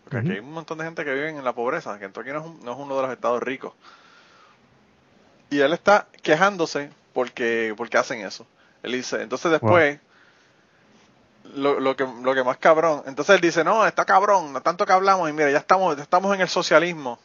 Porque 0.04 0.18
aquí 0.18 0.30
hay 0.32 0.38
un 0.38 0.52
montón 0.52 0.78
de 0.78 0.84
gente 0.84 1.04
que 1.04 1.12
vive 1.12 1.30
en 1.30 1.44
la 1.44 1.54
pobreza. 1.54 1.98
Que 1.98 2.04
entonces 2.04 2.32
no 2.32 2.40
es, 2.40 2.64
no 2.64 2.72
es 2.72 2.78
uno 2.78 2.96
de 2.96 3.02
los 3.02 3.10
estados 3.10 3.42
ricos. 3.42 3.72
Y 5.50 5.60
él 5.60 5.72
está 5.72 6.06
quejándose 6.22 6.90
porque, 7.12 7.74
porque 7.76 7.96
hacen 7.96 8.20
eso. 8.20 8.46
Él 8.82 8.92
dice, 8.92 9.22
entonces 9.22 9.50
después, 9.50 9.98
lo, 11.54 11.80
lo, 11.80 11.96
que, 11.96 12.06
lo 12.22 12.34
que 12.34 12.44
más 12.44 12.58
cabrón, 12.58 13.02
entonces 13.06 13.36
él 13.36 13.40
dice, 13.40 13.64
no, 13.64 13.86
está 13.86 14.04
cabrón, 14.04 14.52
no 14.52 14.60
tanto 14.60 14.84
que 14.84 14.92
hablamos, 14.92 15.30
y 15.30 15.32
mira, 15.32 15.50
ya 15.50 15.58
estamos, 15.58 15.96
ya 15.96 16.02
estamos 16.02 16.34
en 16.34 16.42
el 16.42 16.48
socialismo. 16.48 17.18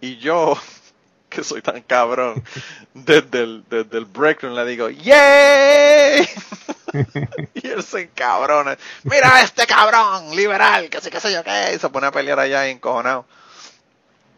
Y 0.00 0.18
yo, 0.18 0.58
que 1.30 1.44
soy 1.44 1.62
tan 1.62 1.80
cabrón, 1.82 2.42
desde 2.94 3.42
el, 3.42 3.64
desde 3.70 3.96
el 3.96 4.04
break 4.04 4.42
room 4.42 4.54
le 4.54 4.66
digo, 4.66 4.90
¡Yay! 4.90 6.28
y 7.54 7.68
él 7.68 7.82
se 7.82 8.02
encabrona. 8.02 8.76
Mira 9.04 9.40
este 9.42 9.66
cabrón, 9.66 10.34
liberal, 10.34 10.88
que 10.88 11.00
sé 11.00 11.10
qué 11.10 11.20
sé 11.20 11.32
yo 11.32 11.42
qué. 11.44 11.74
Y 11.74 11.78
se 11.78 11.88
pone 11.88 12.06
a 12.06 12.12
pelear 12.12 12.38
allá 12.38 12.68
encojonado. 12.68 13.26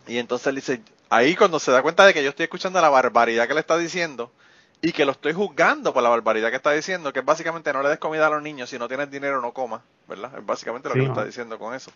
Y 0.06 0.18
entonces 0.18 0.46
él 0.48 0.54
dice, 0.56 0.82
ahí 1.11 1.37
cuando 1.37 1.58
se 1.58 1.70
da 1.70 1.82
cuenta 1.82 2.06
de 2.06 2.14
que 2.14 2.22
yo 2.22 2.30
estoy 2.30 2.44
escuchando 2.44 2.80
la 2.80 2.88
barbaridad 2.88 3.46
que 3.46 3.54
le 3.54 3.61
está 3.61 3.76
diciendo 3.76 4.32
y 4.80 4.92
que 4.92 5.04
lo 5.04 5.12
estoy 5.12 5.32
juzgando 5.32 5.92
por 5.92 6.02
la 6.02 6.08
barbaridad 6.08 6.50
que 6.50 6.56
está 6.56 6.72
diciendo, 6.72 7.12
que 7.12 7.20
es 7.20 7.24
básicamente 7.24 7.72
no 7.72 7.82
le 7.82 7.88
des 7.88 7.98
comida 7.98 8.26
a 8.26 8.30
los 8.30 8.42
niños, 8.42 8.70
si 8.70 8.78
no 8.78 8.88
tienes 8.88 9.11
dinero 9.11 9.40
no 9.40 9.52
comas, 9.52 9.82
¿verdad? 10.06 10.32
Es 10.38 10.46
básicamente 10.46 10.88
lo 10.88 10.94
que 10.94 11.04
está 11.04 11.24
diciendo 11.24 11.58
con 11.58 11.74
eso. 11.74 11.90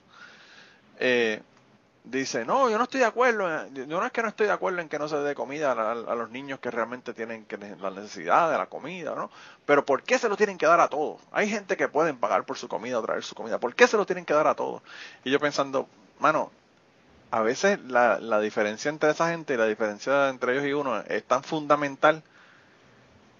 Eh, 0.99 1.41
dice, 2.05 2.45
no, 2.45 2.69
yo 2.69 2.79
no 2.79 2.85
estoy 2.85 3.01
de 3.01 3.07
acuerdo, 3.07 3.69
yo 3.73 3.87
no 3.87 4.05
es 4.05 4.13
que 4.13 4.23
no 4.23 4.29
estoy 4.29 4.47
de 4.47 4.53
acuerdo 4.53 4.81
en 4.81 4.89
que 4.89 4.99
no 4.99 5.09
se 5.09 5.17
dé 5.19 5.35
comida 5.35 5.73
a, 5.73 6.15
los 6.15 6.31
niños 6.31 6.59
que 6.59 6.71
realmente 6.71 7.15
tienen 7.15 7.45
que, 7.45 7.57
la 7.57 7.91
necesidad 7.91 8.51
de 8.51 8.59
la 8.59 8.67
comida, 8.67 9.15
¿no? 9.15 9.31
Pero 9.67 9.85
¿por 9.85 10.03
qué 10.03 10.19
se 10.19 10.29
lo 10.29 10.37
tienen 10.37 10.59
que 10.59 10.67
dar 10.67 10.81
a 10.81 10.89
todos? 10.89 11.21
Hay 11.31 11.49
gente 11.49 11.77
que 11.77 11.89
pueden 11.89 12.17
pagar 12.17 12.45
por 12.45 12.59
su 12.59 12.69
comida 12.69 12.99
o 12.99 13.03
traer 13.03 13.23
su 13.23 13.35
comida, 13.35 13.59
¿por 13.59 13.75
qué 13.75 13.87
se 13.87 13.97
lo 13.97 14.07
tienen 14.07 14.25
que 14.25 14.35
dar 14.35 14.47
a 14.47 14.55
todos? 14.55 14.83
Y 15.25 15.31
yo 15.31 15.39
pensando, 15.39 15.89
mano, 16.19 16.51
a 17.31 17.41
veces 17.43 17.79
la, 17.87 18.19
la 18.19 18.41
diferencia 18.41 18.89
entre 18.89 19.11
esa 19.11 19.31
gente 19.31 19.55
y 19.55 19.57
la 19.57 19.67
diferencia 19.67 20.29
entre 20.29 20.53
ellos 20.53 20.67
y 20.67 20.73
uno 20.73 21.01
es 21.01 21.25
tan 21.25 21.43
fundamental 21.45 22.23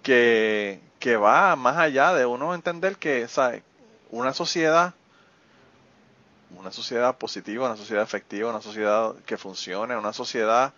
que, 0.03 0.81
que 0.99 1.17
va 1.17 1.57
más 1.57 1.77
allá 1.79 2.15
de 2.15 2.27
uno 2.27 2.55
entender 2.55 2.97
que, 2.97 3.27
¿sabes? 3.29 3.63
Una 4.11 4.33
sociedad 4.33 4.95
una 6.57 6.73
sociedad 6.73 7.17
positiva, 7.17 7.67
una 7.67 7.77
sociedad 7.77 8.03
efectiva, 8.03 8.51
una 8.51 8.61
sociedad 8.61 9.15
que 9.27 9.37
funcione, 9.37 9.97
una 9.97 10.13
sociedad 10.13 10.73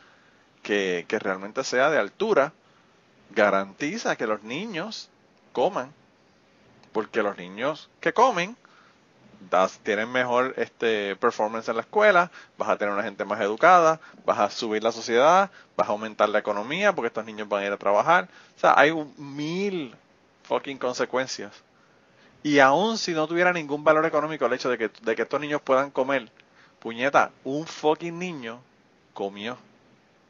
que, 0.63 1.07
realmente 1.09 1.65
sea 1.65 1.91
de 1.91 1.99
altura, 1.99 2.53
garantiza 3.31 4.17
que 4.17 4.27
los 4.27 4.43
niños 4.43 5.11
coman. 5.53 5.93
Porque 6.93 7.23
los 7.23 7.37
niños 7.37 7.91
que 8.01 8.13
comen 8.13 8.57
tienen 9.83 10.11
mejor 10.11 10.55
este, 10.57 11.17
performance 11.17 11.69
en 11.69 11.77
la 11.77 11.83
escuela, 11.83 12.31
vas 12.57 12.69
a 12.69 12.77
tener 12.77 12.95
una 12.95 13.03
gente 13.03 13.25
más 13.25 13.41
educada, 13.41 14.01
vas 14.25 14.39
a 14.39 14.51
subir 14.51 14.83
la 14.83 14.91
sociedad, 14.91 15.51
vas 15.77 15.89
a 15.89 15.93
aumentar 15.93 16.29
la 16.29 16.39
economía 16.39 16.95
porque 16.95 17.09
estos 17.09 17.25
niños 17.25 17.49
van 17.49 17.63
a 17.63 17.67
ir 17.67 17.73
a 17.73 17.77
trabajar. 17.77 18.29
O 18.57 18.61
sea, 18.61 18.75
hay 18.77 18.93
mil 19.17 19.95
fucking 20.45 20.79
consecuencias 20.79 21.53
y 22.45 22.59
aún 22.59 22.99
si 22.99 23.15
no 23.15 23.27
tuviera 23.27 23.53
ningún 23.53 23.83
valor 23.83 24.05
económico 24.05 24.45
el 24.45 24.53
hecho 24.53 24.69
de 24.69 24.77
que, 24.77 24.91
de 25.03 25.17
que 25.17 25.23
estos 25.23 25.41
niños 25.41 25.63
puedan 25.63 25.91
comer, 25.91 26.31
puñeta, 26.79 27.33
un 27.43 27.67
fucking 27.67 28.19
niño 28.19 28.61
comió 29.15 29.57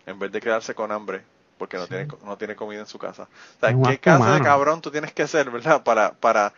en 0.06 0.20
vez 0.20 0.30
de 0.30 0.40
quedarse 0.40 0.76
con 0.76 0.92
hambre 0.92 1.22
porque 1.58 1.76
no, 1.76 1.88
tiene, 1.88 2.06
no 2.24 2.38
tiene 2.38 2.54
comida 2.54 2.80
en 2.80 2.86
su 2.86 2.98
casa. 2.98 3.24
O 3.24 3.60
sea, 3.60 3.76
¿qué 3.90 3.98
caso 3.98 4.32
de 4.32 4.40
cabrón 4.40 4.80
tú 4.80 4.92
tienes 4.92 5.12
que 5.12 5.26
ser, 5.26 5.50
verdad? 5.50 5.82
Para, 5.82 6.12
para 6.12 6.52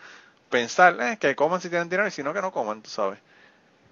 pensar 0.50 0.96
eh, 1.00 1.16
que 1.18 1.34
coman 1.34 1.60
si 1.60 1.70
tienen 1.70 1.88
dinero 1.88 2.06
y 2.06 2.10
si 2.10 2.22
no, 2.22 2.34
que 2.34 2.42
no 2.42 2.52
coman, 2.52 2.82
tú 2.82 2.90
sabes. 2.90 3.18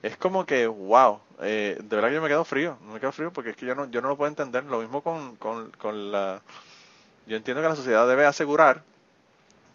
Es 0.03 0.19
como 0.19 0.45
que, 0.45 0.67
wow, 0.67 1.21
eh, 1.41 1.79
de 1.83 1.97
verdad 1.97 2.11
que 2.11 2.15
yo 2.17 2.23
me 2.23 2.29
quedo 2.29 2.45
frío, 2.45 2.77
me 2.93 3.01
quedo 3.01 3.13
frío 3.13 3.33
porque 3.33 3.51
es 3.51 3.57
que 3.57 3.65
yo 3.65 3.75
no, 3.75 3.91
yo 3.91 4.03
no 4.03 4.09
lo 4.09 4.17
puedo 4.19 4.29
entender. 4.29 4.65
Lo 4.65 4.81
mismo 4.81 5.03
con, 5.03 5.37
con, 5.37 5.71
con 5.73 6.13
la... 6.13 6.43
Yo 7.27 7.39
entiendo 7.39 7.63
que 7.63 7.69
la 7.69 7.77
sociedad 7.77 8.07
debe 8.07 8.27
asegurar 8.27 8.83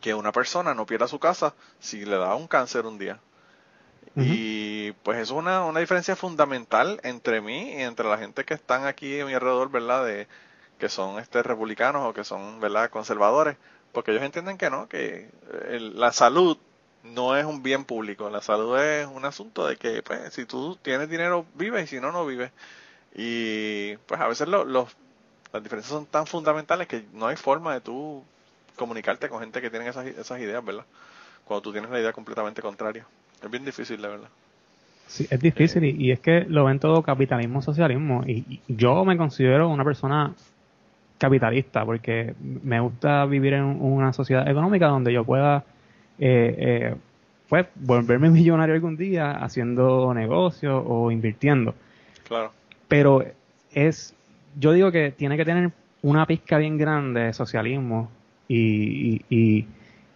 que 0.01 0.13
una 0.13 0.31
persona 0.31 0.73
no 0.73 0.85
pierda 0.85 1.07
su 1.07 1.19
casa 1.19 1.53
si 1.79 2.05
le 2.05 2.17
da 2.17 2.35
un 2.35 2.47
cáncer 2.47 2.85
un 2.85 2.97
día. 2.97 3.19
Y 4.15 4.91
pues 5.03 5.17
eso 5.19 5.35
es 5.35 5.39
una, 5.39 5.63
una 5.63 5.79
diferencia 5.79 6.15
fundamental 6.15 6.99
entre 7.03 7.39
mí 7.39 7.71
y 7.73 7.81
entre 7.83 8.09
la 8.09 8.17
gente 8.17 8.43
que 8.43 8.53
están 8.53 8.85
aquí 8.85 9.19
a 9.21 9.25
mi 9.25 9.33
alrededor, 9.33 9.71
¿verdad? 9.71 10.05
De, 10.05 10.27
que 10.77 10.89
son 10.89 11.19
este 11.19 11.43
republicanos 11.43 12.05
o 12.05 12.13
que 12.13 12.23
son, 12.23 12.59
¿verdad? 12.59 12.89
Conservadores. 12.89 13.57
Porque 13.93 14.11
ellos 14.11 14.23
entienden 14.23 14.57
que 14.57 14.69
no, 14.69 14.89
que 14.89 15.29
la 15.79 16.11
salud 16.11 16.57
no 17.03 17.37
es 17.37 17.45
un 17.45 17.63
bien 17.63 17.85
público. 17.85 18.29
La 18.29 18.41
salud 18.41 18.77
es 18.79 19.07
un 19.07 19.25
asunto 19.25 19.67
de 19.67 19.77
que, 19.77 20.03
pues, 20.03 20.33
si 20.33 20.45
tú 20.45 20.77
tienes 20.81 21.09
dinero, 21.09 21.45
vives 21.55 21.85
y 21.85 21.95
si 21.95 22.01
no, 22.01 22.11
no 22.11 22.25
vives. 22.25 22.51
Y 23.15 23.97
pues 24.07 24.19
a 24.21 24.27
veces 24.27 24.47
los 24.47 24.95
las 25.51 25.63
diferencias 25.63 25.91
son 25.91 26.05
tan 26.05 26.27
fundamentales 26.27 26.87
que 26.87 27.05
no 27.13 27.27
hay 27.27 27.35
forma 27.35 27.73
de 27.73 27.81
tú 27.81 28.23
comunicarte 28.80 29.30
con 29.30 29.41
gente 29.41 29.61
que 29.61 29.69
tiene 29.69 29.88
esas, 29.88 30.07
esas 30.07 30.39
ideas, 30.39 30.65
¿verdad? 30.65 30.86
Cuando 31.43 31.61
tú 31.61 31.71
tienes 31.71 31.91
la 31.91 31.99
idea 31.99 32.13
completamente 32.13 32.61
contraria. 32.61 33.05
Es 33.43 33.51
bien 33.51 33.65
difícil, 33.65 34.01
de 34.01 34.07
verdad. 34.07 34.30
Sí, 35.07 35.27
es 35.30 35.39
difícil 35.39 35.84
y, 35.84 36.11
es 36.11 36.19
que 36.19 36.45
lo 36.47 36.65
ven 36.65 36.80
todo 36.80 37.01
capitalismo, 37.01 37.61
socialismo. 37.61 38.23
Y, 38.25 38.61
yo 38.67 39.03
me 39.05 39.17
considero 39.17 39.67
una 39.69 39.84
persona 39.84 40.34
capitalista 41.17 41.84
porque 41.84 42.34
me 42.39 42.80
gusta 42.80 43.25
vivir 43.25 43.53
en 43.53 43.63
una 43.63 44.13
sociedad 44.13 44.47
económica 44.47 44.88
donde 44.88 45.11
yo 45.11 45.25
pueda 45.25 45.65
eh, 46.17 46.55
eh, 46.57 46.95
pues 47.49 47.67
volverme 47.75 48.30
millonario 48.39 48.75
algún 48.75 48.95
día 48.95 49.32
haciendo 49.32 50.13
negocios 50.13 50.82
o 50.86 51.11
invirtiendo. 51.11 51.75
Claro. 52.27 52.53
Pero 52.88 53.25
es 53.73 54.15
yo 54.57 54.71
digo 54.71 54.91
que 54.91 55.11
tiene 55.11 55.38
que 55.38 55.45
tener 55.45 55.71
una 56.01 56.25
pizca 56.25 56.57
bien 56.57 56.77
grande 56.77 57.21
de 57.21 57.34
socialismo 57.34 58.09
y, 58.49 59.21
y, 59.29 59.67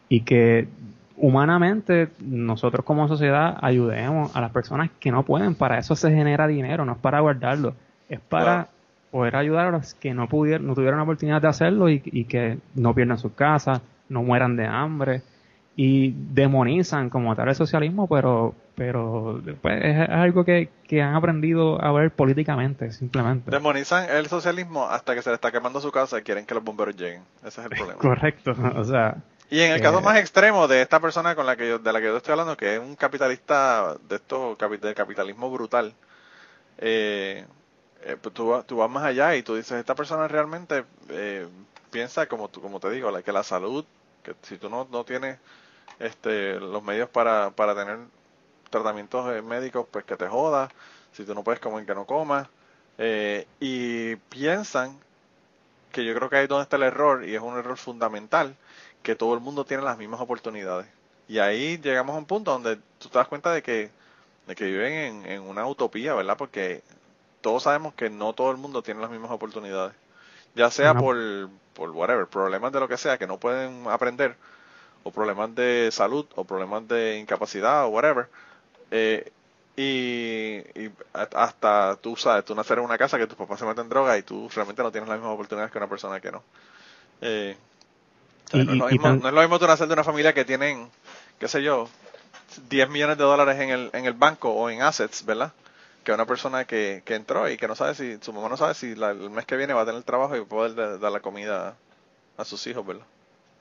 y, 0.09 0.21
que 0.21 0.67
humanamente 1.15 2.09
nosotros 2.19 2.83
como 2.83 3.07
sociedad 3.07 3.57
ayudemos 3.61 4.35
a 4.35 4.41
las 4.41 4.51
personas 4.51 4.89
que 4.99 5.11
no 5.11 5.23
pueden. 5.23 5.55
Para 5.55 5.77
eso 5.77 5.95
se 5.95 6.09
genera 6.09 6.47
dinero, 6.47 6.83
no 6.83 6.93
es 6.93 6.97
para 6.97 7.21
guardarlo, 7.21 7.75
es 8.09 8.19
para 8.19 8.67
poder 9.11 9.37
ayudar 9.37 9.67
a 9.67 9.71
los 9.71 9.93
que 9.93 10.13
no 10.13 10.27
pudieron, 10.27 10.67
no 10.67 10.75
tuvieron 10.75 10.97
la 10.97 11.03
oportunidad 11.03 11.41
de 11.41 11.47
hacerlo 11.47 11.89
y, 11.89 12.01
y 12.03 12.25
que 12.25 12.57
no 12.75 12.93
pierdan 12.93 13.19
sus 13.19 13.31
casas, 13.33 13.81
no 14.09 14.23
mueran 14.23 14.57
de 14.57 14.65
hambre 14.65 15.21
y 15.75 16.13
demonizan 16.15 17.09
como 17.09 17.35
tal 17.35 17.49
el 17.49 17.55
socialismo, 17.55 18.07
pero 18.07 18.55
pero 18.75 19.39
pues, 19.61 19.83
es 19.83 20.09
algo 20.09 20.43
que, 20.43 20.69
que, 20.87 21.01
han 21.01 21.13
aprendido 21.13 21.79
a 21.83 21.91
ver 21.91 22.11
políticamente, 22.11 22.91
simplemente. 22.91 23.51
Demonizan 23.51 24.09
el 24.09 24.25
socialismo 24.27 24.87
hasta 24.87 25.13
que 25.13 25.21
se 25.21 25.29
le 25.29 25.35
está 25.35 25.51
quemando 25.51 25.79
su 25.79 25.91
casa 25.91 26.17
y 26.17 26.23
quieren 26.23 26.45
que 26.45 26.55
los 26.55 26.63
bomberos 26.63 26.95
lleguen. 26.95 27.21
Ese 27.45 27.61
es 27.61 27.67
el 27.67 27.69
problema. 27.69 27.93
Correcto, 27.99 28.55
o 28.75 28.83
sea... 28.83 29.17
Y 29.49 29.59
en 29.61 29.73
el 29.73 29.81
caso 29.81 29.99
eh, 29.99 30.01
más 30.01 30.17
extremo 30.17 30.67
de 30.67 30.81
esta 30.81 30.99
persona 30.99 31.35
con 31.35 31.45
la 31.45 31.55
que 31.55 31.69
yo, 31.69 31.77
de 31.77 31.93
la 31.93 31.99
que 31.99 32.07
yo 32.07 32.17
estoy 32.17 32.31
hablando, 32.31 32.57
que 32.57 32.75
es 32.75 32.79
un 32.79 32.95
capitalista 32.95 33.95
de 34.09 34.15
esto, 34.15 34.57
de 34.81 34.95
capitalismo 34.95 35.51
brutal, 35.51 35.93
eh, 36.79 37.45
eh, 38.05 38.17
pues 38.19 38.33
tú, 38.33 38.63
tú, 38.65 38.77
vas 38.77 38.89
más 38.89 39.03
allá 39.03 39.35
y 39.35 39.43
tú 39.43 39.55
dices, 39.55 39.73
esta 39.73 39.95
persona 39.95 40.27
realmente 40.27 40.83
eh, 41.09 41.47
piensa, 41.91 42.25
como, 42.25 42.49
tú, 42.49 42.61
como 42.61 42.79
te 42.79 42.89
digo, 42.89 43.11
que 43.21 43.31
la 43.31 43.43
salud, 43.43 43.85
que 44.23 44.33
si 44.41 44.57
tú 44.57 44.69
no, 44.69 44.87
no 44.91 45.03
tienes 45.03 45.37
este, 45.99 46.59
los 46.59 46.83
medios 46.83 47.09
para, 47.09 47.51
para 47.51 47.75
tener 47.75 47.99
tratamientos 48.69 49.33
eh, 49.33 49.41
médicos, 49.41 49.85
pues 49.89 50.03
que 50.05 50.15
te 50.15 50.27
jodas, 50.27 50.71
si 51.11 51.23
tú 51.25 51.35
no 51.35 51.43
puedes 51.43 51.59
comer, 51.59 51.85
que 51.85 51.95
no 51.95 52.05
comas, 52.05 52.47
eh, 52.97 53.47
y 53.59 54.15
piensan 54.15 54.97
que 55.91 56.03
yo 56.03 56.15
creo 56.15 56.29
que 56.29 56.37
ahí 56.37 56.43
es 56.43 56.49
donde 56.49 56.63
está 56.63 56.75
el 56.77 56.83
error, 56.83 57.23
y 57.23 57.35
es 57.35 57.41
un 57.41 57.57
error 57.57 57.77
fundamental, 57.77 58.55
que 59.03 59.15
todo 59.15 59.33
el 59.33 59.39
mundo 59.39 59.65
tiene 59.65 59.83
las 59.83 59.97
mismas 59.97 60.21
oportunidades. 60.21 60.87
Y 61.27 61.39
ahí 61.39 61.77
llegamos 61.77 62.15
a 62.15 62.19
un 62.19 62.25
punto 62.25 62.51
donde 62.51 62.77
tú 62.99 63.09
te 63.09 63.17
das 63.17 63.27
cuenta 63.27 63.51
de 63.51 63.61
que, 63.61 63.91
de 64.47 64.55
que 64.55 64.65
viven 64.65 65.25
en, 65.25 65.41
una 65.41 65.67
utopía, 65.67 66.13
¿verdad? 66.15 66.35
Porque 66.37 66.81
todos 67.41 67.63
sabemos 67.63 67.93
que 67.93 68.09
no 68.09 68.33
todo 68.33 68.51
el 68.51 68.57
mundo 68.57 68.81
tiene 68.81 69.01
las 69.01 69.09
mismas 69.09 69.31
oportunidades. 69.31 69.93
Ya 70.55 70.69
sea 70.71 70.93
por, 70.93 71.17
por 71.73 71.91
whatever, 71.91 72.27
problemas 72.27 72.71
de 72.71 72.79
lo 72.79 72.87
que 72.87 72.97
sea, 72.97 73.17
que 73.17 73.27
no 73.27 73.39
pueden 73.39 73.87
aprender, 73.87 74.35
o 75.03 75.11
problemas 75.11 75.53
de 75.55 75.89
salud, 75.91 76.25
o 76.35 76.43
problemas 76.43 76.87
de 76.87 77.19
incapacidad, 77.19 77.85
o 77.85 77.89
whatever. 77.89 78.27
Eh, 78.91 79.31
y, 79.75 80.61
hasta 81.13 81.97
tú 81.97 82.15
sabes, 82.15 82.45
tú 82.45 82.53
nacer 82.53 82.77
en 82.77 82.85
una 82.85 82.97
casa 82.97 83.17
que 83.17 83.27
tus 83.27 83.37
papás 83.37 83.59
se 83.59 83.65
meten 83.65 83.89
droga 83.89 84.17
y 84.17 84.21
tú 84.21 84.49
realmente 84.53 84.83
no 84.83 84.91
tienes 84.91 85.09
las 85.09 85.17
mismas 85.17 85.33
oportunidades 85.33 85.71
que 85.71 85.77
una 85.79 85.89
persona 85.89 86.19
que 86.19 86.31
no. 86.31 86.43
Eh, 87.21 87.57
no, 88.53 88.59
es 88.59 88.67
lo 88.67 88.87
mismo, 88.87 89.07
no, 89.07 89.27
es 89.27 89.33
lo 89.33 89.41
mismo, 89.41 89.59
tú 89.59 89.65
nacer 89.65 89.87
de 89.87 89.93
una 89.93 90.03
familia 90.03 90.33
que 90.33 90.45
tienen, 90.45 90.89
qué 91.39 91.47
sé 91.47 91.63
yo, 91.63 91.89
10 92.69 92.89
millones 92.89 93.17
de 93.17 93.23
dólares 93.23 93.59
en 93.59 93.71
el, 93.71 93.89
en 93.93 94.05
el 94.05 94.13
banco 94.13 94.51
o 94.51 94.69
en 94.69 94.83
assets, 94.83 95.25
¿verdad? 95.25 95.51
Que 96.03 96.11
una 96.11 96.27
persona 96.27 96.65
que, 96.65 97.01
que 97.03 97.15
entró 97.15 97.49
y 97.49 97.57
que 97.57 97.67
no 97.67 97.75
sabe 97.75 97.95
si, 97.95 98.17
su 98.21 98.31
mamá 98.31 98.49
no 98.49 98.57
sabe 98.57 98.75
si 98.75 98.91
el 98.91 99.29
mes 99.31 99.45
que 99.45 99.57
viene 99.57 99.73
va 99.73 99.81
a 99.81 99.85
tener 99.85 100.03
trabajo 100.03 100.35
y 100.37 100.45
poder 100.45 100.99
dar 100.99 101.11
la 101.11 101.19
comida 101.21 101.75
a 102.37 102.45
sus 102.45 102.67
hijos, 102.67 102.85
¿verdad? 102.85 103.05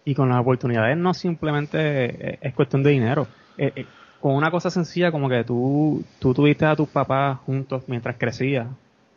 Y 0.05 0.14
con 0.14 0.28
las 0.28 0.40
oportunidades 0.40 0.96
no 0.96 1.14
simplemente 1.14 2.38
es 2.40 2.55
cuestión 2.55 2.82
de 2.82 2.90
dinero. 2.90 3.26
Eh, 3.57 3.72
eh 3.76 3.86
con 4.22 4.36
una 4.36 4.53
cosa 4.53 4.70
sencilla 4.70 5.11
como 5.11 5.28
que 5.28 5.42
tú, 5.42 6.05
tú 6.20 6.32
tuviste 6.32 6.64
a 6.64 6.76
tus 6.76 6.88
papás 6.88 7.38
juntos 7.38 7.82
mientras 7.88 8.16
crecías 8.16 8.68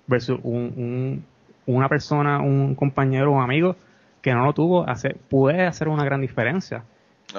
versus 0.08 0.40
un, 0.42 1.24
una 1.68 1.88
persona, 1.88 2.42
un 2.42 2.74
compañero, 2.74 3.32
un 3.32 3.44
amigo 3.44 3.76
que 4.24 4.34
no 4.34 4.44
lo 4.44 4.54
tuvo, 4.54 4.90
hace, 4.90 5.16
puede 5.30 5.68
hacer 5.68 5.90
una 5.90 6.04
gran 6.04 6.22
diferencia. 6.22 6.84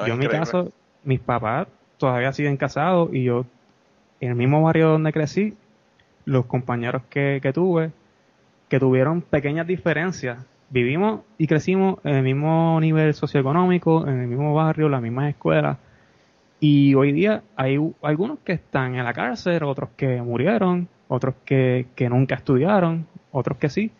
yo 0.06 0.14
en 0.14 0.18
mi 0.20 0.28
caso, 0.28 0.70
mis 1.02 1.18
papás 1.18 1.66
todavía 1.98 2.32
siguen 2.32 2.56
casados 2.56 3.12
y 3.12 3.24
yo 3.24 3.46
en 4.20 4.30
el 4.30 4.36
mismo 4.36 4.62
barrio 4.62 4.90
donde 4.90 5.12
crecí, 5.12 5.56
los 6.24 6.46
compañeros 6.46 7.02
que, 7.10 7.40
que 7.42 7.52
tuve, 7.52 7.90
que 8.68 8.78
tuvieron 8.78 9.22
pequeñas 9.22 9.66
diferencias, 9.66 10.38
vivimos 10.70 11.20
y 11.38 11.46
crecimos 11.46 11.98
en 12.04 12.16
el 12.16 12.22
mismo 12.22 12.78
nivel 12.80 13.14
socioeconómico, 13.14 14.06
en 14.06 14.20
el 14.20 14.26
mismo 14.26 14.54
barrio, 14.54 14.88
las 14.88 15.02
mismas 15.02 15.30
escuelas, 15.30 15.78
y 16.58 16.94
hoy 16.94 17.12
día 17.12 17.42
hay 17.54 17.78
algunos 18.02 18.38
que 18.40 18.52
están 18.52 18.94
en 18.94 19.04
la 19.04 19.12
cárcel, 19.12 19.62
otros 19.64 19.90
que 19.96 20.22
murieron, 20.22 20.88
otros 21.08 21.34
que, 21.44 21.86
que 21.94 22.08
nunca 22.08 22.34
estudiaron, 22.34 23.06
otros 23.30 23.58
que 23.58 23.68
sí, 23.68 23.90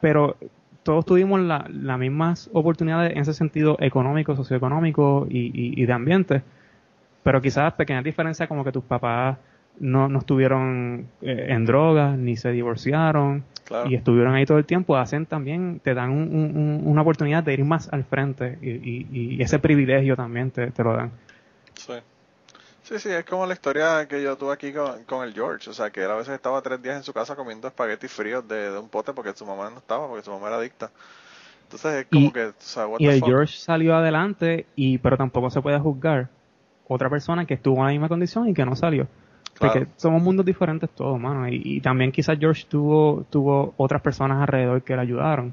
pero 0.00 0.36
todos 0.82 1.04
tuvimos 1.04 1.40
las 1.40 1.98
mismas 1.98 2.50
oportunidades 2.52 3.12
en 3.12 3.18
ese 3.18 3.34
sentido 3.34 3.76
económico, 3.80 4.36
socioeconómico 4.36 5.26
y, 5.28 5.50
y, 5.80 5.84
de 5.84 5.92
ambiente, 5.92 6.42
pero 7.22 7.42
quizás 7.42 7.72
pequeñas 7.74 8.04
diferencias 8.04 8.48
como 8.48 8.64
que 8.64 8.72
tus 8.72 8.84
papás 8.84 9.38
no, 9.80 10.08
no 10.08 10.18
estuvieron 10.18 11.08
eh, 11.22 11.46
en 11.50 11.64
drogas, 11.64 12.18
ni 12.18 12.36
se 12.36 12.50
divorciaron, 12.50 13.44
y 13.86 13.94
estuvieron 13.94 14.34
ahí 14.34 14.46
todo 14.46 14.56
el 14.58 14.64
tiempo, 14.64 14.96
hacen 14.96 15.26
también, 15.26 15.80
te 15.84 15.92
dan 15.92 16.10
una 16.10 17.02
oportunidad 17.02 17.42
de 17.42 17.52
ir 17.52 17.64
más 17.64 17.92
al 17.92 18.04
frente 18.04 18.58
y, 18.62 19.06
y 19.10 19.42
ese 19.42 19.58
privilegio 19.58 20.16
también 20.16 20.50
te, 20.50 20.70
te 20.70 20.82
lo 20.82 20.94
dan. 20.94 21.10
Sí. 21.74 21.92
Sí, 22.88 22.98
sí, 22.98 23.10
es 23.10 23.24
como 23.26 23.44
la 23.44 23.52
historia 23.52 24.08
que 24.08 24.22
yo 24.22 24.38
tuve 24.38 24.54
aquí 24.54 24.72
con, 24.72 25.22
el 25.22 25.34
George. 25.34 25.68
O 25.68 25.74
sea, 25.74 25.90
que 25.90 26.02
él 26.02 26.10
a 26.10 26.14
veces 26.14 26.32
estaba 26.32 26.62
tres 26.62 26.80
días 26.80 26.96
en 26.96 27.02
su 27.02 27.12
casa 27.12 27.36
comiendo 27.36 27.68
espaguetis 27.68 28.10
fríos 28.10 28.48
de, 28.48 28.78
un 28.78 28.88
pote 28.88 29.12
porque 29.12 29.34
su 29.34 29.44
mamá 29.44 29.68
no 29.68 29.76
estaba, 29.76 30.08
porque 30.08 30.24
su 30.24 30.30
mamá 30.30 30.46
era 30.46 30.56
adicta. 30.56 30.90
Entonces 31.64 31.92
es 31.92 32.06
como 32.06 32.32
que, 32.32 32.50
y 32.98 33.08
el 33.08 33.22
George 33.22 33.58
salió 33.58 33.94
adelante, 33.94 34.64
y 34.74 34.96
pero 34.96 35.18
tampoco 35.18 35.50
se 35.50 35.60
puede 35.60 35.78
juzgar 35.78 36.30
otra 36.86 37.10
persona 37.10 37.44
que 37.44 37.52
estuvo 37.52 37.76
en 37.76 37.84
la 37.84 37.90
misma 37.90 38.08
condición 38.08 38.48
y 38.48 38.54
que 38.54 38.64
no 38.64 38.74
salió. 38.74 39.06
Porque 39.58 39.86
somos 39.96 40.22
mundos 40.22 40.46
diferentes 40.46 40.88
todos, 40.90 41.20
mano. 41.20 41.48
Y, 41.48 41.80
también 41.80 42.12
quizás 42.12 42.38
George 42.38 42.64
tuvo, 42.68 43.24
tuvo 43.30 43.74
otras 43.76 44.00
personas 44.02 44.40
alrededor 44.40 44.82
que 44.82 44.94
le 44.94 45.02
ayudaron. 45.02 45.52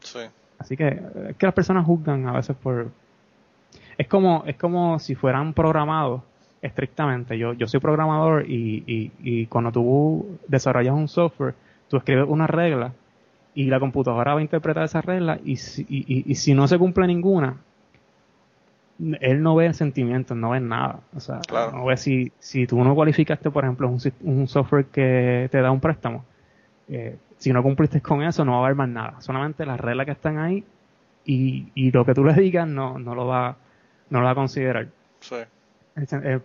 Sí. 0.00 0.20
Así 0.58 0.76
que, 0.76 1.00
es 1.30 1.36
que 1.36 1.46
las 1.46 1.54
personas 1.54 1.84
juzgan 1.84 2.28
a 2.28 2.32
veces 2.32 2.56
por, 2.56 2.90
es 3.98 4.06
como, 4.08 4.44
es 4.46 4.56
como 4.56 4.98
si 4.98 5.14
fueran 5.14 5.52
programados 5.52 6.22
estrictamente. 6.62 7.38
Yo, 7.38 7.52
yo 7.54 7.66
soy 7.66 7.80
programador 7.80 8.48
y, 8.48 8.84
y, 8.86 9.12
y 9.20 9.46
cuando 9.46 9.72
tú 9.72 10.38
desarrollas 10.48 10.94
un 10.94 11.08
software, 11.08 11.54
tú 11.88 11.96
escribes 11.96 12.26
una 12.28 12.46
regla 12.46 12.92
y 13.54 13.64
la 13.64 13.80
computadora 13.80 14.34
va 14.34 14.40
a 14.40 14.42
interpretar 14.42 14.84
esa 14.84 15.00
regla 15.00 15.40
y 15.44 15.56
si, 15.56 15.86
y, 15.88 16.30
y, 16.30 16.34
si 16.34 16.54
no 16.54 16.68
se 16.68 16.78
cumple 16.78 17.06
ninguna, 17.06 17.56
él 18.98 19.42
no 19.42 19.54
ve 19.54 19.72
sentimientos, 19.74 20.36
no 20.36 20.50
ve 20.50 20.60
nada. 20.60 21.00
O 21.14 21.20
sea, 21.20 21.40
no 21.72 21.84
ve 21.84 21.96
si, 21.96 22.32
si 22.38 22.66
tú 22.66 22.82
no 22.82 22.94
cualificaste, 22.94 23.50
por 23.50 23.64
ejemplo, 23.64 23.88
un, 23.88 24.00
un 24.22 24.48
software 24.48 24.86
que 24.86 25.48
te 25.50 25.60
da 25.60 25.70
un 25.70 25.80
préstamo. 25.80 26.24
Eh, 26.88 27.16
si 27.36 27.52
no 27.52 27.62
cumpliste 27.62 28.00
con 28.00 28.22
eso, 28.22 28.44
no 28.44 28.52
va 28.52 28.58
a 28.58 28.64
haber 28.64 28.76
más 28.76 28.88
nada. 28.88 29.20
Solamente 29.20 29.66
las 29.66 29.78
reglas 29.78 30.06
que 30.06 30.12
están 30.12 30.38
ahí 30.38 30.64
y, 31.24 31.68
y 31.74 31.90
lo 31.90 32.04
que 32.04 32.14
tú 32.14 32.24
le 32.24 32.34
digas 32.34 32.66
no, 32.66 32.98
no 32.98 33.14
lo 33.14 33.26
va 33.26 33.56
no 34.10 34.20
lo 34.20 34.26
va 34.26 34.32
a 34.32 34.34
considerar. 34.34 34.88
Sí. 35.20 35.36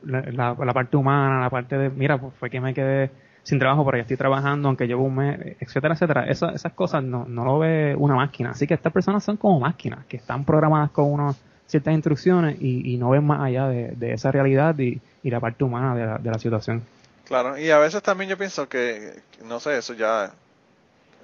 La, 0.03 0.55
parte 0.73 0.97
humana, 0.97 1.41
la 1.41 1.49
parte 1.49 1.77
de, 1.77 1.89
mira, 1.89 2.17
pues 2.17 2.33
fue 2.35 2.49
que 2.49 2.61
me 2.61 2.73
quedé 2.73 3.11
sin 3.43 3.59
trabajo, 3.59 3.83
pero 3.85 3.97
ya 3.97 4.03
estoy 4.03 4.17
trabajando, 4.17 4.69
aunque 4.69 4.87
llevo 4.87 5.03
un 5.03 5.15
mes, 5.15 5.57
etcétera, 5.59 5.93
etcétera. 5.93 6.25
esas 6.25 6.73
cosas 6.73 7.03
no, 7.03 7.25
no 7.25 7.43
lo 7.43 7.59
ve 7.59 7.95
una 7.97 8.15
máquina. 8.15 8.51
Así 8.51 8.65
que 8.65 8.73
estas 8.73 8.93
personas 8.93 9.23
son 9.23 9.37
como 9.37 9.59
máquinas, 9.59 10.05
que 10.05 10.17
están 10.17 10.45
programadas 10.45 10.91
con 10.91 11.11
unas 11.11 11.41
ciertas 11.71 11.93
instrucciones 11.93 12.57
y, 12.61 12.97
no 12.97 13.09
ven 13.09 13.25
más 13.25 13.41
allá 13.41 13.67
de, 13.67 14.13
esa 14.13 14.31
realidad 14.31 14.77
y, 14.77 15.01
la 15.23 15.39
parte 15.39 15.63
humana 15.63 15.95
de 15.95 16.05
la, 16.05 16.17
de 16.17 16.29
la 16.29 16.37
situación. 16.37 16.83
Claro, 17.25 17.57
y 17.57 17.71
a 17.71 17.79
veces 17.79 18.03
también 18.03 18.29
yo 18.29 18.37
pienso 18.37 18.67
que, 18.67 19.21
no 19.45 19.59
sé, 19.59 19.77
eso 19.77 19.93
ya 19.93 20.33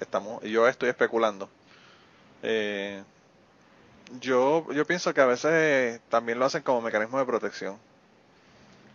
estamos, 0.00 0.42
yo 0.42 0.66
estoy 0.66 0.88
especulando. 0.88 1.50
Eh, 2.42 3.02
yo, 4.20 4.66
yo 4.72 4.86
pienso 4.86 5.12
que 5.12 5.20
a 5.20 5.26
veces 5.26 6.00
también 6.08 6.38
lo 6.38 6.46
hacen 6.46 6.62
como 6.62 6.80
mecanismo 6.80 7.18
de 7.18 7.26
protección. 7.26 7.76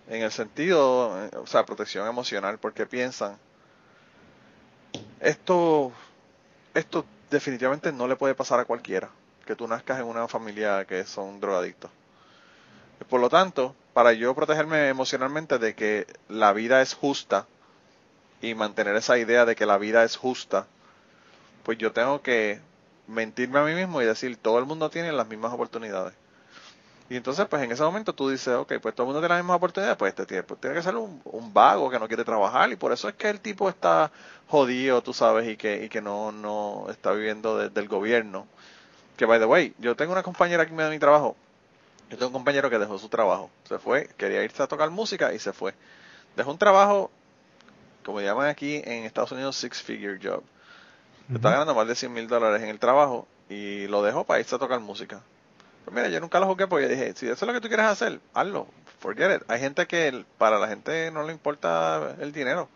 En 0.10 0.24
el 0.24 0.32
sentido, 0.32 1.24
eh, 1.26 1.30
o 1.38 1.46
sea, 1.46 1.66
protección 1.66 2.08
emocional, 2.08 2.58
porque 2.58 2.88
piensan, 2.88 3.38
esto, 5.20 5.92
esto 6.74 7.06
definitivamente 7.30 7.92
no 7.92 8.08
le 8.08 8.16
puede 8.16 8.34
pasar 8.34 8.60
a 8.60 8.66
cualquiera, 8.66 9.10
que 9.46 9.56
tú 9.56 9.68
nazcas 9.68 10.00
en 10.00 10.06
una 10.06 10.28
familia 10.28 10.86
que 10.86 11.06
son 11.06 11.40
drogadictos. 11.40 11.92
Por 13.10 13.20
lo 13.20 13.30
tanto, 13.30 13.76
para 13.94 14.14
yo 14.14 14.34
protegerme 14.34 14.88
emocionalmente 14.90 15.60
de 15.60 15.76
que 15.76 16.08
la 16.30 16.54
vida 16.54 16.82
es 16.82 16.94
justa 16.94 17.46
y 18.42 18.56
mantener 18.56 18.96
esa 18.96 19.18
idea 19.18 19.46
de 19.46 19.56
que 19.56 19.66
la 19.66 19.78
vida 19.78 20.04
es 20.04 20.16
justa, 20.18 20.68
pues 21.64 21.78
yo 21.78 21.92
tengo 21.92 22.22
que 22.22 22.60
mentirme 23.08 23.60
a 23.60 23.64
mí 23.64 23.74
mismo 23.74 24.02
y 24.02 24.06
decir 24.06 24.38
todo 24.38 24.60
el 24.60 24.66
mundo 24.66 24.90
tiene 24.90 25.12
las 25.12 25.28
mismas 25.28 25.54
oportunidades. 25.54 26.14
Y 27.10 27.18
entonces, 27.18 27.46
pues 27.48 27.62
en 27.62 27.72
ese 27.72 27.84
momento 27.84 28.14
tú 28.14 28.30
dices, 28.30 28.56
ok, 28.56 28.74
pues 28.82 28.96
todo 28.96 29.06
el 29.06 29.08
mundo 29.08 29.20
tiene 29.20 29.36
la 29.36 29.42
misma 29.42 29.56
oportunidad, 29.56 29.98
pues 29.98 30.10
este 30.10 30.26
tiene, 30.26 30.44
pues, 30.44 30.60
tiene 30.60 30.76
que 30.76 30.82
ser 30.82 30.96
un, 30.96 31.22
un, 31.26 31.54
vago 31.54 31.90
que 31.90 32.00
no 32.00 32.08
quiere 32.08 32.24
trabajar 32.24 32.72
y 32.72 32.76
por 32.76 32.92
eso 32.94 33.10
es 33.10 33.16
que 33.16 33.30
el 33.30 33.40
tipo 33.42 33.70
está 33.70 34.12
jodido, 34.48 35.04
tú 35.04 35.14
sabes, 35.14 35.48
y 35.48 35.58
que, 35.58 35.84
y 35.86 35.90
que 35.90 36.02
no, 36.02 36.32
no 36.32 36.88
está 36.90 37.12
viviendo 37.12 37.58
desde 37.58 37.80
el 37.82 37.88
gobierno. 37.88 38.48
Que, 39.18 39.26
by 39.26 39.40
the 39.40 39.46
way, 39.46 39.74
yo 39.80 39.96
tengo 39.96 40.12
una 40.12 40.24
compañera 40.24 40.66
que 40.66 40.74
me 40.74 40.84
da 40.84 40.90
mi 40.90 41.00
trabajo. 41.00 41.36
Yo 42.10 42.18
tengo 42.18 42.28
un 42.28 42.34
compañero 42.34 42.70
que 42.70 42.78
dejó 42.78 42.98
su 43.00 43.10
trabajo, 43.10 43.50
se 43.68 43.80
fue, 43.80 44.08
quería 44.18 44.44
irse 44.44 44.62
a 44.62 44.68
tocar 44.68 44.90
música 44.92 45.34
y 45.34 45.40
se 45.40 45.52
fue. 45.52 45.74
Dejó 46.36 46.52
un 46.52 46.58
trabajo, 46.58 47.10
como 48.06 48.22
llaman 48.22 48.48
aquí 48.50 48.82
en 48.86 49.06
Estados 49.06 49.32
Unidos, 49.32 49.56
six 49.56 49.82
figure 49.82 50.20
job. 50.22 50.44
Está 51.34 51.52
ganando 51.52 51.74
más 51.74 51.88
de 51.88 51.96
100 51.96 52.14
mil 52.14 52.28
dólares 52.28 52.62
en 52.62 52.70
el 52.70 52.78
trabajo 52.78 53.28
y 53.50 53.88
lo 53.88 54.04
dejó 54.04 54.26
para 54.26 54.42
irse 54.42 54.54
a 54.54 54.60
tocar 54.60 54.80
música. 54.80 55.22
Pues 55.86 55.96
mira, 55.96 56.10
yo 56.10 56.20
nunca 56.20 56.40
lo 56.40 56.46
jugué 56.46 56.68
porque 56.68 56.88
dije, 56.88 57.14
si 57.16 57.28
eso 57.28 57.34
es 57.34 57.48
lo 57.48 57.54
que 57.54 57.62
tú 57.62 57.68
quieres 57.68 57.86
hacer, 57.86 58.20
hazlo, 58.34 58.68
forget 59.00 59.38
it. 59.38 59.44
Hay 59.50 59.60
gente 59.60 59.88
que 59.88 60.26
para 60.38 60.60
la 60.60 60.68
gente 60.68 61.12
no 61.12 61.24
le 61.24 61.34
importa 61.34 62.16
el 62.20 62.32
dinero. 62.32 62.70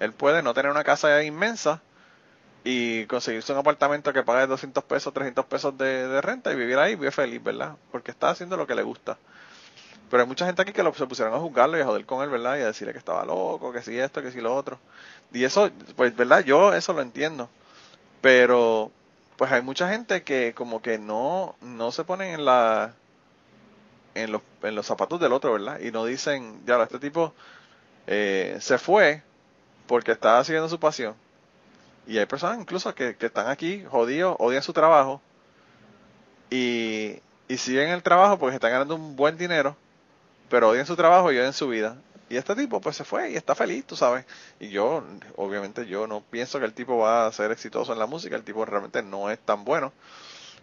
Él 0.00 0.12
puede 0.12 0.42
no 0.42 0.54
tener 0.54 0.70
una 0.70 0.84
casa 0.84 1.22
inmensa 1.22 1.80
y 2.64 3.04
conseguirse 3.06 3.52
un 3.52 3.58
apartamento 3.58 4.12
que 4.12 4.22
pague 4.22 4.46
200 4.46 4.82
pesos, 4.84 5.12
300 5.12 5.44
pesos 5.44 5.76
de, 5.76 6.20
renta 6.22 6.50
y 6.52 6.56
vivir 6.56 6.78
ahí, 6.78 6.96
vive 6.96 7.10
feliz, 7.10 7.42
¿verdad? 7.42 7.76
Porque 7.92 8.10
está 8.10 8.30
haciendo 8.30 8.56
lo 8.56 8.66
que 8.66 8.74
le 8.74 8.82
gusta. 8.82 9.18
Pero 10.10 10.22
hay 10.22 10.28
mucha 10.28 10.46
gente 10.46 10.62
aquí 10.62 10.72
que 10.72 10.82
lo, 10.82 10.94
se 10.94 11.06
pusieron 11.06 11.34
a 11.34 11.38
juzgarlo 11.38 11.78
y 11.78 11.82
a 11.82 11.84
joder 11.84 12.06
con 12.06 12.22
él, 12.22 12.30
¿verdad? 12.30 12.56
Y 12.56 12.62
a 12.62 12.66
decirle 12.66 12.92
que 12.92 12.98
estaba 12.98 13.24
loco, 13.24 13.72
que 13.72 13.82
si 13.82 13.98
esto, 13.98 14.22
que 14.22 14.30
si 14.30 14.40
lo 14.40 14.54
otro. 14.54 14.78
Y 15.32 15.44
eso, 15.44 15.70
pues, 15.96 16.16
¿verdad? 16.16 16.44
Yo 16.44 16.72
eso 16.74 16.92
lo 16.94 17.02
entiendo. 17.02 17.50
Pero 18.22 18.90
pues 19.36 19.50
hay 19.52 19.62
mucha 19.62 19.88
gente 19.88 20.22
que 20.22 20.54
como 20.54 20.80
que 20.80 20.98
no, 20.98 21.56
no 21.60 21.92
se 21.92 22.04
ponen 22.04 22.34
en 22.34 22.44
la 22.44 22.94
en 24.14 24.32
los, 24.32 24.42
en 24.62 24.74
los 24.74 24.86
zapatos 24.86 25.20
del 25.20 25.32
otro, 25.32 25.52
¿verdad? 25.52 25.80
Y 25.80 25.90
no 25.90 26.04
dicen, 26.04 26.62
ya, 26.66 26.80
este 26.82 26.98
tipo 27.00 27.34
eh, 28.06 28.58
se 28.60 28.78
fue 28.78 29.22
porque 29.86 30.12
estaba 30.12 30.44
siguiendo 30.44 30.68
su 30.68 30.78
pasión. 30.78 31.16
Y 32.06 32.18
hay 32.18 32.26
personas 32.26 32.58
incluso 32.60 32.94
que, 32.94 33.16
que 33.16 33.26
están 33.26 33.48
aquí 33.48 33.84
jodidos, 33.90 34.36
odian 34.38 34.62
su 34.62 34.72
trabajo 34.72 35.20
y, 36.50 37.20
y 37.48 37.56
siguen 37.56 37.90
el 37.90 38.02
trabajo 38.02 38.38
porque 38.38 38.56
están 38.56 38.72
ganando 38.72 38.94
un 38.94 39.16
buen 39.16 39.36
dinero, 39.36 39.76
pero 40.48 40.68
odian 40.68 40.86
su 40.86 40.96
trabajo 40.96 41.32
y 41.32 41.38
odian 41.38 41.52
su 41.52 41.68
vida. 41.68 41.96
Y 42.28 42.36
este 42.36 42.54
tipo 42.54 42.80
pues 42.80 42.96
se 42.96 43.04
fue 43.04 43.30
y 43.30 43.36
está 43.36 43.54
feliz, 43.54 43.84
tú 43.86 43.96
sabes. 43.96 44.24
Y 44.58 44.68
yo, 44.68 45.04
obviamente 45.36 45.86
yo 45.86 46.06
no 46.06 46.22
pienso 46.22 46.58
que 46.58 46.64
el 46.64 46.72
tipo 46.74 46.98
va 46.98 47.26
a 47.26 47.32
ser 47.32 47.50
exitoso 47.50 47.92
en 47.92 47.98
la 47.98 48.06
música, 48.06 48.36
el 48.36 48.44
tipo 48.44 48.64
realmente 48.64 49.02
no 49.02 49.30
es 49.30 49.38
tan 49.38 49.64
bueno. 49.64 49.92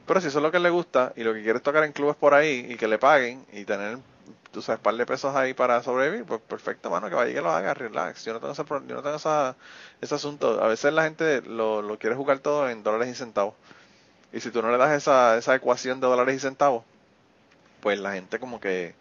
Pero 0.07 0.19
si 0.19 0.27
eso 0.27 0.39
es 0.39 0.43
lo 0.43 0.51
que 0.51 0.59
le 0.59 0.69
gusta 0.69 1.13
y 1.15 1.23
lo 1.23 1.33
que 1.33 1.43
quiere 1.43 1.57
es 1.57 1.63
tocar 1.63 1.83
en 1.83 1.91
clubes 1.91 2.15
por 2.15 2.33
ahí 2.33 2.65
y 2.69 2.75
que 2.75 2.87
le 2.87 2.97
paguen 2.97 3.45
y 3.53 3.65
tener, 3.65 3.99
tú 4.51 4.61
sabes, 4.61 4.81
par 4.81 4.95
de 4.95 5.05
pesos 5.05 5.35
ahí 5.35 5.53
para 5.53 5.81
sobrevivir, 5.81 6.25
pues 6.25 6.41
perfecto, 6.41 6.89
mano, 6.89 7.09
que 7.09 7.15
vaya 7.15 7.31
y 7.31 7.33
que 7.33 7.41
lo 7.41 7.51
haga, 7.51 7.73
relax. 7.73 8.25
Yo 8.25 8.33
no 8.33 8.39
tengo 8.39 8.53
ese, 8.53 8.63
yo 8.63 8.95
no 8.95 9.01
tengo 9.01 9.15
esa, 9.15 9.55
ese 10.01 10.15
asunto. 10.15 10.61
A 10.63 10.67
veces 10.67 10.93
la 10.93 11.03
gente 11.03 11.41
lo, 11.41 11.81
lo 11.81 11.97
quiere 11.97 12.15
jugar 12.15 12.39
todo 12.39 12.69
en 12.69 12.83
dólares 12.83 13.09
y 13.09 13.15
centavos. 13.15 13.55
Y 14.33 14.39
si 14.39 14.51
tú 14.51 14.61
no 14.61 14.71
le 14.71 14.77
das 14.77 14.91
esa, 14.91 15.37
esa 15.37 15.55
ecuación 15.55 15.99
de 15.99 16.07
dólares 16.07 16.35
y 16.35 16.39
centavos, 16.39 16.83
pues 17.81 17.99
la 17.99 18.13
gente 18.13 18.39
como 18.39 18.59
que 18.59 18.93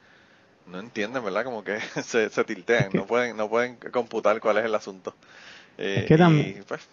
no 0.66 0.79
entienden, 0.79 1.25
¿verdad? 1.25 1.45
Como 1.45 1.64
que 1.64 1.81
se, 2.03 2.31
se 2.31 2.45
tiltean, 2.45 2.91
no 2.93 3.07
pueden 3.07 3.37
no 3.37 3.49
pueden 3.49 3.77
computar 3.93 4.41
cuál 4.41 4.59
es 4.59 4.64
el 4.64 4.75
asunto. 4.75 5.14
es 5.77 6.07
que 6.07 6.14
eh, 6.14 6.18
también, 6.18 6.64
pues, 6.66 6.89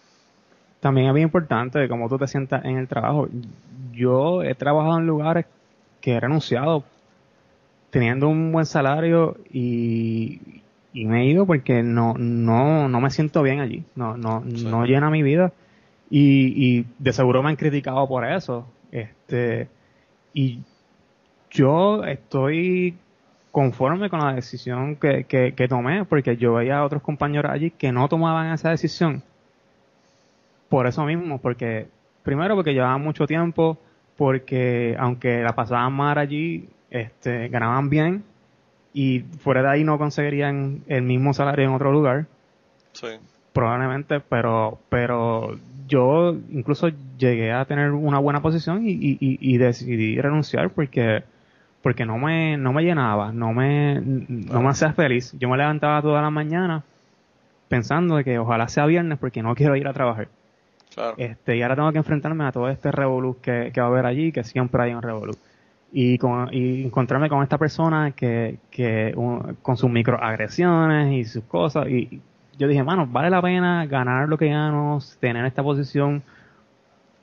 también 0.80 1.08
es 1.08 1.14
bien 1.14 1.26
importante 1.26 1.88
cómo 1.88 2.08
tú 2.08 2.18
te 2.18 2.26
sientas 2.26 2.64
en 2.64 2.76
el 2.76 2.88
trabajo. 2.88 3.28
Yo 3.92 4.42
he 4.42 4.54
trabajado 4.54 4.98
en 4.98 5.06
lugares 5.06 5.46
que 6.00 6.12
he 6.12 6.20
renunciado 6.20 6.84
teniendo 7.90 8.28
un 8.28 8.52
buen 8.52 8.66
salario 8.66 9.36
y, 9.50 10.62
y 10.92 11.04
me 11.06 11.22
he 11.22 11.26
ido 11.26 11.46
porque 11.46 11.82
no, 11.82 12.14
no, 12.18 12.88
no 12.88 13.00
me 13.00 13.10
siento 13.10 13.42
bien 13.42 13.60
allí, 13.60 13.84
no, 13.94 14.16
no, 14.16 14.40
no 14.40 14.84
llena 14.84 15.10
mi 15.10 15.22
vida 15.22 15.52
y, 16.10 16.78
y 16.78 16.86
de 16.98 17.12
seguro 17.12 17.42
me 17.42 17.50
han 17.50 17.56
criticado 17.56 18.06
por 18.08 18.24
eso. 18.24 18.66
Este, 18.90 19.68
y 20.32 20.60
yo 21.50 22.04
estoy 22.04 22.96
conforme 23.50 24.10
con 24.10 24.20
la 24.20 24.34
decisión 24.34 24.96
que, 24.96 25.24
que, 25.24 25.68
tomé, 25.68 26.04
porque 26.04 26.36
yo 26.36 26.54
veía 26.54 26.78
a 26.78 26.84
otros 26.84 27.02
compañeros 27.02 27.50
allí 27.50 27.70
que 27.70 27.92
no 27.92 28.08
tomaban 28.08 28.52
esa 28.52 28.70
decisión. 28.70 29.22
Por 30.68 30.86
eso 30.86 31.04
mismo, 31.04 31.38
porque 31.38 31.88
primero 32.22 32.54
porque 32.54 32.74
llevaban 32.74 33.02
mucho 33.02 33.26
tiempo, 33.26 33.78
porque 34.16 34.96
aunque 34.98 35.42
la 35.42 35.54
pasaban 35.54 35.92
mal 35.92 36.18
allí, 36.18 36.68
este, 36.90 37.48
ganaban 37.48 37.90
bien 37.90 38.24
y 38.92 39.20
fuera 39.20 39.62
de 39.62 39.68
ahí 39.68 39.84
no 39.84 39.98
conseguirían 39.98 40.82
el 40.86 41.02
mismo 41.02 41.34
salario 41.34 41.66
en 41.66 41.74
otro 41.74 41.92
lugar. 41.92 42.26
Sí. 42.92 43.08
Probablemente, 43.52 44.20
pero, 44.20 44.78
pero 44.88 45.58
yo 45.86 46.36
incluso 46.50 46.88
llegué 47.18 47.52
a 47.52 47.64
tener 47.64 47.92
una 47.92 48.18
buena 48.18 48.42
posición 48.42 48.86
y, 48.86 48.92
y, 48.92 49.18
y 49.20 49.58
decidí 49.58 50.20
renunciar 50.20 50.70
porque 50.70 51.24
porque 51.82 52.04
no 52.04 52.18
me, 52.18 52.56
no 52.56 52.72
me 52.72 52.82
llenaba, 52.82 53.32
no 53.32 53.52
me, 53.52 54.00
no 54.00 54.62
me 54.62 54.68
hacía 54.68 54.92
feliz. 54.92 55.32
Yo 55.38 55.48
me 55.48 55.56
levantaba 55.56 56.02
toda 56.02 56.20
la 56.20 56.30
mañana 56.30 56.82
pensando 57.68 58.16
de 58.16 58.24
que 58.24 58.38
ojalá 58.38 58.68
sea 58.68 58.86
viernes 58.86 59.18
porque 59.18 59.42
no 59.42 59.54
quiero 59.56 59.76
ir 59.76 59.86
a 59.88 59.92
trabajar. 59.92 60.28
Este, 61.16 61.56
y 61.56 61.62
ahora 61.62 61.76
tengo 61.76 61.92
que 61.92 61.98
enfrentarme 61.98 62.44
a 62.44 62.50
todo 62.50 62.68
este 62.68 62.90
revolú 62.90 63.36
que, 63.40 63.70
que 63.72 63.80
va 63.80 63.86
a 63.86 63.90
haber 63.90 64.06
allí, 64.06 64.32
que 64.32 64.42
siempre 64.42 64.82
hay 64.82 64.94
un 64.94 65.02
revolú. 65.02 65.32
Y, 65.90 66.18
con, 66.18 66.52
y 66.52 66.84
encontrarme 66.84 67.30
con 67.30 67.42
esta 67.42 67.56
persona 67.56 68.10
que, 68.10 68.58
que 68.70 69.14
con 69.62 69.76
sus 69.76 69.90
microagresiones 69.90 71.12
y 71.12 71.24
sus 71.24 71.44
cosas. 71.44 71.88
Y 71.88 72.20
yo 72.58 72.68
dije, 72.68 72.82
mano, 72.82 73.06
vale 73.06 73.30
la 73.30 73.40
pena 73.40 73.86
ganar 73.86 74.28
lo 74.28 74.36
que 74.36 74.48
gano, 74.48 74.98
tener 75.20 75.46
esta 75.46 75.62
posición 75.62 76.22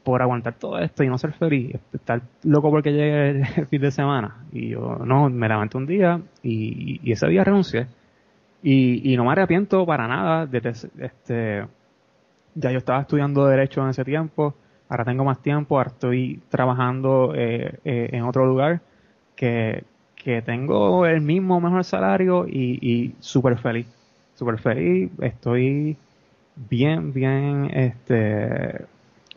por 0.06 0.22
aguantar 0.22 0.54
todo 0.54 0.78
esto 0.80 1.04
y 1.04 1.08
no 1.08 1.18
ser 1.18 1.34
feliz, 1.34 1.76
estar 1.92 2.22
loco 2.44 2.70
porque 2.70 2.94
llegue 2.94 3.30
el 3.32 3.66
fin 3.70 3.82
de 3.82 3.92
semana. 3.92 4.46
Y 4.54 4.70
yo, 4.70 5.00
no, 5.04 5.30
me 5.30 5.50
levanté 5.50 5.78
un 5.78 5.88
día 5.88 6.22
y, 6.42 7.12
ese 7.12 7.28
día 7.28 7.44
renuncié. 7.44 7.88
Y, 8.64 9.12
y, 9.12 9.18
no 9.18 9.26
me 9.26 9.32
arrepiento 9.32 9.86
para 9.86 10.08
nada. 10.08 10.46
Desde, 10.46 10.90
este, 11.00 11.66
ya 12.54 12.72
yo 12.72 12.78
estaba 12.78 13.02
estudiando 13.02 13.46
Derecho 13.46 13.84
en 13.84 13.90
ese 13.90 14.06
tiempo, 14.06 14.56
ahora 14.90 15.06
tengo 15.06 15.24
más 15.24 15.42
tiempo, 15.42 15.78
ahora 15.78 15.90
estoy 15.90 16.42
trabajando 16.50 17.34
eh, 17.36 17.80
eh, 17.86 18.10
en 18.12 18.24
otro 18.24 18.46
lugar 18.46 18.82
que, 19.36 19.84
que 20.16 20.42
tengo 20.42 21.06
el 21.06 21.22
mismo 21.22 21.60
mejor 21.60 21.84
salario 21.84 22.48
y, 22.48 22.80
y 22.82 23.16
súper 23.20 23.58
feliz. 23.58 23.88
Súper 24.36 24.60
feliz, 24.60 25.12
estoy 25.22 25.98
bien, 26.56 27.14
bien, 27.14 27.70
este, 27.74 28.86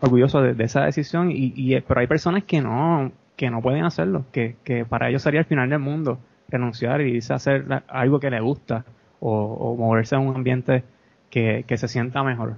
orgulloso 0.00 0.40
de, 0.42 0.64
esa 0.64 0.84
decisión 0.84 1.30
y, 1.30 1.52
y, 1.56 1.80
pero 1.80 2.00
hay 2.00 2.06
personas 2.06 2.44
que 2.44 2.60
no 2.60 3.12
que 3.36 3.50
no 3.50 3.62
pueden 3.62 3.84
hacerlo 3.84 4.24
que, 4.32 4.56
que 4.64 4.84
para 4.84 5.08
ellos 5.08 5.22
sería 5.22 5.40
el 5.40 5.46
final 5.46 5.70
del 5.70 5.78
mundo 5.78 6.18
renunciar 6.48 7.00
y 7.02 7.20
a 7.28 7.34
hacer 7.34 7.66
algo 7.86 8.18
que 8.18 8.30
le 8.30 8.40
gusta 8.40 8.84
o, 9.20 9.76
moverse 9.78 10.16
en 10.16 10.22
un 10.22 10.34
ambiente 10.34 10.82
que, 11.30 11.64
que, 11.66 11.76
se 11.76 11.86
sienta 11.86 12.22
mejor 12.24 12.56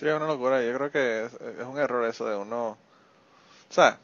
sí 0.00 0.08
es 0.08 0.14
una 0.14 0.26
locura 0.26 0.62
yo 0.62 0.74
creo 0.74 0.90
que 0.90 1.26
es, 1.26 1.66
un 1.66 1.78
error 1.78 2.06
eso 2.06 2.24
de 2.24 2.36
uno 2.36 2.70
o 2.70 2.76
sea 3.68 3.98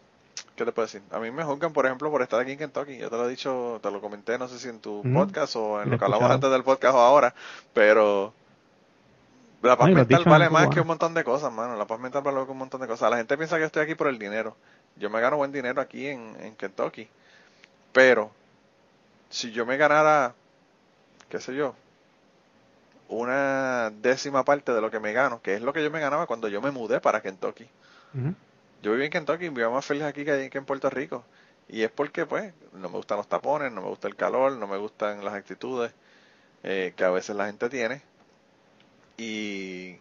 ¿qué 0.54 0.64
te 0.64 0.72
puedo 0.72 0.86
decir? 0.86 1.02
A 1.10 1.18
mí 1.18 1.30
me 1.30 1.44
juzgan, 1.44 1.72
por 1.72 1.84
ejemplo, 1.84 2.10
por 2.10 2.22
estar 2.22 2.40
aquí 2.40 2.52
en 2.52 2.58
Kentucky. 2.58 2.96
Yo 2.96 3.10
te 3.10 3.16
lo 3.16 3.26
he 3.26 3.30
dicho, 3.30 3.78
te 3.82 3.90
lo 3.90 4.00
comenté, 4.00 4.38
no 4.38 4.48
sé 4.48 4.58
si 4.58 4.68
en 4.68 4.80
tu 4.80 5.02
podcast 5.12 5.54
o 5.56 5.82
en 5.82 5.90
lo 5.90 5.98
que 5.98 6.04
hablamos 6.06 6.30
antes 6.30 6.50
del 6.50 6.64
podcast 6.64 6.94
o 6.94 6.98
ahora, 6.98 7.34
pero 7.74 8.32
la 9.62 9.76
paz 9.76 9.90
mental 9.90 10.24
vale 10.24 10.48
más 10.48 10.68
que 10.68 10.80
un 10.80 10.86
montón 10.86 11.14
de 11.14 11.24
cosas, 11.24 11.52
mano. 11.52 11.76
La 11.76 11.86
paz 11.86 12.00
mental 12.00 12.22
vale 12.22 12.38
más 12.38 12.46
que 12.46 12.52
un 12.52 12.58
montón 12.58 12.80
de 12.80 12.86
cosas. 12.86 13.10
La 13.10 13.18
gente 13.18 13.36
piensa 13.36 13.58
que 13.58 13.64
estoy 13.64 13.82
aquí 13.82 13.94
por 13.94 14.08
el 14.08 14.18
dinero. 14.18 14.56
Yo 14.96 15.10
me 15.10 15.20
gano 15.20 15.36
buen 15.36 15.52
dinero 15.52 15.80
aquí 15.80 16.06
en, 16.06 16.36
en 16.40 16.54
Kentucky. 16.56 17.08
Pero, 17.92 18.30
si 19.28 19.52
yo 19.52 19.66
me 19.66 19.76
ganara, 19.76 20.34
qué 21.28 21.40
sé 21.40 21.54
yo, 21.54 21.74
una 23.08 23.90
décima 23.90 24.44
parte 24.44 24.72
de 24.72 24.80
lo 24.80 24.90
que 24.90 25.00
me 25.00 25.12
gano, 25.12 25.40
que 25.42 25.54
es 25.54 25.62
lo 25.62 25.72
que 25.72 25.82
yo 25.82 25.90
me 25.90 26.00
ganaba 26.00 26.26
cuando 26.26 26.48
yo 26.48 26.60
me 26.60 26.70
mudé 26.70 27.00
para 27.00 27.22
Kentucky. 27.22 27.68
Yo 28.82 28.92
viví 28.92 29.04
en 29.04 29.10
Kentucky 29.10 29.46
y 29.46 29.48
vivía 29.48 29.68
más 29.68 29.84
feliz 29.84 30.04
aquí 30.04 30.24
que, 30.24 30.50
en 30.52 30.64
Puerto 30.64 30.88
Rico. 30.90 31.24
Y 31.68 31.82
es 31.82 31.90
porque, 31.90 32.26
pues, 32.26 32.54
no 32.72 32.88
me 32.88 32.96
gustan 32.96 33.18
los 33.18 33.28
tapones, 33.28 33.72
no 33.72 33.82
me 33.82 33.88
gusta 33.88 34.08
el 34.08 34.16
calor, 34.16 34.52
no 34.52 34.66
me 34.66 34.76
gustan 34.76 35.24
las 35.24 35.34
actitudes 35.34 35.92
eh, 36.62 36.94
que 36.96 37.04
a 37.04 37.10
veces 37.10 37.36
la 37.36 37.46
gente 37.46 37.68
tiene. 37.68 38.02
Y, 39.18 39.98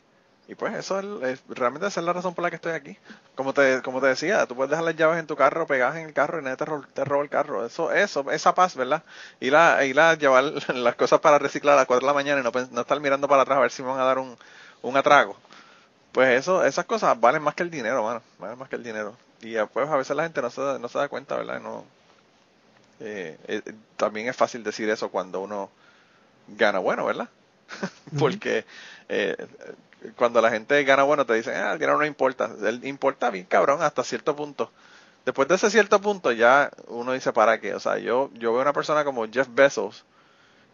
y 0.48 0.56
pues 0.56 0.74
eso 0.76 1.00
es, 1.26 1.42
realmente 1.50 1.88
esa 1.88 2.00
es 2.02 2.06
la 2.06 2.14
razón 2.14 2.36
por 2.36 2.44
la 2.44 2.50
que 2.52 2.58
estoy 2.58 2.74
aquí. 2.74 2.98
Como 3.36 3.54
te, 3.54 3.82
como 3.82 4.00
te 4.02 4.08
decía, 4.08 4.46
tú 4.46 4.56
puedes 4.56 4.70
dejar 4.70 4.86
las 4.86 4.96
llaves 4.96 5.20
en 5.20 5.28
tu 5.28 5.36
carro, 5.36 5.66
pegadas 5.68 5.98
en 5.98 6.06
el 6.08 6.14
carro 6.14 6.40
y 6.40 6.44
nadie 6.44 6.58
te, 6.58 6.66
te 6.94 7.04
roba 7.06 7.24
el 7.24 7.30
carro. 7.30 7.66
Eso, 7.66 7.92
eso, 7.92 8.30
esa 8.32 8.54
paz, 8.56 8.76
¿verdad? 8.76 9.04
Ir 9.40 9.56
a, 9.56 9.84
ir 9.86 10.00
a 10.00 10.14
llevar 10.16 10.44
las 10.76 10.96
cosas 10.96 11.20
para 11.20 11.40
reciclar 11.40 11.74
a 11.74 11.78
las 11.78 11.86
4 11.88 12.02
de 12.06 12.08
la 12.08 12.14
mañana 12.14 12.42
y 12.42 12.44
no, 12.44 12.52
no 12.72 12.82
estar 12.82 13.00
mirando 13.00 13.28
para 13.28 13.42
atrás 13.44 13.58
a 13.58 13.62
ver 13.62 13.72
si 13.72 13.82
me 13.84 13.90
van 13.90 14.00
a 14.00 14.06
dar 14.06 14.20
un, 14.20 14.38
un 14.84 14.98
atrago. 14.98 15.36
Pues 16.14 16.40
eso, 16.40 16.66
esas 16.66 16.86
cosas 16.86 17.20
valen 17.20 17.44
más 17.44 17.56
que 17.56 17.64
el 17.64 17.72
dinero, 17.72 18.04
mano. 18.04 18.22
Valen 18.40 18.58
más 18.60 18.70
que 18.70 18.78
el 18.78 18.84
dinero. 18.84 19.18
Y 19.42 19.56
pues 19.74 19.90
a 19.90 19.98
veces 19.98 20.16
la 20.16 20.24
gente 20.24 20.42
no 20.42 20.50
se, 20.52 20.62
no 20.80 20.90
se 20.90 20.98
da 21.00 21.10
cuenta, 21.10 21.38
¿verdad? 21.38 21.60
No, 21.62 21.86
Eh, 23.00 23.38
eh, 23.48 23.62
también 23.98 24.28
es 24.30 24.36
fácil 24.38 24.64
decir 24.64 24.90
eso 24.90 25.10
cuando 25.10 25.42
uno 25.42 25.70
gana 26.48 26.80
bueno, 26.80 27.06
¿verdad? 27.06 27.30
Porque 28.20 28.66
eh, 29.10 29.36
cuando 30.16 30.42
la 30.42 30.50
gente 30.50 30.84
gana 30.84 31.04
bueno 31.04 31.26
te 31.26 31.34
dicen, 31.34 31.56
ah, 31.56 31.74
el 31.74 31.80
dinero 31.80 31.98
no 31.98 32.06
importa. 32.06 32.50
Él 32.64 32.82
importa 32.84 33.30
bien 33.30 33.46
cabrón 33.46 33.82
hasta 33.82 34.04
cierto 34.04 34.36
punto. 34.36 34.72
Después 35.26 35.48
de 35.48 35.56
ese 35.56 35.72
cierto 35.72 36.00
punto 36.00 36.32
ya 36.32 36.70
uno 36.88 37.14
dice, 37.14 37.34
¿para 37.34 37.60
qué? 37.60 37.74
O 37.74 37.80
sea, 37.80 37.98
yo, 37.98 38.30
yo 38.34 38.54
veo 38.54 38.62
una 38.62 38.74
persona 38.74 39.04
como 39.04 39.28
Jeff 39.28 39.48
Bezos 39.50 40.06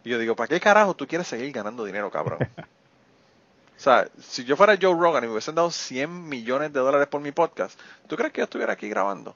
y 0.04 0.10
yo 0.10 0.20
digo, 0.20 0.36
¿para 0.36 0.48
qué 0.48 0.60
carajo 0.60 0.94
tú 0.94 1.08
quieres 1.08 1.28
seguir 1.28 1.52
ganando 1.52 1.86
dinero, 1.86 2.10
cabrón? 2.12 2.40
o 2.58 3.80
sea, 3.80 4.10
si 4.20 4.44
yo 4.44 4.58
fuera 4.58 4.78
Joe 4.80 4.94
Rogan 4.94 5.24
y 5.24 5.28
me 5.28 5.34
hubiesen 5.34 5.56
dado 5.56 5.72
100 5.72 6.28
millones 6.28 6.74
de 6.74 6.80
dólares 6.80 7.08
por 7.08 7.22
mi 7.22 7.32
podcast, 7.32 7.80
¿tú 8.08 8.18
crees 8.18 8.34
que 8.34 8.40
yo 8.40 8.46
estuviera 8.46 8.74
aquí 8.74 8.90
grabando? 8.90 9.36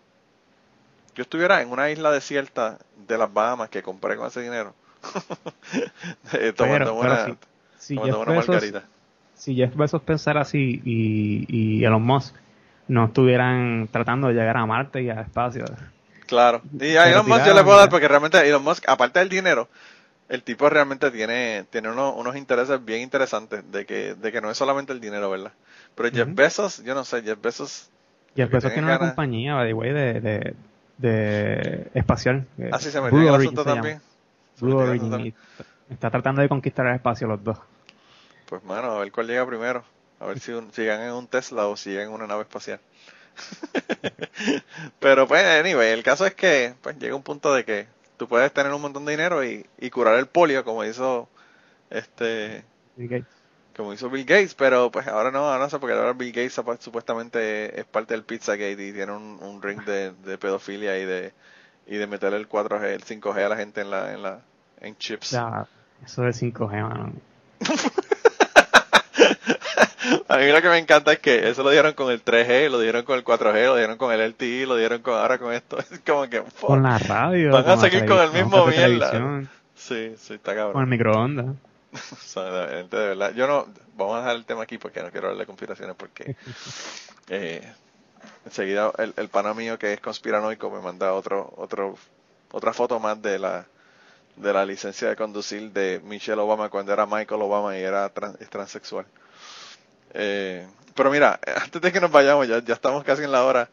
Yo 1.15 1.21
estuviera 1.21 1.61
en 1.61 1.71
una 1.71 1.89
isla 1.89 2.11
desierta 2.11 2.77
de 3.07 3.17
las 3.17 3.33
Bahamas 3.33 3.69
que 3.69 3.81
compré 3.81 4.17
con 4.17 4.27
ese 4.27 4.41
dinero. 4.41 4.73
Eh, 6.33 6.53
tomando 6.53 6.93
una, 6.95 7.37
si, 7.77 7.97
Jeff 7.97 8.25
Bezos, 8.25 8.63
si 9.35 9.55
Jeff 9.55 9.75
Bezos 9.75 10.01
pensara 10.01 10.41
así 10.41 10.81
y, 10.83 11.45
y 11.47 11.83
Elon 11.85 12.03
Musk 12.03 12.35
no 12.87 13.05
estuvieran 13.05 13.87
tratando 13.91 14.27
de 14.27 14.33
llegar 14.33 14.57
a 14.57 14.65
Marte 14.65 15.01
y 15.01 15.09
a 15.09 15.21
espacio. 15.21 15.65
Claro. 16.27 16.61
Y 16.79 16.95
a 16.95 17.11
Elon 17.11 17.27
Musk 17.27 17.45
yo 17.45 17.53
le 17.53 17.63
puedo 17.63 17.77
dar 17.77 17.89
porque 17.89 18.07
realmente 18.07 18.37
Elon 18.47 18.63
Musk, 18.63 18.83
aparte 18.87 19.19
del 19.19 19.29
dinero, 19.29 19.67
el 20.29 20.41
tipo 20.43 20.69
realmente 20.69 21.11
tiene, 21.11 21.65
tiene 21.69 21.89
unos, 21.89 22.15
unos 22.17 22.35
intereses 22.35 22.83
bien 22.83 23.01
interesantes 23.01 23.69
de 23.71 23.85
que, 23.85 24.15
de 24.15 24.31
que 24.31 24.41
no 24.41 24.49
es 24.49 24.57
solamente 24.57 24.91
el 24.93 24.99
dinero, 24.99 25.29
¿verdad? 25.29 25.51
Pero 25.95 26.09
Jeff 26.09 26.27
Bezos, 26.33 26.83
yo 26.83 26.95
no 26.95 27.03
sé, 27.03 27.21
Jeff 27.21 27.39
Bezos... 27.41 27.89
Jeff 28.35 28.49
Bezos 28.49 28.73
tiene 28.73 28.87
una 28.87 28.99
compañía, 28.99 29.53
by 29.55 29.67
the 29.67 29.73
way, 29.73 29.93
de, 29.93 30.19
de, 30.19 30.55
de 30.97 31.87
espacial. 31.93 32.45
Así 32.71 32.89
ah, 32.89 32.91
se 32.91 32.97
en 32.97 33.15
el 33.15 33.35
asunto 33.35 33.63
también. 33.63 34.01
Blue 34.59 34.77
Origin. 34.77 35.33
Está 35.89 36.09
tratando 36.09 36.41
de 36.41 36.49
conquistar 36.49 36.87
el 36.87 36.95
espacio 36.95 37.27
los 37.27 37.43
dos. 37.43 37.59
Pues 38.45 38.63
mano, 38.63 38.91
a 38.91 38.99
ver 38.99 39.11
cuál 39.11 39.27
llega 39.27 39.45
primero. 39.45 39.83
A 40.19 40.25
ver 40.25 40.39
si, 40.39 40.51
un, 40.51 40.71
llegan 40.71 41.01
en 41.01 41.11
un 41.11 41.27
Tesla 41.27 41.67
o 41.67 41.75
si 41.75 41.91
llegan 41.91 42.07
en 42.07 42.13
una 42.13 42.27
nave 42.27 42.43
espacial. 42.43 42.79
Pero 44.99 45.27
pues, 45.27 45.43
anyway, 45.43 45.91
el 45.91 46.03
caso 46.03 46.25
es 46.25 46.33
que 46.33 46.73
pues 46.81 46.97
llega 46.97 47.15
un 47.15 47.23
punto 47.23 47.53
de 47.53 47.65
que 47.65 47.87
tú 48.17 48.27
puedes 48.27 48.51
tener 48.53 48.71
un 48.73 48.81
montón 48.81 49.05
de 49.05 49.11
dinero 49.11 49.43
y, 49.43 49.65
y 49.77 49.89
curar 49.89 50.17
el 50.17 50.27
polio 50.27 50.63
como 50.63 50.85
hizo 50.85 51.27
este 51.89 52.63
Bill 52.95 53.09
Gates. 53.09 53.27
como 53.75 53.93
hizo 53.93 54.09
Bill 54.09 54.25
Gates, 54.25 54.55
pero 54.55 54.89
pues 54.89 55.07
ahora 55.07 55.31
no, 55.31 55.39
ahora 55.39 55.65
no 55.65 55.69
sé 55.69 55.79
porque 55.79 55.95
ahora 55.95 56.13
Bill 56.13 56.31
Gates 56.31 56.61
supuestamente 56.79 57.79
es 57.79 57.85
parte 57.85 58.13
del 58.13 58.23
Pizzagate 58.23 58.87
y 58.87 58.93
tiene 58.93 59.11
un, 59.11 59.37
un 59.41 59.61
ring 59.61 59.83
de, 59.83 60.11
de, 60.11 60.37
pedofilia 60.37 60.97
y 60.97 61.05
de 61.05 61.33
y 61.87 61.97
de 61.97 62.07
meterle 62.07 62.37
el 62.37 62.49
4G, 62.49 62.83
el 62.83 63.03
5G 63.03 63.45
a 63.45 63.49
la 63.49 63.57
gente 63.57 63.81
en 63.81 63.91
la 63.91 64.13
en 64.13 64.23
la 64.23 64.41
en 64.79 64.97
chips. 64.97 65.31
Ya, 65.31 65.67
eso 66.03 66.21
del 66.21 66.33
5G, 66.33 66.81
mano. 66.81 67.13
A 70.29 70.37
mí 70.37 70.47
lo 70.51 70.61
que 70.61 70.69
me 70.69 70.77
encanta 70.77 71.13
es 71.13 71.19
que 71.19 71.49
eso 71.49 71.63
lo 71.63 71.69
dieron 71.69 71.93
con 71.93 72.11
el 72.11 72.23
3G, 72.23 72.69
lo 72.69 72.79
dieron 72.79 73.03
con 73.03 73.17
el 73.17 73.23
4G, 73.23 73.65
lo 73.65 73.75
dieron 73.75 73.97
con 73.97 74.11
el 74.11 74.21
LTE, 74.29 74.65
lo 74.65 74.75
dieron 74.75 75.01
con 75.01 75.15
ahora 75.15 75.37
con 75.37 75.53
esto. 75.53 75.77
Es 75.91 75.99
como 76.05 76.29
que. 76.29 76.43
Con 76.61 76.83
la 76.83 76.97
radio. 76.97 77.51
Van 77.51 77.67
a 77.67 77.77
seguir 77.77 78.05
con 78.05 78.19
el 78.19 78.31
mismo 78.31 78.65
mierda. 78.67 79.43
Sí, 79.75 80.15
sí, 80.17 80.33
está 80.35 80.55
cabrón. 80.55 80.73
Con 80.73 80.83
el 80.83 80.89
microondas. 80.89 81.45
o 82.11 82.15
sea, 82.15 82.43
de, 82.43 82.83
verdad. 82.83 83.33
Yo 83.33 83.47
no. 83.47 83.67
Vamos 83.95 84.15
a 84.15 84.19
dejar 84.19 84.35
el 84.35 84.45
tema 84.45 84.63
aquí 84.63 84.77
porque 84.77 85.01
no 85.01 85.09
quiero 85.09 85.27
hablar 85.27 85.39
de 85.39 85.45
conspiraciones 85.45 85.95
porque. 85.95 86.35
eh, 87.29 87.61
enseguida 88.45 88.91
el, 88.97 89.13
el 89.17 89.29
pana 89.29 89.53
mío 89.53 89.77
que 89.79 89.93
es 89.93 89.99
conspiranoico 89.99 90.69
me 90.69 90.81
manda 90.81 91.13
otro, 91.13 91.53
otro, 91.57 91.95
otra 92.51 92.73
foto 92.73 92.99
más 92.99 93.21
de 93.21 93.39
la 93.39 93.65
de 94.35 94.53
la 94.53 94.65
licencia 94.65 95.09
de 95.09 95.15
conducir 95.15 95.71
de 95.71 96.01
Michelle 96.03 96.41
Obama 96.41 96.69
cuando 96.69 96.91
era 96.91 97.05
Michael 97.05 97.41
Obama 97.41 97.77
y 97.77 97.81
era 97.81 98.09
transexual. 98.09 99.05
Eh, 100.15 100.65
pero 100.95 101.11
mira, 101.11 101.39
antes 101.63 101.81
de 101.81 101.91
que 101.91 101.99
nos 101.99 102.11
vayamos, 102.11 102.47
ya, 102.47 102.63
ya 102.63 102.73
estamos 102.73 103.03
casi 103.03 103.23
en 103.23 103.31
la 103.31 103.43
hora. 103.43 103.69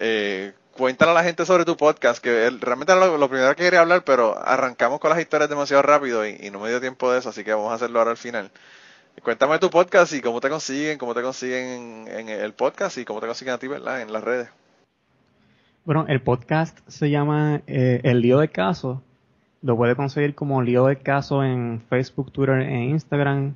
Eh, 0.00 0.52
cuéntale 0.72 1.12
a 1.12 1.14
la 1.14 1.22
gente 1.22 1.44
sobre 1.44 1.64
tu 1.64 1.76
podcast, 1.76 2.22
que 2.22 2.50
realmente 2.60 2.92
era 2.92 3.06
lo, 3.06 3.28
primero 3.28 3.54
que 3.54 3.62
quería 3.62 3.80
hablar, 3.80 4.02
pero 4.04 4.36
arrancamos 4.42 4.98
con 4.98 5.10
las 5.10 5.20
historias 5.20 5.50
demasiado 5.50 5.82
rápido 5.82 6.26
y, 6.26 6.50
no 6.50 6.60
me 6.60 6.70
dio 6.70 6.80
tiempo 6.80 7.12
de 7.12 7.18
eso, 7.18 7.28
así 7.28 7.44
que 7.44 7.52
vamos 7.52 7.70
a 7.70 7.74
hacerlo 7.74 7.98
ahora 7.98 8.12
al 8.12 8.16
final. 8.16 8.50
Cuéntame 9.22 9.58
tu 9.58 9.68
podcast 9.68 10.14
y 10.14 10.22
cómo 10.22 10.40
te 10.40 10.48
consiguen, 10.48 10.98
cómo 10.98 11.14
te 11.14 11.22
consiguen 11.22 12.08
en, 12.08 12.28
el 12.30 12.54
podcast 12.54 12.96
y 12.96 13.04
cómo 13.04 13.20
te 13.20 13.26
consiguen 13.26 13.54
a 13.54 13.58
ti, 13.58 13.68
¿verdad? 13.68 14.00
En 14.00 14.12
las 14.12 14.24
redes. 14.24 14.48
Bueno, 15.84 16.06
el 16.08 16.22
podcast 16.22 16.78
se 16.88 17.10
llama 17.10 17.60
eh, 17.66 18.00
El 18.04 18.20
Lío 18.20 18.38
de 18.38 18.48
Caso. 18.48 19.02
Lo 19.60 19.76
puede 19.76 19.94
conseguir 19.94 20.34
como 20.34 20.62
Lío 20.62 20.86
de 20.86 20.96
Caso 20.96 21.44
en 21.44 21.82
Facebook, 21.88 22.32
Twitter 22.32 22.60
e 22.60 22.84
Instagram. 22.84 23.54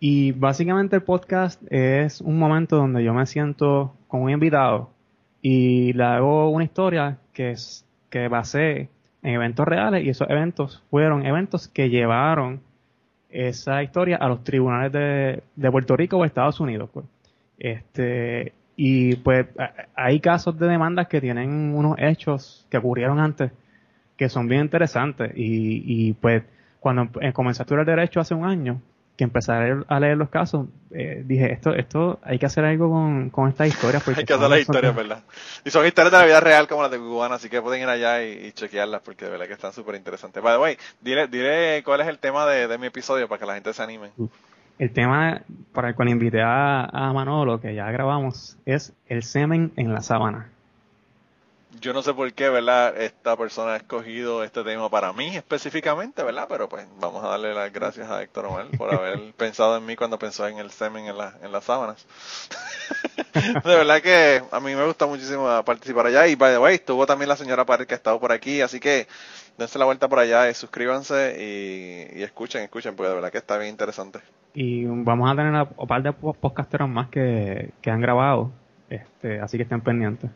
Y 0.00 0.32
básicamente 0.32 0.96
el 0.96 1.02
podcast 1.02 1.60
es 1.70 2.20
un 2.20 2.38
momento 2.38 2.76
donde 2.76 3.02
yo 3.02 3.12
me 3.12 3.26
siento 3.26 3.94
con 4.06 4.22
un 4.22 4.30
invitado 4.30 4.90
y 5.42 5.92
le 5.92 6.04
hago 6.04 6.50
una 6.50 6.64
historia 6.64 7.18
que 7.32 7.50
es 7.50 7.84
que 8.10 8.28
basé 8.28 8.88
en 9.22 9.34
eventos 9.34 9.66
reales 9.66 10.04
y 10.04 10.10
esos 10.10 10.30
eventos 10.30 10.82
fueron 10.90 11.26
eventos 11.26 11.66
que 11.68 11.90
llevaron 11.90 12.60
esa 13.28 13.82
historia 13.82 14.16
a 14.16 14.28
los 14.28 14.44
tribunales 14.44 14.92
de, 14.92 15.42
de 15.56 15.70
Puerto 15.70 15.96
Rico 15.96 16.16
o 16.16 16.24
Estados 16.24 16.60
Unidos. 16.60 16.88
Pues. 16.92 17.06
Este, 17.58 18.52
y 18.76 19.16
pues 19.16 19.46
hay 19.96 20.20
casos 20.20 20.56
de 20.58 20.68
demandas 20.68 21.08
que 21.08 21.20
tienen 21.20 21.74
unos 21.74 21.96
hechos 21.98 22.66
que 22.70 22.78
ocurrieron 22.78 23.18
antes 23.18 23.50
que 24.16 24.28
son 24.28 24.48
bien 24.48 24.62
interesantes 24.62 25.32
y, 25.34 25.82
y 25.86 26.12
pues 26.12 26.44
cuando 26.78 27.08
comencé 27.32 27.62
a 27.62 27.64
estudiar 27.64 27.84
derecho 27.84 28.20
hace 28.20 28.34
un 28.34 28.44
año, 28.44 28.80
que 29.18 29.24
empecé 29.24 29.50
a 29.50 29.98
leer, 29.98 30.16
los 30.16 30.28
casos, 30.28 30.68
eh, 30.92 31.24
dije, 31.26 31.52
esto 31.52 31.74
esto 31.74 32.20
hay 32.22 32.38
que 32.38 32.46
hacer 32.46 32.64
algo 32.64 32.88
con, 32.88 33.30
con 33.30 33.48
estas 33.48 33.66
historias. 33.66 34.06
hay 34.16 34.24
que 34.24 34.32
hacer 34.32 34.48
las 34.48 34.60
historias, 34.60 34.94
¿verdad? 34.94 35.24
Y 35.64 35.70
son 35.70 35.84
historias 35.84 36.12
de 36.12 36.18
la 36.18 36.24
vida 36.24 36.40
real 36.40 36.68
como 36.68 36.82
las 36.82 36.90
de 36.92 36.98
Cubana, 36.98 37.34
así 37.34 37.48
que 37.48 37.60
pueden 37.60 37.82
ir 37.82 37.88
allá 37.88 38.22
y, 38.22 38.52
chequearlas 38.52 39.02
porque 39.02 39.24
de 39.24 39.32
verdad 39.32 39.48
que 39.48 39.54
están 39.54 39.72
súper 39.72 39.96
interesantes. 39.96 40.40
By 40.40 40.54
the 40.54 40.62
way, 40.62 40.78
dile, 41.00 41.26
dile 41.26 41.82
cuál 41.84 42.00
es 42.00 42.06
el 42.06 42.20
tema 42.20 42.46
de, 42.46 42.78
mi 42.78 42.86
episodio 42.86 43.26
para 43.26 43.40
que 43.40 43.46
la 43.46 43.54
gente 43.54 43.72
se 43.72 43.82
anime. 43.82 44.12
El 44.78 44.92
tema 44.92 45.42
para 45.72 45.88
el 45.88 45.96
cual 45.96 46.10
invité 46.10 46.40
a, 46.40 46.84
a 46.84 47.12
Manolo, 47.12 47.60
que 47.60 47.74
ya 47.74 47.90
grabamos, 47.90 48.56
es 48.66 48.94
el 49.08 49.24
semen 49.24 49.72
en 49.74 49.92
la 49.92 50.00
sábana 50.00 50.52
yo 51.80 51.92
no 51.92 52.02
sé 52.02 52.14
por 52.14 52.32
qué, 52.32 52.48
¿verdad? 52.48 53.00
Esta 53.00 53.36
persona 53.36 53.74
ha 53.74 53.76
escogido 53.76 54.42
este 54.42 54.64
tema 54.64 54.88
para 54.88 55.12
mí 55.12 55.36
específicamente, 55.36 56.22
¿verdad? 56.22 56.46
Pero 56.48 56.68
pues 56.68 56.86
vamos 56.98 57.22
a 57.24 57.28
darle 57.28 57.54
las 57.54 57.72
gracias 57.72 58.10
a 58.10 58.22
Héctor 58.22 58.46
Omar 58.46 58.66
por 58.76 58.92
haber 58.92 59.32
pensado 59.36 59.76
en 59.76 59.84
mí 59.84 59.94
cuando 59.94 60.18
pensó 60.18 60.46
en 60.48 60.58
el 60.58 60.70
semen 60.70 61.06
en, 61.06 61.18
la, 61.18 61.34
en 61.42 61.52
las 61.52 61.64
sábanas. 61.64 62.06
de 63.34 63.76
verdad 63.76 64.00
que 64.00 64.42
a 64.50 64.60
mí 64.60 64.74
me 64.74 64.84
gusta 64.86 65.06
muchísimo 65.06 65.62
participar 65.64 66.06
allá. 66.06 66.26
Y 66.26 66.34
by 66.36 66.52
the 66.52 66.58
way, 66.58 66.74
estuvo 66.76 67.06
también 67.06 67.28
la 67.28 67.36
señora 67.36 67.66
Pared 67.66 67.86
que 67.86 67.94
ha 67.94 67.98
estado 67.98 68.18
por 68.18 68.32
aquí, 68.32 68.60
así 68.62 68.80
que 68.80 69.06
dense 69.58 69.78
la 69.78 69.84
vuelta 69.84 70.08
por 70.08 70.20
allá 70.20 70.48
y 70.48 70.54
suscríbanse 70.54 71.36
y, 72.16 72.22
escuchen, 72.22 72.62
escuchen, 72.62 72.96
porque 72.96 73.10
de 73.10 73.14
verdad 73.14 73.30
que 73.30 73.38
está 73.38 73.58
bien 73.58 73.70
interesante. 73.70 74.20
Y 74.54 74.86
vamos 74.86 75.30
a 75.30 75.36
tener 75.36 75.68
un 75.76 75.86
par 75.86 76.02
de 76.02 76.12
podcasteros 76.12 76.88
más 76.88 77.08
que, 77.10 77.70
que 77.82 77.90
han 77.90 78.00
grabado, 78.00 78.50
este, 78.88 79.40
así 79.40 79.58
que 79.58 79.64
estén 79.64 79.82
pendientes. 79.82 80.30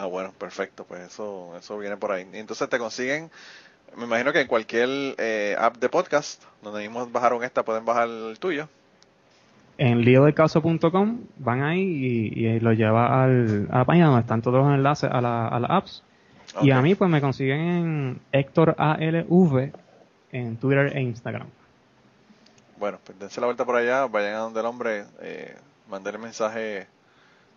Ah, 0.00 0.06
bueno, 0.06 0.32
perfecto, 0.38 0.84
pues 0.84 1.00
eso, 1.08 1.56
eso 1.58 1.76
viene 1.76 1.96
por 1.96 2.12
ahí. 2.12 2.24
Y 2.32 2.38
entonces 2.38 2.68
te 2.68 2.78
consiguen, 2.78 3.32
me 3.96 4.04
imagino 4.04 4.32
que 4.32 4.40
en 4.40 4.46
cualquier 4.46 4.88
eh, 5.18 5.56
app 5.58 5.76
de 5.78 5.88
podcast, 5.88 6.44
donde 6.62 6.82
mismos 6.82 7.10
bajaron 7.10 7.42
esta, 7.42 7.64
pueden 7.64 7.84
bajar 7.84 8.08
el 8.08 8.38
tuyo. 8.38 8.68
En 9.76 10.02
liodecaso.com 10.02 11.18
van 11.38 11.62
ahí 11.64 11.80
y, 11.80 12.60
lo 12.60 12.72
lleva 12.74 13.24
al, 13.24 13.66
a 13.72 13.78
la 13.78 13.84
página 13.84 14.06
donde 14.06 14.20
están 14.20 14.40
todos 14.40 14.64
los 14.64 14.72
enlaces 14.72 15.10
a, 15.12 15.20
la, 15.20 15.48
a 15.48 15.58
las 15.58 15.70
apps. 15.72 16.04
Y 16.62 16.70
a 16.70 16.80
mí 16.80 16.94
pues 16.94 17.10
me 17.10 17.20
consiguen 17.20 17.60
en 17.60 18.20
Héctor 18.30 18.76
ALV 18.78 19.72
en 20.30 20.56
Twitter 20.58 20.96
e 20.96 21.00
Instagram. 21.00 21.48
Bueno, 22.78 23.00
pues 23.02 23.18
dense 23.18 23.40
la 23.40 23.48
vuelta 23.48 23.64
por 23.64 23.74
allá, 23.74 24.06
vayan 24.06 24.34
a 24.34 24.38
donde 24.38 24.60
el 24.60 24.66
hombre, 24.66 25.06
eh, 25.22 25.56
mandarle 25.90 26.20
mensaje, 26.20 26.86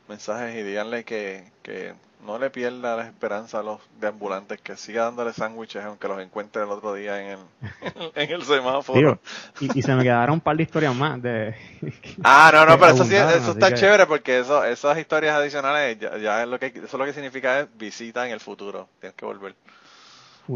mensajes 0.07 0.55
y 0.55 0.63
díganle 0.63 1.03
que, 1.03 1.43
que 1.63 1.93
no 2.25 2.37
le 2.37 2.49
pierda 2.49 2.95
la 2.95 3.03
esperanza 3.03 3.59
a 3.59 3.63
los 3.63 3.79
deambulantes, 3.99 4.61
que 4.61 4.77
siga 4.77 5.05
dándole 5.05 5.33
sándwiches 5.33 5.83
aunque 5.83 6.07
los 6.07 6.19
encuentre 6.21 6.63
el 6.63 6.69
otro 6.69 6.93
día 6.93 7.21
en 7.21 7.39
el, 7.39 8.11
en 8.15 8.31
el 8.31 8.43
semáforo. 8.43 9.19
y, 9.59 9.81
se 9.81 9.95
me 9.95 10.03
quedaron 10.03 10.35
un 10.35 10.41
par 10.41 10.55
de 10.55 10.63
historias 10.63 10.95
más 10.95 11.21
de... 11.21 11.55
ah, 12.23 12.51
no, 12.53 12.65
no, 12.65 12.79
pero 12.79 12.93
eso, 12.93 13.05
sí, 13.05 13.15
eso 13.15 13.51
está 13.51 13.73
chévere 13.73 14.05
porque 14.05 14.39
eso, 14.39 14.63
esas 14.63 14.97
historias 14.97 15.35
adicionales 15.35 15.97
ya, 15.99 16.43
es 16.43 16.47
lo 16.47 16.59
que, 16.59 16.67
eso 16.83 16.97
lo 16.97 17.05
que 17.05 17.13
significa 17.13 17.61
es 17.61 17.67
visita 17.77 18.25
en 18.25 18.33
el 18.33 18.39
futuro, 18.39 18.87
tienes 18.99 19.15
que 19.15 19.25
volver. 19.25 19.55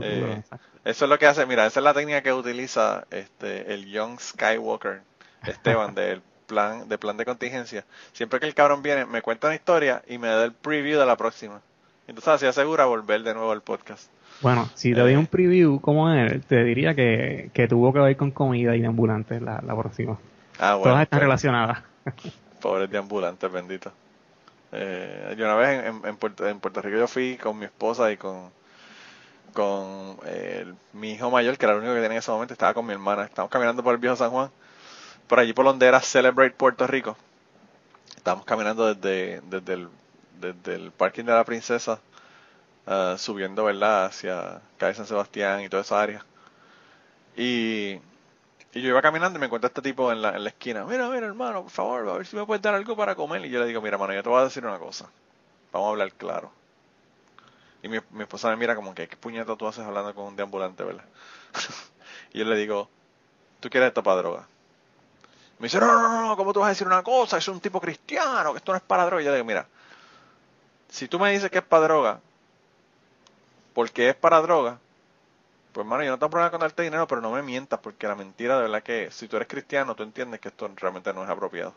Eh, 0.02 0.42
eso 0.84 1.06
es 1.06 1.10
lo 1.10 1.18
que 1.18 1.26
hace, 1.26 1.46
mira, 1.46 1.66
esa 1.66 1.80
es 1.80 1.84
la 1.84 1.94
técnica 1.94 2.22
que 2.22 2.34
utiliza 2.34 3.06
este 3.12 3.74
el 3.74 3.86
Young 3.86 4.20
Skywalker, 4.20 5.02
Esteban, 5.44 5.96
del 5.96 6.22
plan, 6.46 6.88
de 6.88 6.98
plan 6.98 7.18
de 7.18 7.26
contingencia. 7.26 7.86
Siempre 8.14 8.40
que 8.40 8.46
el 8.46 8.54
cabrón 8.54 8.82
viene, 8.82 9.06
me 9.06 9.22
cuenta 9.22 9.48
una 9.48 9.56
historia 9.56 10.04
y 10.08 10.18
me 10.18 10.28
da 10.28 10.44
el 10.46 10.54
preview 10.54 11.00
de 11.00 11.06
la 11.06 11.16
próxima. 11.16 11.62
Entonces 12.08 12.34
así 12.34 12.46
asegura 12.46 12.86
volver 12.86 13.24
de 13.24 13.34
nuevo 13.34 13.52
al 13.52 13.62
podcast. 13.62 14.10
Bueno, 14.42 14.70
si 14.76 14.94
te 14.94 15.00
doy 15.00 15.16
un 15.16 15.28
preview 15.28 15.80
como 15.80 16.10
él, 16.10 16.44
te 16.44 16.64
diría 16.64 16.94
que, 16.94 17.50
que 17.54 17.68
tuvo 17.68 17.94
que 17.94 18.00
ver 18.00 18.18
con 18.18 18.32
comida 18.32 18.76
y 18.76 18.82
de 18.82 18.88
ambulantes 18.88 19.42
la, 19.42 19.62
la 19.66 19.76
próxima. 19.76 20.18
Ah, 20.60 20.76
bueno. 20.76 20.92
Todas 20.92 21.04
están 21.04 21.20
pues, 21.20 21.24
relacionadas. 21.24 21.84
Pobres 22.62 22.90
de 22.90 22.98
ambulantes, 22.98 23.52
bendito. 23.52 23.92
Eh, 24.72 25.36
yo 25.38 25.46
una 25.46 25.56
vez 25.56 25.86
en, 25.86 26.02
en, 26.06 26.18
Puerto, 26.18 26.48
en 26.48 26.60
Puerto 26.60 26.82
Rico 26.82 26.98
yo 26.98 27.08
fui 27.08 27.38
con 27.38 27.58
mi 27.58 27.66
esposa 27.66 28.12
y 28.12 28.18
con 28.18 28.50
con 29.56 30.18
eh, 30.26 30.72
mi 30.94 31.12
hijo 31.14 31.32
mayor, 31.32 31.58
que 31.58 31.66
era 31.66 31.74
el 31.74 31.80
único 31.80 31.96
que 31.96 32.02
tenía 32.02 32.18
en 32.18 32.20
ese 32.20 32.30
momento, 32.30 32.54
estaba 32.54 32.76
con 32.76 32.86
mi 32.86 32.92
hermana. 32.92 33.24
Estábamos 33.24 33.50
caminando 33.50 33.82
por 33.82 33.96
el 33.96 34.00
viejo 34.00 34.16
San 34.16 34.30
Juan, 34.30 34.52
por 35.28 35.40
allí 35.40 35.54
por 35.54 35.66
donde 35.66 35.88
era 35.88 36.02
Celebrate 36.02 36.56
Puerto 36.56 36.88
Rico. 36.88 37.18
Estábamos 38.16 38.46
caminando 38.46 38.94
desde, 38.94 39.42
desde, 39.42 40.74
el, 40.76 40.92
parking 40.92 41.24
de 41.26 41.34
la 41.34 41.44
princesa, 41.44 42.00
uh, 42.88 43.18
subiendo, 43.18 43.64
¿verdad?, 43.66 44.06
hacia 44.06 44.62
calle 44.78 44.96
San 44.96 45.06
Sebastián 45.06 45.62
y 45.62 45.70
toda 45.70 45.84
esa 45.84 46.02
área. 46.02 46.26
Y, 47.36 48.00
y 48.74 48.82
yo 48.82 48.90
iba 48.90 49.02
caminando 49.02 49.38
y 49.38 49.40
me 49.40 49.46
encuentro 49.46 49.68
a 49.68 49.70
este 49.70 49.82
tipo 49.82 50.12
en 50.12 50.22
la, 50.22 50.36
en 50.36 50.44
la 50.44 50.50
esquina. 50.50 50.86
Mira, 50.86 51.10
mira, 51.10 51.28
hermano, 51.28 51.64
por 51.64 51.72
favor, 51.72 52.10
a 52.10 52.14
ver 52.14 52.26
si 52.26 52.36
me 52.36 52.46
puedes 52.46 52.62
dar 52.62 52.74
algo 52.74 52.96
para 52.96 53.16
comer. 53.16 53.46
Y 53.46 53.50
yo 53.50 53.60
le 53.60 53.68
digo, 53.68 53.82
mira, 53.82 53.96
hermano, 53.96 54.14
yo 54.14 54.24
te 54.24 54.30
voy 54.30 54.42
a 54.42 54.46
decir 54.46 54.66
una 54.66 54.80
cosa. 54.80 55.10
Vamos 55.72 55.88
a 55.88 55.92
hablar 55.92 56.12
claro 56.14 56.52
y 57.86 57.88
mi, 57.88 57.98
esposa 58.24 58.50
me 58.50 58.56
mira 58.56 58.76
como 58.76 58.96
que, 58.96 59.08
¿qué 59.08 59.16
puñeta 59.16 59.56
tú 59.56 59.68
haces 59.68 59.86
hablando 59.86 60.16
con 60.16 60.26
un 60.26 60.36
deambulante, 60.36 60.84
verdad? 60.84 61.06
y 62.34 62.40
yo 62.40 62.46
le 62.46 62.56
digo, 62.56 62.90
¿tú 63.60 63.70
quieres 63.70 63.90
esto 63.90 64.02
para 64.02 64.18
droga? 64.18 64.48
Me 65.60 65.68
dice, 65.68 65.80
no, 65.80 65.88
no, 65.88 66.28
no, 66.28 66.38
¿cómo 66.38 66.52
tú 66.52 66.60
vas 66.60 66.68
a 66.68 66.70
decir 66.70 66.88
una 66.88 67.04
cosa? 67.04 67.38
Es 67.38 67.48
un 67.48 67.60
tipo 67.60 67.80
cristiano, 67.80 68.52
que 68.52 68.58
esto 68.58 68.72
no 68.72 68.78
es 68.78 68.84
para 68.84 69.06
droga. 69.06 69.22
Y 69.22 69.26
yo 69.26 69.32
le 69.32 69.38
digo, 69.38 69.48
mira, 69.48 69.68
si 70.90 71.08
tú 71.08 71.20
me 71.20 71.32
dices 71.32 71.50
que 71.50 71.60
es 71.60 71.64
para 71.64 71.84
droga, 71.84 72.20
porque 73.74 74.10
es 74.10 74.16
para 74.16 74.42
droga, 74.42 74.80
pues 75.72 75.86
hermano, 75.86 76.04
yo 76.04 76.12
no 76.12 76.18
tengo 76.18 76.30
problema 76.30 76.52
con 76.52 76.62
darte 76.62 76.84
dinero, 76.84 77.08
pero 77.08 77.22
no 77.22 77.32
me 77.32 77.42
mientas, 77.42 77.80
porque 77.80 78.08
la 78.08 78.16
mentira 78.16 78.56
de 78.56 78.64
verdad 78.64 78.84
que 78.84 79.10
si 79.12 79.28
tú 79.28 79.36
eres 79.38 79.48
cristiano, 79.48 79.96
tú 79.96 80.04
entiendes 80.04 80.40
que 80.40 80.50
esto 80.50 80.70
realmente 80.76 81.14
no 81.14 81.24
es 81.24 81.30
apropiado. 81.30 81.74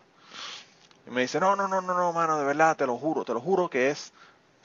Y 1.07 1.11
me 1.11 1.23
dice, 1.23 1.41
no, 1.41 1.57
no, 1.57 1.67
no, 1.69 1.81
no, 1.81 1.95
no, 1.95 2.13
mano, 2.13 2.39
de 2.39 2.45
verdad, 2.45 2.77
te 2.77 2.87
lo 2.87 2.97
juro, 2.97 3.25
te 3.25 3.33
lo 3.33 3.41
juro 3.41 3.69
que 3.69 3.91
es 3.91 4.13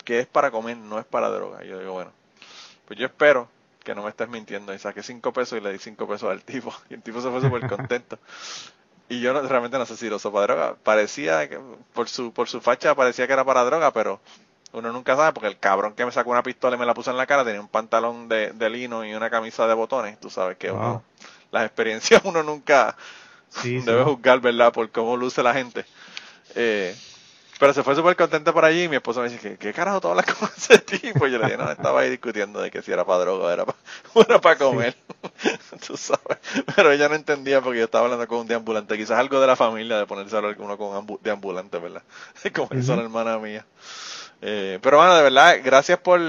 que 0.03 0.19
es 0.19 0.27
para 0.27 0.51
comer, 0.51 0.77
no 0.77 0.99
es 0.99 1.05
para 1.05 1.29
droga. 1.29 1.63
Y 1.63 1.69
yo 1.69 1.79
digo, 1.79 1.93
bueno, 1.93 2.11
pues 2.85 2.99
yo 2.99 3.05
espero 3.05 3.47
que 3.83 3.95
no 3.95 4.03
me 4.03 4.09
estés 4.09 4.29
mintiendo. 4.29 4.73
Y 4.73 4.79
saqué 4.79 5.03
cinco 5.03 5.33
pesos 5.33 5.57
y 5.57 5.61
le 5.61 5.71
di 5.71 5.79
cinco 5.79 6.07
pesos 6.07 6.29
al 6.29 6.43
tipo. 6.43 6.73
Y 6.89 6.95
el 6.95 7.01
tipo 7.01 7.21
se 7.21 7.29
fue 7.29 7.41
súper 7.41 7.67
contento. 7.67 8.19
Y 9.09 9.21
yo 9.21 9.39
realmente 9.41 9.77
no 9.77 9.85
sé 9.85 9.97
si 9.97 10.09
lo 10.09 10.17
usó 10.17 10.31
para 10.31 10.47
droga. 10.47 10.75
Parecía, 10.83 11.47
que, 11.49 11.59
por 11.93 12.09
su, 12.09 12.31
por 12.31 12.49
su 12.49 12.61
facha 12.61 12.95
parecía 12.95 13.27
que 13.27 13.33
era 13.33 13.43
para 13.43 13.63
droga, 13.63 13.91
pero 13.91 14.19
uno 14.71 14.91
nunca 14.91 15.15
sabe 15.15 15.33
porque 15.33 15.47
el 15.47 15.59
cabrón 15.59 15.93
que 15.93 16.05
me 16.05 16.11
sacó 16.11 16.31
una 16.31 16.43
pistola 16.43 16.75
y 16.75 16.79
me 16.79 16.85
la 16.85 16.93
puso 16.93 17.11
en 17.11 17.17
la 17.17 17.27
cara 17.27 17.45
tenía 17.45 17.61
un 17.61 17.67
pantalón 17.67 18.27
de, 18.27 18.51
de 18.51 18.69
lino 18.69 19.05
y 19.05 19.13
una 19.13 19.29
camisa 19.29 19.67
de 19.67 19.73
botones. 19.73 20.19
Tú 20.19 20.29
sabes 20.29 20.57
que 20.57 20.71
wow. 20.71 21.01
las 21.51 21.65
experiencias 21.65 22.21
uno 22.23 22.41
nunca 22.43 22.95
sí, 23.49 23.79
debe 23.79 24.03
sí. 24.03 24.09
juzgar, 24.09 24.39
¿verdad? 24.39 24.73
Por 24.73 24.89
cómo 24.89 25.15
luce 25.15 25.43
la 25.43 25.53
gente. 25.53 25.85
Eh, 26.55 26.95
pero 27.59 27.73
se 27.73 27.83
fue 27.83 27.95
súper 27.95 28.15
contento 28.15 28.53
por 28.53 28.65
allí 28.65 28.83
y 28.83 28.89
mi 28.89 28.95
esposa 28.95 29.21
me 29.21 29.29
dice, 29.29 29.39
¿qué, 29.39 29.57
¿qué 29.57 29.73
carajo 29.73 30.01
tú 30.01 30.07
hablas 30.09 30.25
con 30.25 30.49
ese 30.57 30.79
tipo? 30.79 31.27
Y 31.27 31.31
yo 31.31 31.37
le 31.37 31.45
dije, 31.45 31.57
no, 31.57 31.71
estaba 31.71 32.01
ahí 32.01 32.09
discutiendo 32.09 32.61
de 32.61 32.71
que 32.71 32.81
si 32.81 32.91
era 32.91 33.05
para 33.05 33.19
droga 33.19 33.45
o 33.45 33.49
era 33.49 33.65
para, 33.65 33.77
era 34.27 34.41
para 34.41 34.57
comer. 34.57 34.95
Sí. 35.37 35.49
tú 35.87 35.97
sabes. 35.97 36.37
Pero 36.75 36.91
ella 36.91 37.09
no 37.09 37.15
entendía 37.15 37.61
porque 37.61 37.79
yo 37.79 37.85
estaba 37.85 38.05
hablando 38.05 38.27
con 38.27 38.39
un 38.39 38.47
deambulante. 38.47 38.97
Quizás 38.97 39.19
algo 39.19 39.39
de 39.39 39.47
la 39.47 39.55
familia 39.55 39.97
de 39.97 40.05
ponerse 40.05 40.35
a 40.35 40.39
hablar 40.39 40.55
con 40.55 40.65
uno 40.65 40.77
con 40.77 40.95
un 40.95 41.19
deambulante, 41.21 41.79
¿verdad? 41.79 42.03
Como 42.53 42.67
uh 42.71 42.75
-huh. 42.75 42.95
la 42.95 43.01
hermana 43.03 43.37
mía. 43.37 43.65
Eh, 44.41 44.79
pero 44.81 44.97
bueno, 44.97 45.15
de 45.15 45.23
verdad, 45.23 45.59
gracias 45.63 45.99
por, 45.99 46.19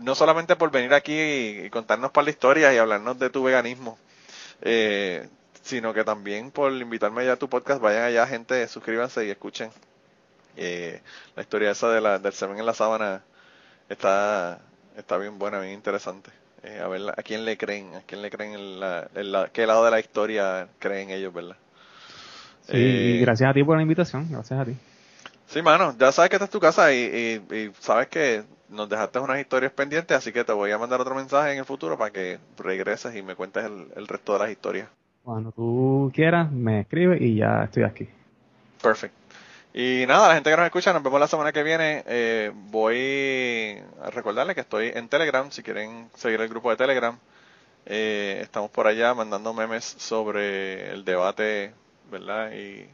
no 0.00 0.14
solamente 0.14 0.54
por 0.54 0.70
venir 0.70 0.94
aquí 0.94 1.12
y, 1.12 1.60
y 1.66 1.70
contarnos 1.70 2.12
para 2.12 2.26
la 2.26 2.30
historia 2.30 2.72
y 2.72 2.78
hablarnos 2.78 3.18
de 3.18 3.30
tu 3.30 3.42
veganismo, 3.42 3.98
eh, 4.62 5.28
sino 5.62 5.92
que 5.92 6.04
también 6.04 6.52
por 6.52 6.72
invitarme 6.72 7.22
allá 7.22 7.32
a 7.32 7.36
tu 7.36 7.48
podcast. 7.48 7.80
Vayan 7.80 8.04
allá, 8.04 8.26
gente, 8.28 8.68
suscríbanse 8.68 9.26
y 9.26 9.30
escuchen 9.30 9.70
eh, 10.58 11.00
la 11.36 11.42
historia 11.42 11.70
esa 11.70 11.88
de 11.90 12.00
la, 12.00 12.18
del 12.18 12.32
semen 12.32 12.58
en 12.58 12.66
la 12.66 12.74
sábana 12.74 13.22
está, 13.88 14.58
está 14.96 15.16
bien 15.16 15.38
buena, 15.38 15.60
bien 15.60 15.74
interesante. 15.74 16.30
Eh, 16.64 16.80
a 16.82 16.88
ver 16.88 17.02
a 17.16 17.22
quién 17.22 17.44
le 17.44 17.56
creen, 17.56 17.94
a 17.94 18.00
quién 18.00 18.20
le 18.20 18.30
creen, 18.30 18.54
en 18.54 18.80
la, 18.80 19.08
en 19.14 19.30
la, 19.30 19.48
qué 19.48 19.66
lado 19.66 19.84
de 19.84 19.92
la 19.92 20.00
historia 20.00 20.68
creen 20.80 21.10
ellos, 21.10 21.32
¿verdad? 21.32 21.56
Sí, 22.66 22.72
eh, 22.74 23.18
gracias 23.22 23.48
a 23.48 23.54
ti 23.54 23.62
por 23.62 23.76
la 23.76 23.82
invitación, 23.82 24.26
gracias 24.28 24.60
a 24.60 24.64
ti. 24.64 24.76
Sí, 25.46 25.62
mano, 25.62 25.94
ya 25.98 26.12
sabes 26.12 26.28
que 26.28 26.36
esta 26.36 26.44
es 26.44 26.50
tu 26.50 26.60
casa 26.60 26.92
y, 26.92 26.98
y, 27.50 27.54
y, 27.54 27.72
sabes 27.78 28.08
que 28.08 28.42
nos 28.68 28.88
dejaste 28.88 29.18
unas 29.20 29.40
historias 29.40 29.72
pendientes, 29.72 30.16
así 30.16 30.32
que 30.32 30.44
te 30.44 30.52
voy 30.52 30.70
a 30.72 30.78
mandar 30.78 31.00
otro 31.00 31.14
mensaje 31.14 31.52
en 31.52 31.58
el 31.58 31.64
futuro 31.64 31.96
para 31.96 32.10
que 32.10 32.38
regreses 32.58 33.14
y 33.16 33.22
me 33.22 33.34
cuentes 33.34 33.64
el, 33.64 33.86
el 33.96 34.06
resto 34.08 34.34
de 34.34 34.38
las 34.40 34.50
historias. 34.50 34.88
Cuando 35.22 35.52
tú 35.52 36.10
quieras, 36.14 36.50
me 36.50 36.80
escribes 36.80 37.20
y 37.20 37.36
ya 37.36 37.64
estoy 37.64 37.84
aquí. 37.84 38.08
Perfecto. 38.82 39.16
Y 39.74 40.06
nada, 40.06 40.28
la 40.28 40.34
gente 40.34 40.50
que 40.50 40.56
nos 40.56 40.66
escucha, 40.66 40.92
nos 40.92 41.02
vemos 41.02 41.20
la 41.20 41.28
semana 41.28 41.52
que 41.52 41.62
viene. 41.62 42.02
Eh, 42.06 42.50
voy 42.54 43.82
a 44.02 44.10
recordarles 44.10 44.54
que 44.54 44.62
estoy 44.62 44.92
en 44.94 45.08
Telegram, 45.08 45.50
si 45.50 45.62
quieren 45.62 46.10
seguir 46.16 46.40
el 46.40 46.48
grupo 46.48 46.70
de 46.70 46.76
Telegram. 46.76 47.18
Eh, 47.86 48.40
estamos 48.42 48.70
por 48.70 48.86
allá 48.86 49.14
mandando 49.14 49.52
memes 49.52 49.84
sobre 49.84 50.90
el 50.90 51.04
debate, 51.04 51.74
¿verdad? 52.10 52.52
Y 52.52 52.88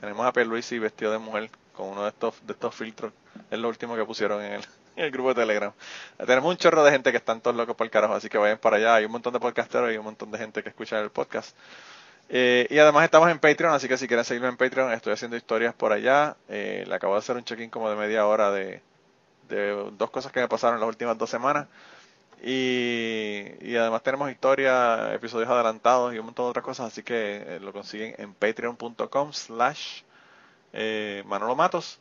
tenemos 0.00 0.26
a 0.26 0.32
Pierluisi 0.32 0.78
vestido 0.78 1.12
de 1.12 1.18
mujer 1.18 1.50
con 1.72 1.88
uno 1.88 2.02
de 2.02 2.10
estos, 2.10 2.34
de 2.46 2.52
estos 2.52 2.74
filtros. 2.74 3.12
Es 3.50 3.58
lo 3.58 3.68
último 3.68 3.96
que 3.96 4.04
pusieron 4.04 4.42
en 4.42 4.52
el, 4.52 4.62
en 4.96 5.04
el 5.06 5.10
grupo 5.10 5.30
de 5.30 5.36
Telegram. 5.36 5.72
Tenemos 6.18 6.50
un 6.50 6.56
chorro 6.58 6.84
de 6.84 6.92
gente 6.92 7.10
que 7.10 7.18
están 7.18 7.40
todos 7.40 7.56
locos 7.56 7.74
por 7.74 7.86
el 7.86 7.90
carajo, 7.90 8.14
así 8.14 8.28
que 8.28 8.38
vayan 8.38 8.58
para 8.58 8.76
allá. 8.76 8.96
Hay 8.96 9.06
un 9.06 9.12
montón 9.12 9.32
de 9.32 9.40
podcasteros 9.40 9.92
y 9.92 9.96
un 9.96 10.04
montón 10.04 10.30
de 10.30 10.38
gente 10.38 10.62
que 10.62 10.68
escucha 10.68 11.00
el 11.00 11.10
podcast. 11.10 11.56
Eh, 12.30 12.66
y 12.70 12.78
además 12.78 13.04
estamos 13.04 13.30
en 13.30 13.38
Patreon, 13.38 13.72
así 13.72 13.88
que 13.88 13.96
si 13.96 14.06
quieren 14.06 14.24
seguirme 14.24 14.48
en 14.48 14.56
Patreon, 14.56 14.92
estoy 14.92 15.14
haciendo 15.14 15.36
historias 15.36 15.74
por 15.74 15.92
allá. 15.92 16.36
Eh, 16.48 16.84
le 16.86 16.94
acabo 16.94 17.14
de 17.14 17.20
hacer 17.20 17.36
un 17.36 17.44
check-in 17.44 17.70
como 17.70 17.88
de 17.88 17.96
media 17.96 18.26
hora 18.26 18.50
de, 18.50 18.82
dos 19.96 20.10
cosas 20.10 20.30
que 20.30 20.40
me 20.40 20.48
pasaron 20.48 20.78
las 20.80 20.88
últimas 20.88 21.16
dos 21.16 21.30
semanas. 21.30 21.68
Y, 22.42 23.44
y 23.60 23.76
además 23.76 24.02
tenemos 24.02 24.30
historias, 24.30 25.12
episodios 25.14 25.48
adelantados 25.48 26.14
y 26.14 26.18
un 26.18 26.26
montón 26.26 26.46
de 26.46 26.50
otras 26.50 26.64
cosas, 26.64 26.86
así 26.92 27.02
que 27.02 27.36
eh, 27.56 27.60
lo 27.60 27.72
consiguen 27.72 28.14
en 28.18 28.34
patreon.com 28.34 29.32
slash 29.32 30.02
eh, 30.72 31.22
Manolo 31.26 31.56
Matos. 31.56 31.98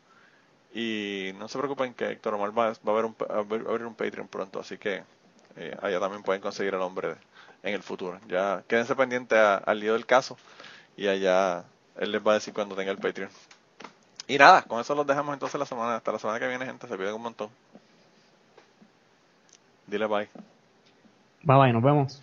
Y 0.74 1.32
no 1.40 1.48
se 1.48 1.58
preocupen 1.58 1.94
que 1.94 2.12
Héctor 2.12 2.34
Omar 2.36 2.58
va, 2.58 2.68
a, 2.68 2.92
ver 2.92 3.06
un, 3.06 3.16
abrir 3.30 3.86
un 3.86 3.96
Patreon 3.96 4.28
pronto, 4.28 4.60
así 4.60 4.78
que 4.78 5.04
allá 5.82 6.00
también 6.00 6.22
pueden 6.22 6.42
conseguir 6.42 6.74
el 6.74 6.80
nombre 6.80 7.10
de, 7.10 7.16
en 7.68 7.76
el 7.76 7.84
futuro. 7.84 8.20
Ya 8.28 8.64
quédense 8.68 8.96
pendientes 8.96 9.38
al 9.38 9.80
lío 9.80 9.94
del 9.94 10.06
caso 10.06 10.38
y 10.96 11.08
allá 11.08 11.64
él 11.98 12.12
les 12.12 12.26
va 12.26 12.32
a 12.32 12.36
decir 12.36 12.54
cuando 12.54 12.76
tenga 12.76 12.92
el 12.92 12.98
Patreon. 12.98 13.30
Y 14.28 14.38
nada, 14.38 14.64
con 14.64 14.82
eso 14.82 14.94
los 14.94 15.08
dejamos 15.08 15.34
entonces 15.34 15.60
la 15.60 15.66
semana, 15.66 15.96
hasta 15.96 16.12
la 16.12 16.20
semana 16.20 16.40
que 16.40 16.48
viene, 16.48 16.66
gente, 16.66 16.88
se 16.88 16.98
piden 16.98 17.14
un 17.14 17.22
montón. 17.22 17.50
Dile 19.86 20.06
bye. 20.06 20.30
Bye 21.44 21.58
bye, 21.58 21.74
nos 21.74 21.84
vemos. 21.84 22.22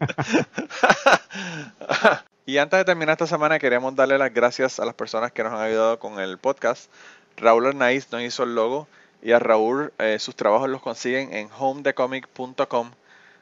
y 2.46 2.58
antes 2.58 2.78
de 2.78 2.84
terminar 2.84 3.12
esta 3.12 3.26
semana 3.26 3.58
queremos 3.58 3.94
darle 3.94 4.18
las 4.18 4.34
gracias 4.34 4.80
a 4.80 4.84
las 4.84 4.94
personas 4.94 5.32
que 5.32 5.44
nos 5.44 5.52
han 5.52 5.60
ayudado 5.60 5.98
con 5.98 6.18
el 6.18 6.38
podcast. 6.38 6.90
Raúl 7.36 7.66
Arnaiz 7.66 8.10
nos 8.10 8.22
hizo 8.22 8.42
el 8.42 8.54
logo 8.54 8.88
y 9.22 9.32
a 9.32 9.38
Raúl 9.38 9.92
eh, 9.98 10.18
sus 10.18 10.34
trabajos 10.34 10.68
los 10.68 10.82
consiguen 10.82 11.32
en 11.32 11.48
homedecomic.com 11.56 12.90